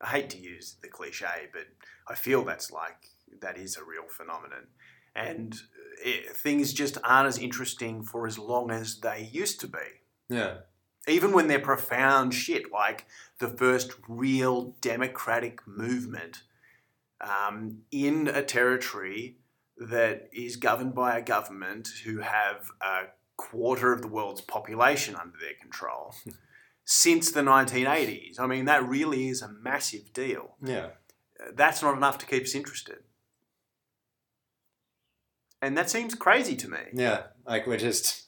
I 0.01 0.07
hate 0.07 0.31
to 0.31 0.39
use 0.39 0.77
the 0.81 0.89
cliche, 0.89 1.49
but 1.53 1.67
I 2.09 2.15
feel 2.15 2.45
that's 2.45 2.71
like 2.71 3.11
that 3.41 3.59
is 3.59 3.77
a 3.77 3.85
real 3.85 4.09
phenomenon. 4.09 4.67
and 5.15 5.61
it, 6.05 6.37
things 6.37 6.73
just 6.73 6.99
aren't 7.03 7.29
as 7.29 7.39
interesting 7.39 8.03
for 8.03 8.27
as 8.27 8.39
long 8.39 8.71
as 8.71 9.01
they 9.01 9.29
used 9.33 9.61
to 9.61 9.67
be. 9.67 9.79
Yeah. 10.29 10.59
Even 11.07 11.33
when 11.33 11.49
they're 11.49 11.59
profound 11.59 12.35
shit, 12.35 12.71
like 12.73 13.07
the 13.39 13.49
first 13.49 13.93
real 14.09 14.77
democratic 14.81 15.67
movement 15.67 16.43
um, 17.21 17.79
in 17.91 18.29
a 18.29 18.43
territory 18.43 19.39
that 19.77 20.29
is 20.33 20.57
governed 20.57 20.95
by 20.95 21.17
a 21.17 21.23
government 21.23 21.89
who 22.05 22.19
have 22.19 22.71
a 22.81 23.07
quarter 23.37 23.93
of 23.93 24.03
the 24.03 24.09
world's 24.09 24.41
population 24.41 25.15
under 25.15 25.39
their 25.39 25.55
control 25.61 26.15
since 26.85 27.31
the 27.31 27.41
1980s. 27.41 28.39
I 28.39 28.47
mean, 28.47 28.67
that 28.67 28.87
really 28.87 29.29
is 29.29 29.43
a 29.43 29.49
massive 29.49 30.13
deal. 30.13 30.57
Yeah. 30.63 30.89
That's 31.55 31.83
not 31.83 31.97
enough 31.97 32.19
to 32.19 32.27
keep 32.27 32.43
us 32.43 32.55
interested. 32.55 32.99
And 35.61 35.77
that 35.77 35.91
seems 35.91 36.15
crazy 36.15 36.57
to 36.57 36.69
me. 36.69 36.79
Yeah. 36.93 37.23
Like 37.47 37.67
we're 37.67 37.77
just 37.79 38.27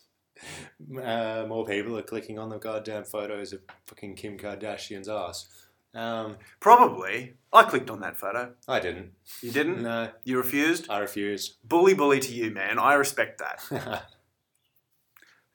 uh, 1.03 1.45
more 1.49 1.65
people 1.67 1.97
are 1.97 2.03
clicking 2.03 2.39
on 2.39 2.49
the 2.49 2.59
goddamn 2.59 3.05
photos 3.05 3.53
of 3.53 3.61
fucking 3.87 4.17
Kim 4.17 4.39
Kardashian's 4.39 5.09
ass. 5.09 5.49
Um, 5.95 6.37
Probably. 6.61 7.35
I 7.53 7.65
clicked 7.65 7.91
on 7.91 8.01
that 8.01 8.17
photo. 8.17 8.53
I 8.69 8.81
didn't. 8.81 9.13
You 9.43 9.51
didn't? 9.51 9.83
No, 9.83 10.11
You 10.25 10.39
refused? 10.39 10.89
I 10.89 10.99
refused. 10.99 11.57
Bully, 11.65 11.95
bully 11.95 12.21
to 12.21 12.33
you, 12.33 12.51
man. 12.51 12.79
I 12.79 12.95
respect 12.95 13.41
that. 13.41 14.05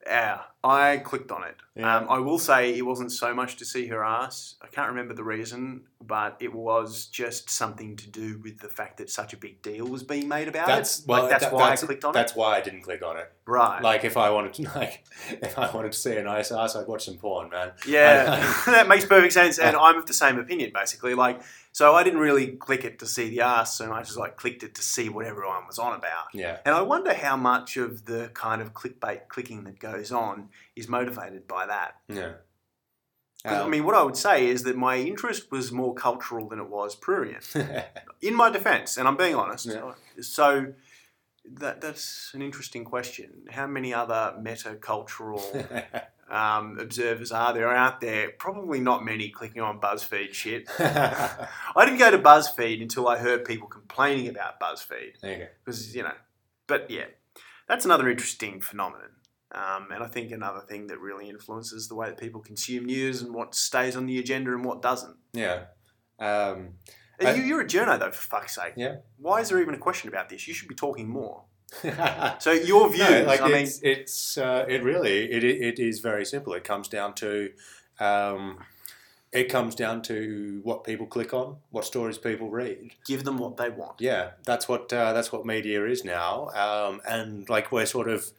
Yeah, 0.06 0.40
I 0.62 0.98
clicked 0.98 1.32
on 1.32 1.42
it. 1.44 1.56
Yeah. 1.74 1.96
Um, 1.96 2.06
I 2.08 2.18
will 2.18 2.38
say 2.38 2.76
it 2.76 2.82
wasn't 2.82 3.12
so 3.12 3.34
much 3.34 3.56
to 3.56 3.64
see 3.64 3.86
her 3.88 4.04
ass. 4.04 4.54
I 4.62 4.68
can't 4.68 4.88
remember 4.88 5.14
the 5.14 5.24
reason, 5.24 5.82
but 6.00 6.36
it 6.40 6.54
was 6.54 7.06
just 7.06 7.50
something 7.50 7.96
to 7.96 8.08
do 8.08 8.38
with 8.42 8.60
the 8.60 8.68
fact 8.68 8.98
that 8.98 9.10
such 9.10 9.32
a 9.32 9.36
big 9.36 9.62
deal 9.62 9.86
was 9.86 10.02
being 10.02 10.28
made 10.28 10.48
about 10.48 10.68
that's 10.68 11.00
it. 11.00 11.08
well, 11.08 11.22
like, 11.22 11.30
that's 11.30 11.44
that- 11.44 11.52
why 11.52 11.68
that's, 11.70 11.82
I 11.82 11.86
clicked 11.86 12.04
on 12.04 12.10
it. 12.10 12.14
That's 12.14 12.34
why 12.36 12.56
I 12.56 12.60
didn't 12.60 12.82
click 12.82 13.02
on 13.04 13.16
it. 13.16 13.30
Right. 13.46 13.82
Like 13.82 14.04
if 14.04 14.16
I 14.16 14.30
wanted 14.30 14.54
to, 14.54 14.62
like 14.76 15.04
if 15.28 15.58
I 15.58 15.70
wanted 15.70 15.92
to 15.92 15.98
see 15.98 16.16
a 16.16 16.22
nice 16.22 16.50
ass, 16.52 16.76
I'd 16.76 16.86
watch 16.86 17.04
some 17.04 17.16
porn, 17.16 17.50
man. 17.50 17.72
yeah, 17.86 18.52
that 18.66 18.88
makes 18.88 19.04
perfect 19.04 19.32
sense, 19.32 19.58
and 19.58 19.76
I'm 19.76 19.96
of 19.96 20.06
the 20.06 20.14
same 20.14 20.38
opinion, 20.38 20.70
basically. 20.74 21.14
Like, 21.14 21.40
so 21.76 21.94
I 21.94 22.02
didn't 22.04 22.20
really 22.20 22.52
click 22.52 22.86
it 22.86 22.98
to 23.00 23.06
see 23.06 23.28
the 23.28 23.42
ass, 23.42 23.76
so 23.76 23.92
I 23.92 24.00
just 24.00 24.16
like 24.16 24.36
clicked 24.38 24.62
it 24.62 24.74
to 24.76 24.82
see 24.82 25.10
what 25.10 25.26
everyone 25.26 25.66
was 25.66 25.78
on 25.78 25.94
about. 25.94 26.28
Yeah. 26.32 26.56
And 26.64 26.74
I 26.74 26.80
wonder 26.80 27.12
how 27.12 27.36
much 27.36 27.76
of 27.76 28.06
the 28.06 28.30
kind 28.32 28.62
of 28.62 28.72
clickbait 28.72 29.28
clicking 29.28 29.64
that 29.64 29.78
goes 29.78 30.10
on 30.10 30.48
is 30.74 30.88
motivated 30.88 31.46
by 31.46 31.66
that. 31.66 31.96
Yeah. 32.08 32.32
'Cause, 33.44 33.58
I 33.58 33.64
Um, 33.64 33.70
mean, 33.72 33.84
what 33.84 33.94
I 33.94 34.02
would 34.02 34.16
say 34.16 34.46
is 34.46 34.62
that 34.62 34.74
my 34.74 34.96
interest 34.96 35.50
was 35.50 35.70
more 35.70 35.94
cultural 35.94 36.48
than 36.48 36.58
it 36.60 36.70
was 36.70 36.96
prurient. 36.96 37.44
In 38.22 38.34
my 38.34 38.48
defence, 38.48 38.96
and 38.96 39.06
I'm 39.06 39.18
being 39.18 39.34
honest. 39.34 39.66
Yeah. 39.66 39.92
So 40.22 40.72
that 41.44 41.82
that's 41.82 42.30
an 42.32 42.40
interesting 42.40 42.86
question. 42.86 43.48
How 43.50 43.66
many 43.66 43.92
other 43.92 44.34
metacultural 44.40 45.42
um, 46.30 46.78
observers 46.78 47.30
are 47.32 47.52
there 47.52 47.72
out 47.72 48.00
there? 48.00 48.30
Probably 48.30 48.80
not 48.80 49.04
many 49.04 49.28
clicking 49.28 49.62
on 49.62 49.80
BuzzFeed 49.80 50.32
shit. 50.32 50.68
I 50.78 51.48
didn't 51.78 51.98
go 51.98 52.10
to 52.10 52.18
BuzzFeed 52.18 52.82
until 52.82 53.08
I 53.08 53.18
heard 53.18 53.44
people 53.44 53.68
complaining 53.68 54.28
about 54.28 54.60
BuzzFeed 54.60 55.22
you 55.22 55.46
because 55.64 55.94
you 55.94 56.02
know. 56.02 56.14
But 56.66 56.90
yeah, 56.90 57.06
that's 57.68 57.84
another 57.84 58.08
interesting 58.08 58.60
phenomenon. 58.60 59.10
Um, 59.52 59.88
and 59.92 60.02
I 60.02 60.08
think 60.08 60.32
another 60.32 60.60
thing 60.60 60.88
that 60.88 60.98
really 60.98 61.30
influences 61.30 61.88
the 61.88 61.94
way 61.94 62.08
that 62.08 62.18
people 62.18 62.40
consume 62.40 62.84
news 62.86 63.22
and 63.22 63.32
what 63.32 63.54
stays 63.54 63.96
on 63.96 64.06
the 64.06 64.18
agenda 64.18 64.52
and 64.52 64.64
what 64.64 64.82
doesn't. 64.82 65.16
Yeah. 65.32 65.64
Um, 66.18 66.74
you, 67.20 67.42
you're 67.42 67.60
a 67.62 67.66
journo 67.66 67.98
though, 67.98 68.10
for 68.10 68.22
fuck's 68.22 68.56
sake. 68.56 68.74
Yeah. 68.76 68.96
Why 69.18 69.40
is 69.40 69.48
there 69.48 69.60
even 69.60 69.74
a 69.74 69.78
question 69.78 70.08
about 70.08 70.28
this? 70.28 70.46
You 70.46 70.54
should 70.54 70.68
be 70.68 70.74
talking 70.74 71.08
more. 71.08 71.44
So 72.40 72.52
your 72.52 72.88
view, 72.90 73.04
No, 73.04 73.24
like 73.26 73.40
I 73.40 73.48
mean, 73.48 73.56
it's, 73.64 73.80
it's 73.82 74.38
uh, 74.38 74.64
it 74.68 74.82
really 74.82 75.30
it, 75.30 75.44
it 75.44 75.78
is 75.78 76.00
very 76.00 76.24
simple. 76.24 76.52
It 76.54 76.64
comes 76.64 76.88
down 76.88 77.14
to 77.14 77.50
um, 77.98 78.58
it 79.32 79.48
comes 79.50 79.74
down 79.74 80.02
to 80.02 80.60
what 80.62 80.84
people 80.84 81.06
click 81.06 81.34
on, 81.34 81.56
what 81.70 81.84
stories 81.84 82.18
people 82.18 82.48
read. 82.50 82.92
give 83.06 83.24
them 83.24 83.38
what 83.38 83.56
they 83.56 83.68
want. 83.68 84.00
Yeah, 84.00 84.30
that's 84.44 84.68
what 84.68 84.92
uh, 84.92 85.12
that's 85.12 85.32
what 85.32 85.44
media 85.44 85.84
is 85.86 86.04
now. 86.04 86.48
Um, 86.54 87.00
and 87.06 87.48
like 87.48 87.70
we're 87.72 87.86
sort 87.86 88.08
of 88.08 88.30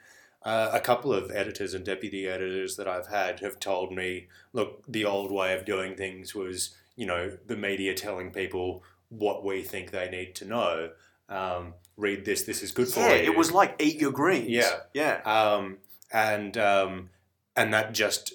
uh, 0.43 0.71
a 0.73 0.79
couple 0.79 1.13
of 1.13 1.29
editors 1.31 1.73
and 1.73 1.83
deputy 1.85 2.27
editors 2.27 2.77
that 2.77 2.87
I've 2.87 3.07
had 3.07 3.41
have 3.41 3.59
told 3.59 3.93
me, 3.93 4.27
look, 4.53 4.83
the 4.87 5.05
old 5.05 5.31
way 5.31 5.53
of 5.53 5.65
doing 5.65 5.95
things 5.95 6.33
was 6.33 6.75
you 6.95 7.05
know 7.05 7.37
the 7.45 7.57
media 7.57 7.93
telling 7.93 8.31
people 8.31 8.83
what 9.09 9.43
we 9.43 9.61
think 9.61 9.91
they 9.91 10.09
need 10.09 10.35
to 10.35 10.45
know. 10.45 10.91
Um, 11.29 11.73
read 11.97 12.25
this. 12.25 12.43
This 12.43 12.63
is 12.63 12.71
good 12.71 12.87
for 12.87 12.99
Yeah, 13.01 13.15
you. 13.15 13.31
it 13.31 13.37
was 13.37 13.51
like 13.51 13.75
eat 13.79 13.99
your 13.99 14.11
greens. 14.11 14.49
Yeah. 14.49 14.79
yeah. 14.93 15.21
um, 15.25 15.77
and 16.11 16.57
um, 16.57 17.09
and 17.55 17.73
that 17.73 17.93
just 17.93 18.33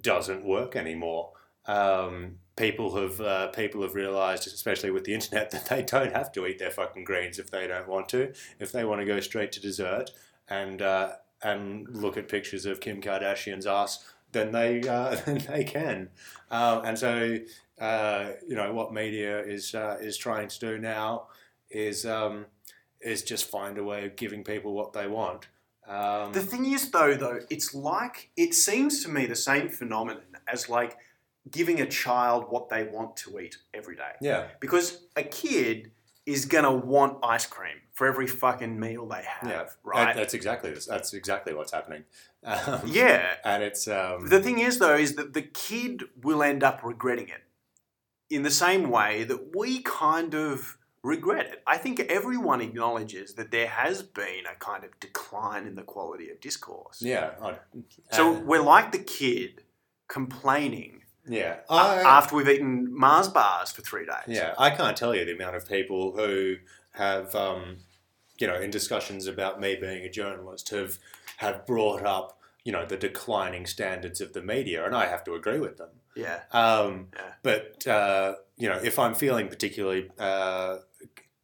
doesn't 0.00 0.44
work 0.44 0.74
anymore. 0.76 1.32
Um, 1.66 2.36
people 2.56 2.94
have 2.96 3.20
uh, 3.20 3.48
people 3.48 3.82
have 3.82 3.94
realised, 3.94 4.46
especially 4.46 4.90
with 4.90 5.04
the 5.04 5.14
internet, 5.14 5.50
that 5.52 5.66
they 5.66 5.82
don't 5.82 6.12
have 6.12 6.32
to 6.32 6.46
eat 6.46 6.58
their 6.58 6.70
fucking 6.70 7.04
greens 7.04 7.38
if 7.38 7.50
they 7.50 7.66
don't 7.66 7.88
want 7.88 8.08
to. 8.10 8.32
If 8.58 8.72
they 8.72 8.84
want 8.84 9.00
to 9.00 9.04
go 9.06 9.20
straight 9.20 9.52
to 9.52 9.60
dessert 9.60 10.10
and 10.48 10.82
uh, 10.82 11.12
and 11.42 11.88
look 11.88 12.16
at 12.16 12.28
pictures 12.28 12.66
of 12.66 12.80
Kim 12.80 13.00
Kardashian's 13.00 13.66
ass, 13.66 14.04
then 14.32 14.52
they 14.52 14.86
uh, 14.88 15.16
then 15.26 15.38
they 15.48 15.64
can. 15.64 16.08
Um, 16.50 16.84
and 16.84 16.98
so 16.98 17.38
uh, 17.80 18.30
you 18.46 18.56
know 18.56 18.72
what 18.72 18.92
media 18.92 19.40
is 19.40 19.74
uh, 19.74 19.98
is 20.00 20.16
trying 20.16 20.48
to 20.48 20.58
do 20.58 20.78
now 20.78 21.28
is 21.74 22.06
um, 22.06 22.46
is 23.00 23.22
just 23.22 23.50
find 23.50 23.76
a 23.78 23.84
way 23.84 24.06
of 24.06 24.16
giving 24.16 24.44
people 24.44 24.72
what 24.72 24.92
they 24.92 25.06
want. 25.06 25.48
Um, 25.86 26.32
The 26.32 26.40
thing 26.40 26.64
is, 26.72 26.90
though, 26.90 27.14
though, 27.14 27.40
it's 27.50 27.74
like 27.74 28.30
it 28.36 28.54
seems 28.54 29.02
to 29.04 29.10
me 29.10 29.26
the 29.26 29.36
same 29.36 29.68
phenomenon 29.68 30.22
as 30.48 30.68
like 30.70 30.96
giving 31.50 31.78
a 31.80 31.86
child 31.86 32.46
what 32.48 32.70
they 32.70 32.84
want 32.84 33.16
to 33.18 33.38
eat 33.38 33.58
every 33.74 33.96
day. 33.96 34.12
yeah, 34.22 34.46
Because 34.60 35.02
a 35.14 35.22
kid 35.22 35.90
is 36.24 36.46
gonna 36.46 36.72
want 36.72 37.18
ice 37.22 37.44
cream 37.44 37.76
for 37.92 38.06
every 38.06 38.26
fucking 38.26 38.80
meal 38.80 39.06
they 39.06 39.22
have, 39.22 39.50
yeah, 39.50 39.64
right? 39.82 40.06
That- 40.06 40.16
that's 40.16 40.32
exactly 40.32 40.72
that's 40.72 41.12
exactly 41.12 41.52
what's 41.52 41.72
happening. 41.72 42.04
Um, 42.44 42.80
yeah. 42.86 43.34
and 43.44 43.62
it's 43.62 43.86
um, 43.88 44.26
The 44.28 44.40
thing 44.42 44.58
is, 44.58 44.78
though, 44.78 44.96
is 44.96 45.16
that 45.16 45.34
the 45.34 45.42
kid 45.42 46.04
will 46.22 46.42
end 46.42 46.62
up 46.64 46.80
regretting 46.82 47.28
it 47.28 47.42
in 48.30 48.42
the 48.42 48.50
same 48.50 48.88
way 48.90 49.24
that 49.24 49.54
we 49.56 49.80
kind 49.82 50.34
of 50.34 50.78
regret 51.04 51.46
it. 51.46 51.62
I 51.66 51.76
think 51.76 52.00
everyone 52.00 52.60
acknowledges 52.60 53.34
that 53.34 53.50
there 53.50 53.68
has 53.68 54.02
been 54.02 54.44
a 54.50 54.56
kind 54.58 54.82
of 54.84 54.98
decline 54.98 55.66
in 55.66 55.74
the 55.76 55.82
quality 55.82 56.30
of 56.30 56.40
discourse. 56.40 57.00
yeah, 57.00 57.32
I- 57.40 57.58
So 58.10 58.34
uh, 58.36 58.40
we're 58.40 58.62
like 58.62 58.90
the 58.90 58.98
kid 58.98 59.62
complaining 60.08 61.02
yeah, 61.26 61.60
I, 61.70 62.00
after 62.02 62.36
we've 62.36 62.48
eaten 62.48 62.94
Mars 62.94 63.28
bars 63.28 63.70
for 63.72 63.80
three 63.80 64.04
days. 64.04 64.36
yeah, 64.36 64.54
I 64.58 64.68
can't 64.70 64.94
tell 64.96 65.14
you 65.14 65.24
the 65.24 65.34
amount 65.34 65.56
of 65.56 65.66
people 65.66 66.12
who 66.16 66.56
have, 66.92 67.34
um, 67.34 67.78
you 68.38 68.46
know, 68.46 68.60
in 68.60 68.70
discussions 68.70 69.26
about 69.26 69.58
me 69.58 69.74
being 69.74 70.04
a 70.04 70.10
journalist, 70.10 70.68
have 70.70 70.98
have 71.38 71.66
brought 71.66 72.02
up, 72.04 72.38
you 72.62 72.72
know, 72.72 72.84
the 72.84 72.96
declining 72.98 73.64
standards 73.66 74.20
of 74.20 74.34
the 74.34 74.42
media, 74.42 74.84
and 74.84 74.94
I 74.94 75.06
have 75.06 75.24
to 75.24 75.34
agree 75.34 75.58
with 75.58 75.78
them. 75.78 75.88
Yeah. 76.16 76.40
Um, 76.52 77.08
Yeah. 77.14 77.32
But 77.42 77.86
uh, 77.86 78.34
you 78.56 78.68
know, 78.68 78.80
if 78.82 78.98
I'm 78.98 79.14
feeling 79.14 79.48
particularly 79.48 80.10
uh, 80.18 80.78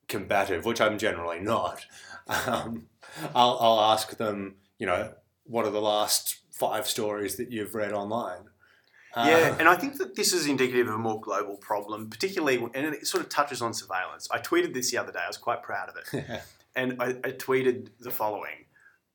combative, 0.08 0.64
which 0.64 0.80
I'm 0.80 0.98
generally 0.98 1.40
not, 1.40 1.84
um, 2.28 2.86
I'll, 3.34 3.58
I'll 3.60 3.80
ask 3.92 4.16
them. 4.16 4.56
You 4.78 4.86
know, 4.86 5.12
what 5.44 5.66
are 5.66 5.70
the 5.70 5.80
last 5.82 6.36
five 6.52 6.86
stories 6.86 7.36
that 7.36 7.50
you've 7.50 7.74
read 7.74 7.92
online? 7.92 8.44
Yeah, 9.16 9.22
Uh, 9.22 9.56
and 9.58 9.68
I 9.68 9.74
think 9.74 9.98
that 9.98 10.14
this 10.14 10.32
is 10.32 10.46
indicative 10.46 10.88
of 10.88 10.94
a 10.94 10.98
more 10.98 11.20
global 11.20 11.56
problem, 11.56 12.08
particularly, 12.08 12.56
and 12.74 12.94
it 12.94 13.06
sort 13.06 13.22
of 13.22 13.28
touches 13.28 13.60
on 13.60 13.74
surveillance. 13.74 14.28
I 14.30 14.38
tweeted 14.38 14.72
this 14.72 14.90
the 14.90 14.98
other 14.98 15.12
day. 15.12 15.18
I 15.22 15.26
was 15.26 15.36
quite 15.36 15.62
proud 15.62 15.88
of 15.90 15.96
it. 15.96 16.40
and 16.76 17.02
I, 17.02 17.08
I 17.08 17.32
tweeted 17.32 17.88
the 17.98 18.10
following 18.10 18.66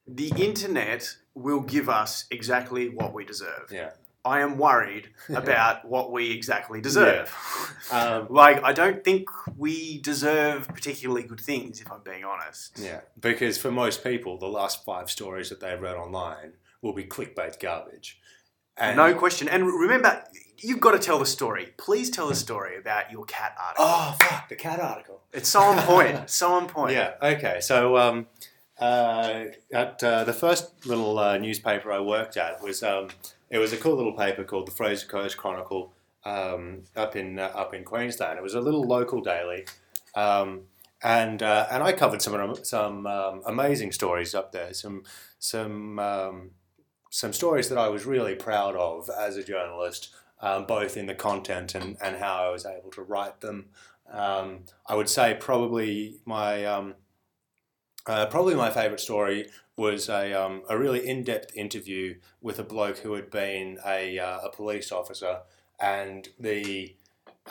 The 0.06 0.32
internet 0.38 1.16
will 1.34 1.62
give 1.62 1.88
us 1.90 2.26
exactly 2.30 2.90
what 2.90 3.14
we 3.14 3.24
deserve. 3.26 3.70
yeah. 3.72 3.92
I 4.26 4.42
am 4.42 4.58
worried 4.58 5.10
about 5.30 5.86
what 5.86 6.12
we 6.12 6.32
exactly 6.32 6.82
deserve. 6.82 7.34
Um, 7.92 8.26
Like, 8.32 8.64
I 8.64 8.74
don't 8.74 9.04
think 9.04 9.30
we 9.56 10.00
deserve 10.00 10.68
particularly 10.70 11.22
good 11.22 11.40
things, 11.40 11.80
if 11.82 11.92
I'm 11.92 12.02
being 12.04 12.26
honest. 12.26 12.80
yeah. 12.80 13.02
Because 13.20 13.60
for 13.60 13.70
most 13.70 14.04
people, 14.04 14.40
the 14.40 14.48
last 14.48 14.84
five 14.84 15.12
stories 15.12 15.50
that 15.50 15.60
they've 15.60 15.80
read 15.80 15.96
online 15.96 16.54
will 16.82 16.94
be 16.94 17.04
clickbait 17.04 17.60
garbage. 17.60 18.20
And 18.76 18.98
no 18.98 19.14
question. 19.14 19.48
And 19.48 19.68
remember, 19.68 20.24
you've 20.58 20.80
got 20.80 20.92
to 20.94 21.00
tell 21.00 21.20
the 21.20 21.28
story. 21.28 21.74
Please 21.78 22.10
tell 22.10 22.28
the 22.28 22.34
story 22.36 22.76
about 22.76 23.12
your 23.12 23.24
cat 23.26 23.56
article. 23.64 23.86
Oh 23.88 24.16
fuck! 24.20 24.50
The 24.50 24.56
cat 24.56 24.80
article. 24.80 25.22
It's 25.32 25.48
so 25.50 25.62
on 25.62 25.78
point. 25.84 26.28
so 26.40 26.54
on 26.54 26.68
point. 26.68 26.94
Yeah. 26.94 27.14
Okay. 27.22 27.60
So 27.62 27.98
um, 27.98 28.26
uh, 28.80 29.46
at 29.72 30.04
uh, 30.04 30.24
the 30.24 30.34
first 30.34 30.86
little 30.88 31.18
uh, 31.20 31.38
newspaper 31.38 31.92
I 31.92 32.00
worked 32.00 32.36
at 32.36 32.62
was 32.64 32.82
um, 32.84 33.10
it 33.50 33.58
was 33.58 33.74
a 33.74 33.78
cool 33.78 33.96
little 33.96 34.14
paper 34.14 34.44
called 34.44 34.68
the 34.68 34.72
Fraser 34.72 35.08
Coast 35.08 35.38
Chronicle 35.38 35.94
um, 36.24 36.84
up 36.96 37.16
in 37.16 37.40
uh, 37.40 37.52
up 37.54 37.74
in 37.74 37.84
Queensland. 37.84 38.38
It 38.38 38.44
was 38.44 38.56
a 38.56 38.62
little 38.62 38.84
local 38.84 39.22
daily, 39.22 39.66
um, 40.16 40.62
and 41.04 41.42
uh, 41.44 41.68
and 41.72 41.84
I 41.84 41.94
covered 41.94 42.22
some 42.22 42.56
some 42.64 43.06
um, 43.06 43.42
amazing 43.46 43.92
stories 43.92 44.34
up 44.34 44.52
there. 44.52 44.74
Some 44.74 45.04
some 45.40 46.00
um, 46.00 46.52
some 47.10 47.34
stories 47.34 47.70
that 47.70 47.78
I 47.78 47.88
was 47.88 48.06
really 48.06 48.36
proud 48.36 48.76
of 48.76 49.10
as 49.10 49.38
a 49.38 49.44
journalist, 49.44 50.14
um, 50.42 50.66
both 50.66 50.98
in 50.98 51.06
the 51.06 51.16
content 51.16 51.76
and, 51.76 51.98
and 52.02 52.18
how 52.18 52.46
I 52.46 52.50
was 52.50 52.66
able 52.66 52.92
to 52.92 53.04
write 53.04 53.42
them. 53.42 53.68
Um, 54.12 54.66
I 54.88 54.96
would 54.96 55.10
say 55.10 55.38
probably 55.40 56.16
my 56.26 56.66
uh, 58.08 58.26
probably 58.28 58.56
my 58.56 58.70
favourite 58.70 59.00
story 59.00 59.50
was 59.78 60.10
a, 60.10 60.34
um, 60.34 60.64
a 60.70 60.78
really 60.78 61.08
in 61.08 61.24
depth 61.24 61.56
interview 61.56 62.16
with 62.42 62.60
a 62.60 62.64
bloke 62.64 63.00
who 63.00 63.14
had 63.14 63.30
been 63.30 63.78
a, 63.86 64.18
uh, 64.18 64.40
a 64.44 64.50
police 64.50 64.92
officer 64.92 65.40
and 65.80 66.30
the 66.40 66.96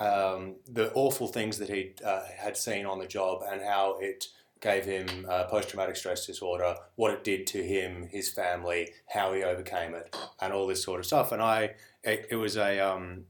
um, 0.01 0.57
the 0.69 0.93
awful 0.95 1.29
things 1.29 1.59
that 1.59 1.69
he 1.69 1.93
uh, 2.05 2.23
had 2.37 2.57
seen 2.57 2.85
on 2.85 2.99
the 2.99 3.07
job 3.07 3.43
and 3.49 3.63
how 3.63 3.97
it 4.01 4.27
gave 4.61 4.85
him 4.85 5.07
uh, 5.29 5.45
post 5.45 5.69
traumatic 5.69 5.95
stress 5.95 6.27
disorder, 6.27 6.75
what 6.97 7.13
it 7.13 7.23
did 7.23 7.47
to 7.47 7.63
him, 7.63 8.09
his 8.11 8.29
family, 8.29 8.91
how 9.11 9.33
he 9.35 9.45
overcame 9.45 9.95
it, 9.95 10.17
and 10.41 10.53
all 10.53 10.67
this 10.67 10.83
sort 10.83 10.99
of 10.99 11.07
stuff. 11.07 11.31
And 11.31 11.41
I, 11.41 11.75
it, 12.03 12.27
it 12.31 12.37
was 12.37 12.57
a 12.57 12.81
um, 12.81 13.27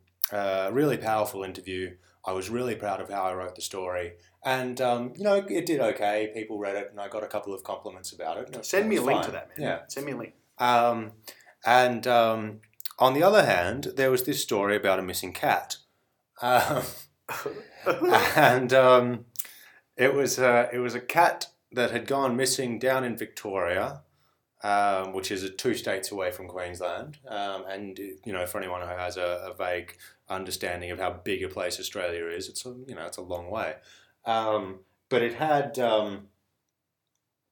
really 0.73 0.97
powerful 0.97 1.43
interview. 1.43 1.97
I 2.25 2.33
was 2.33 2.49
really 2.49 2.77
proud 2.77 3.01
of 3.01 3.11
how 3.11 3.25
I 3.25 3.35
wrote 3.35 3.57
the 3.57 3.63
story, 3.63 4.15
and 4.45 4.81
um, 4.81 5.13
you 5.17 5.25
know 5.25 5.35
it 5.35 5.67
did 5.67 5.81
okay. 5.81 6.31
People 6.35 6.59
read 6.59 6.77
it, 6.77 6.89
and 6.91 7.01
I 7.01 7.09
got 7.09 7.23
a 7.23 7.27
couple 7.27 7.55
of 7.55 7.65
compliments 7.65 8.13
about 8.13 8.39
it. 8.39 8.65
Send 8.65 8.89
me 8.89 8.97
a 8.97 9.03
link 9.03 9.19
fine. 9.19 9.27
to 9.27 9.33
that, 9.33 9.49
man. 9.59 9.67
Yeah. 9.67 9.79
Send 9.89 10.07
me 10.07 10.13
a 10.13 10.17
link. 10.17 10.35
Um, 10.59 11.13
and 11.65 12.07
um, 12.07 12.61
on 12.99 13.15
the 13.15 13.23
other 13.23 13.45
hand, 13.45 13.93
there 13.97 14.11
was 14.11 14.25
this 14.25 14.43
story 14.43 14.77
about 14.77 14.99
a 14.99 15.03
missing 15.03 15.33
cat. 15.33 15.77
Um, 16.43 16.83
and 18.37 18.73
um, 18.73 19.25
it 19.97 20.15
was 20.15 20.39
uh, 20.39 20.69
it 20.73 20.79
was 20.79 20.95
a 20.95 21.01
cat 21.01 21.47
that 21.73 21.91
had 21.91 22.07
gone 22.07 22.37
missing 22.37 22.79
down 22.79 23.05
in 23.05 23.17
Victoria, 23.17 24.03
um, 24.63 25.13
which 25.13 25.31
is 25.31 25.49
two 25.57 25.75
states 25.75 26.11
away 26.13 26.31
from 26.31 26.49
Queensland. 26.49 27.19
Um, 27.29 27.65
and 27.69 27.99
you 27.99 28.33
know, 28.33 28.47
for 28.47 28.59
anyone 28.59 28.81
who 28.81 28.89
has 28.89 29.17
a, 29.17 29.51
a, 29.51 29.55
vague 29.55 29.97
understanding 30.29 30.91
of 30.91 30.99
how 30.99 31.13
big 31.13 31.43
a 31.43 31.49
place 31.49 31.81
Australia 31.81 32.27
is, 32.27 32.49
it's 32.49 32.65
a 32.67 32.75
you 32.87 32.95
know 32.95 33.07
it's 33.07 33.19
a 33.19 33.23
long 33.23 33.51
way. 33.51 33.75
Um, 34.27 34.81
but 35.09 35.23
it 35.23 35.35
had 35.35 35.79
um, 35.79 36.29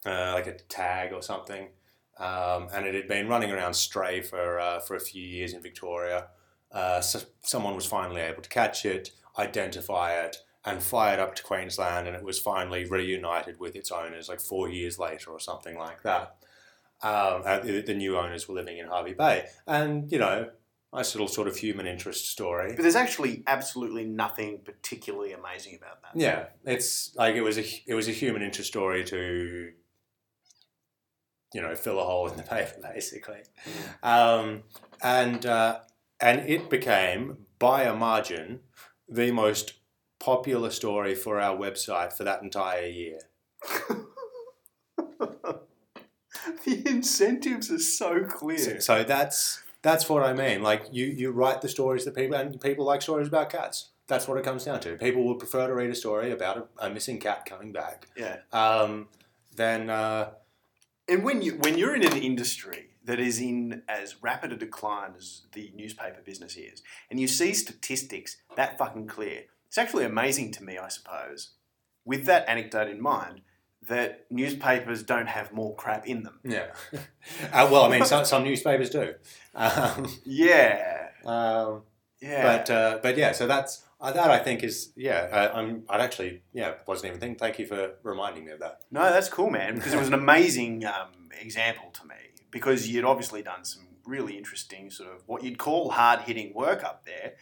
uh, 0.06 0.32
like 0.34 0.46
a 0.46 0.54
tag 0.54 1.12
or 1.12 1.22
something, 1.22 1.68
um, 2.18 2.68
and 2.72 2.86
it 2.86 2.94
had 2.94 3.08
been 3.08 3.28
running 3.28 3.50
around 3.50 3.74
stray 3.74 4.20
for 4.20 4.58
uh, 4.58 4.80
for 4.80 4.96
a 4.96 5.00
few 5.00 5.22
years 5.22 5.52
in 5.52 5.62
Victoria. 5.62 6.28
Uh, 6.70 7.00
so 7.00 7.20
someone 7.42 7.74
was 7.74 7.84
finally 7.84 8.22
able 8.22 8.42
to 8.42 8.48
catch 8.48 8.86
it, 8.86 9.10
identify 9.38 10.14
it, 10.14 10.38
and 10.64 10.82
fly 10.82 11.12
it 11.12 11.20
up 11.20 11.34
to 11.34 11.42
Queensland, 11.42 12.06
and 12.06 12.16
it 12.16 12.24
was 12.24 12.38
finally 12.38 12.84
reunited 12.84 13.60
with 13.60 13.76
its 13.76 13.90
owners 13.90 14.28
like 14.28 14.40
four 14.40 14.68
years 14.68 14.98
later 14.98 15.30
or 15.30 15.40
something 15.40 15.76
like 15.78 16.02
that. 16.02 16.36
Um, 17.02 17.42
the, 17.42 17.82
the 17.84 17.94
new 17.94 18.16
owners 18.16 18.48
were 18.48 18.54
living 18.54 18.78
in 18.78 18.86
Hervey 18.86 19.14
Bay, 19.14 19.46
and 19.66 20.10
you 20.10 20.18
know, 20.18 20.50
nice 20.92 21.14
little 21.14 21.28
sort 21.28 21.48
of 21.48 21.56
human 21.56 21.86
interest 21.86 22.28
story. 22.28 22.74
But 22.74 22.82
there's 22.82 22.96
actually 22.96 23.42
absolutely 23.46 24.04
nothing 24.04 24.60
particularly 24.64 25.32
amazing 25.32 25.76
about 25.76 26.02
that. 26.02 26.12
Yeah, 26.14 26.46
it's 26.64 27.14
like 27.16 27.34
it 27.34 27.42
was 27.42 27.58
a 27.58 27.64
it 27.86 27.94
was 27.94 28.08
a 28.08 28.12
human 28.12 28.42
interest 28.42 28.68
story 28.68 29.04
to 29.04 29.72
you 31.54 31.60
know 31.60 31.74
fill 31.74 31.98
a 31.98 32.04
hole 32.04 32.28
in 32.28 32.36
the 32.36 32.42
paper 32.42 32.74
basically, 32.94 33.42
um, 34.02 34.64
and 35.02 35.46
uh, 35.46 35.80
and 36.20 36.48
it 36.48 36.68
became 36.68 37.46
by 37.58 37.84
a 37.84 37.94
margin 37.94 38.60
the 39.08 39.30
most 39.30 39.74
popular 40.20 40.70
story 40.70 41.14
for 41.14 41.40
our 41.40 41.56
website 41.56 42.12
for 42.12 42.24
that 42.24 42.42
entire 42.42 42.86
year. 42.86 43.18
the 46.64 46.82
incentives 46.86 47.70
are 47.70 47.78
so 47.78 48.24
clear. 48.24 48.58
So, 48.58 48.78
so 48.78 49.04
that's 49.04 49.61
that's 49.82 50.08
what 50.08 50.22
I 50.22 50.32
mean. 50.32 50.62
Like 50.62 50.86
you, 50.92 51.06
you 51.06 51.30
write 51.32 51.60
the 51.60 51.68
stories 51.68 52.04
that 52.04 52.14
people 52.14 52.36
and 52.36 52.60
people 52.60 52.84
like 52.84 53.02
stories 53.02 53.28
about 53.28 53.50
cats. 53.50 53.90
That's 54.06 54.28
what 54.28 54.38
it 54.38 54.44
comes 54.44 54.64
down 54.64 54.80
to. 54.80 54.96
People 54.96 55.24
would 55.28 55.38
prefer 55.38 55.66
to 55.66 55.74
read 55.74 55.90
a 55.90 55.94
story 55.94 56.32
about 56.32 56.68
a, 56.78 56.86
a 56.86 56.90
missing 56.90 57.18
cat 57.18 57.46
coming 57.46 57.72
back. 57.72 58.08
Yeah. 58.16 58.38
Um, 58.52 59.08
than 59.54 59.90
uh, 59.90 60.30
and 61.08 61.24
when 61.24 61.42
you 61.42 61.52
when 61.52 61.78
you're 61.78 61.94
in 61.94 62.04
an 62.04 62.16
industry 62.16 62.88
that 63.04 63.18
is 63.18 63.40
in 63.40 63.82
as 63.88 64.22
rapid 64.22 64.52
a 64.52 64.56
decline 64.56 65.12
as 65.16 65.42
the 65.52 65.72
newspaper 65.74 66.20
business 66.24 66.56
is, 66.56 66.82
and 67.10 67.18
you 67.18 67.26
see 67.26 67.52
statistics 67.52 68.36
that 68.56 68.78
fucking 68.78 69.08
clear, 69.08 69.42
it's 69.66 69.78
actually 69.78 70.04
amazing 70.04 70.52
to 70.52 70.64
me, 70.64 70.78
I 70.78 70.88
suppose, 70.88 71.50
with 72.04 72.24
that 72.26 72.48
anecdote 72.48 72.88
in 72.88 73.00
mind, 73.00 73.42
that 73.88 74.26
newspapers 74.30 75.02
don't 75.02 75.26
have 75.28 75.52
more 75.52 75.74
crap 75.74 76.06
in 76.06 76.22
them. 76.22 76.38
yeah. 76.44 76.66
uh, 77.52 77.68
well, 77.70 77.82
I 77.84 77.88
mean, 77.88 78.04
some, 78.04 78.24
some 78.24 78.44
newspapers 78.44 78.90
do. 78.90 79.14
Um, 79.54 80.06
Yeah. 80.24 81.08
um, 81.24 81.82
Yeah. 82.20 82.42
But 82.58 82.70
uh, 82.70 82.98
but 83.02 83.16
yeah, 83.16 83.32
so 83.32 83.46
that's 83.46 83.84
uh, 84.00 84.12
that 84.12 84.30
I 84.30 84.38
think 84.38 84.62
is 84.62 84.92
yeah. 84.96 85.28
I, 85.32 85.58
I'm 85.58 85.82
I'd 85.88 86.00
actually 86.00 86.42
yeah 86.52 86.74
wasn't 86.86 87.06
even 87.08 87.20
thinking. 87.20 87.38
Thank 87.38 87.58
you 87.58 87.66
for 87.66 87.94
reminding 88.02 88.44
me 88.44 88.52
of 88.52 88.60
that. 88.60 88.80
no, 88.90 89.00
that's 89.02 89.28
cool, 89.28 89.50
man, 89.50 89.74
because 89.74 89.92
it 89.92 89.98
was 89.98 90.08
an 90.08 90.14
amazing 90.14 90.84
um, 90.84 91.30
example 91.40 91.90
to 91.94 92.06
me. 92.06 92.14
Because 92.50 92.86
you'd 92.88 93.04
obviously 93.04 93.42
done 93.42 93.64
some 93.64 93.88
really 94.04 94.36
interesting 94.36 94.90
sort 94.90 95.08
of 95.14 95.22
what 95.26 95.42
you'd 95.42 95.58
call 95.58 95.90
hard 95.90 96.20
hitting 96.20 96.52
work 96.54 96.84
up 96.84 97.04
there. 97.04 97.34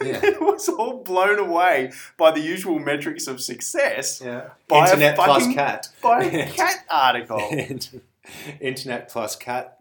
Yeah. 0.00 0.20
it 0.22 0.40
was 0.40 0.68
all 0.68 1.02
blown 1.02 1.38
away 1.38 1.92
by 2.16 2.30
the 2.30 2.40
usual 2.40 2.78
metrics 2.78 3.26
of 3.26 3.40
success 3.40 4.20
Yeah. 4.24 4.50
By 4.68 4.78
a 4.78 4.90
Internet 4.92 5.14
plus 5.16 5.54
cat. 5.54 5.88
by 6.02 6.24
a 6.24 6.50
cat 6.50 6.84
article. 6.90 7.40
Internet 8.60 9.08
plus 9.10 9.36
cat 9.36 9.78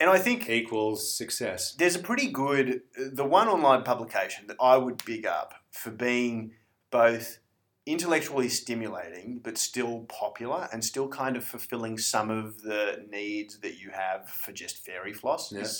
And 0.00 0.10
I 0.10 0.18
think 0.18 0.48
equals 0.50 1.10
success. 1.16 1.74
there's 1.78 1.96
a 1.96 2.00
pretty 2.00 2.28
good 2.28 2.82
the 2.96 3.24
one 3.24 3.48
online 3.48 3.82
publication 3.82 4.46
that 4.48 4.56
I 4.60 4.76
would 4.76 5.04
big 5.04 5.26
up 5.26 5.54
for 5.70 5.90
being 5.90 6.52
both 6.90 7.38
intellectually 7.86 8.48
stimulating 8.48 9.40
but 9.42 9.56
still 9.56 10.00
popular 10.08 10.68
and 10.72 10.84
still 10.84 11.08
kind 11.08 11.36
of 11.36 11.44
fulfilling 11.44 11.96
some 11.98 12.30
of 12.30 12.62
the 12.62 13.06
needs 13.10 13.58
that 13.60 13.78
you 13.78 13.90
have 13.90 14.28
for 14.28 14.52
just 14.52 14.84
fairy 14.84 15.12
floss 15.12 15.52
Yeah. 15.52 15.60
is 15.60 15.78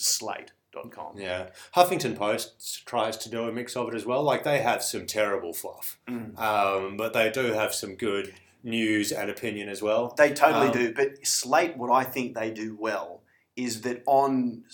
slate.com. 0.83 1.18
Yeah. 1.18 1.49
Huffington 1.74 2.16
Post 2.16 2.87
tries 2.87 3.16
to 3.18 3.31
do 3.31 3.43
a 3.49 3.53
mix 3.53 3.77
of 3.77 3.89
it 3.89 3.95
as 3.95 4.07
well. 4.07 4.22
Like 4.22 4.45
they 4.45 4.61
have 4.61 4.83
some 4.83 5.07
terrible 5.07 5.53
fluff, 5.53 5.99
Mm. 6.09 6.39
um, 6.39 6.97
but 6.97 7.12
they 7.12 7.31
do 7.31 7.53
have 7.53 7.74
some 7.74 7.95
good 7.95 8.35
news 8.62 9.12
and 9.12 9.31
opinion 9.31 9.68
as 9.68 9.83
well. 9.83 10.14
They 10.16 10.33
totally 10.33 10.68
Um, 10.68 10.72
do, 10.72 10.95
but 10.95 11.27
Slate 11.27 11.77
what 11.77 11.91
I 11.91 12.05
think 12.05 12.35
they 12.35 12.51
do 12.51 12.77
well 12.79 13.22
is 13.55 13.83
that 13.83 14.03
on 14.07 14.64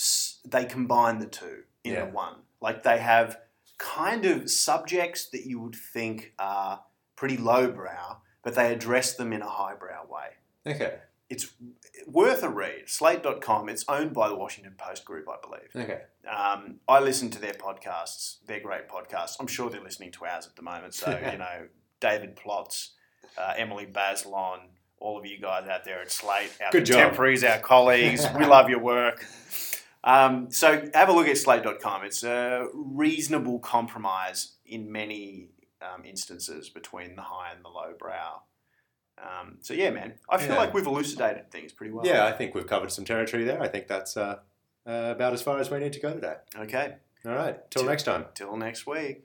they 0.45 0.65
combine 0.65 1.19
the 1.19 1.27
two 1.27 1.65
in 1.85 1.93
Yeah. 1.95 2.05
one. 2.05 2.37
Like 2.61 2.83
they 2.83 2.99
have 2.99 3.39
kind 3.79 4.25
of 4.25 4.51
subjects 4.51 5.27
that 5.31 5.47
you 5.47 5.61
would 5.61 5.75
think 5.75 6.33
are 6.39 6.85
pretty 7.17 7.37
lowbrow, 7.37 8.21
but 8.43 8.55
they 8.55 8.73
address 8.73 9.15
them 9.15 9.33
in 9.33 9.43
a 9.43 9.49
highbrow 9.49 10.07
way. 10.07 10.37
Okay. 10.67 10.99
It's 11.29 11.53
worth 12.07 12.43
a 12.43 12.49
read. 12.49 12.89
Slate.com. 12.89 13.69
It's 13.69 13.85
owned 13.89 14.13
by 14.13 14.29
the 14.29 14.37
Washington 14.37 14.75
Post 14.77 15.05
Group, 15.05 15.27
I 15.29 15.37
believe. 15.43 15.89
Okay. 15.89 16.03
Um, 16.31 16.81
I 16.89 17.01
listen 17.01 17.31
to 17.31 17.41
their 17.41 17.55
podcasts. 17.55 18.37
They're 18.47 18.61
great 18.61 18.89
podcasts. 18.89 19.37
I'm 19.41 19.47
sure 19.47 19.71
they're 19.71 19.83
listening 19.83 20.13
to 20.13 20.25
ours 20.25 20.47
at 20.47 20.57
the 20.57 20.63
moment. 20.63 20.95
So, 20.95 21.11
you 21.33 21.39
know, 21.39 21.67
David 22.01 22.37
Plotz, 22.37 22.91
uh, 23.39 23.55
Emily 23.57 23.87
Bazelon, 23.87 24.59
all 24.99 25.19
of 25.19 25.27
you 25.27 25.39
guys 25.41 25.69
out 25.69 25.85
there 25.85 26.01
at 26.01 26.11
Slate, 26.11 26.53
our 26.65 26.71
Good 26.71 26.87
job. 26.87 26.99
contemporaries, 26.99 27.43
our 27.43 27.59
colleagues, 27.59 28.25
we 28.39 28.47
love 28.47 28.71
your 28.71 28.79
work. 28.79 29.27
Um, 30.05 30.51
so 30.51 30.89
have 30.95 31.09
a 31.09 31.13
look 31.13 31.29
at 31.29 31.39
slate.com. 31.39 32.05
It's 32.05 32.25
a 32.25 32.67
reasonable 32.75 33.61
compromise 33.61 34.55
in 34.67 34.91
many 34.91 35.51
um, 35.81 36.05
instances 36.05 36.69
between 36.69 37.17
the 37.17 37.23
high 37.23 37.53
and 37.55 37.65
the 37.65 37.69
low 37.69 37.95
brow. 37.99 38.43
Um, 39.19 39.59
so 39.61 39.75
yeah, 39.75 39.91
man, 39.91 40.15
I 40.29 40.39
feel 40.39 40.51
Yeah. 40.51 40.57
like 40.59 40.75
we've 40.75 40.87
elucidated 40.87 41.51
things 41.51 41.73
pretty 41.73 41.93
well. 41.93 42.05
Yeah, 42.07 42.27
I 42.27 42.33
think 42.33 42.55
we've 42.55 42.67
covered 42.67 42.91
some 42.93 43.05
territory 43.05 43.45
there. 43.45 43.61
I 43.63 43.69
think 43.69 43.87
that's 43.87 44.17
uh, 44.17 44.39
uh, 44.87 45.13
about 45.15 45.33
as 45.33 45.43
far 45.43 45.59
as 45.59 45.71
we 45.71 45.79
need 45.79 45.93
to 45.93 46.01
go 46.01 46.13
today. 46.13 46.37
Okay. 46.59 46.97
All 47.25 47.33
right. 47.35 47.71
Till 47.71 47.83
Till- 47.83 47.91
next 47.91 48.03
time. 48.05 48.27
Till 48.35 48.57
next 48.57 48.87
week. 48.87 49.25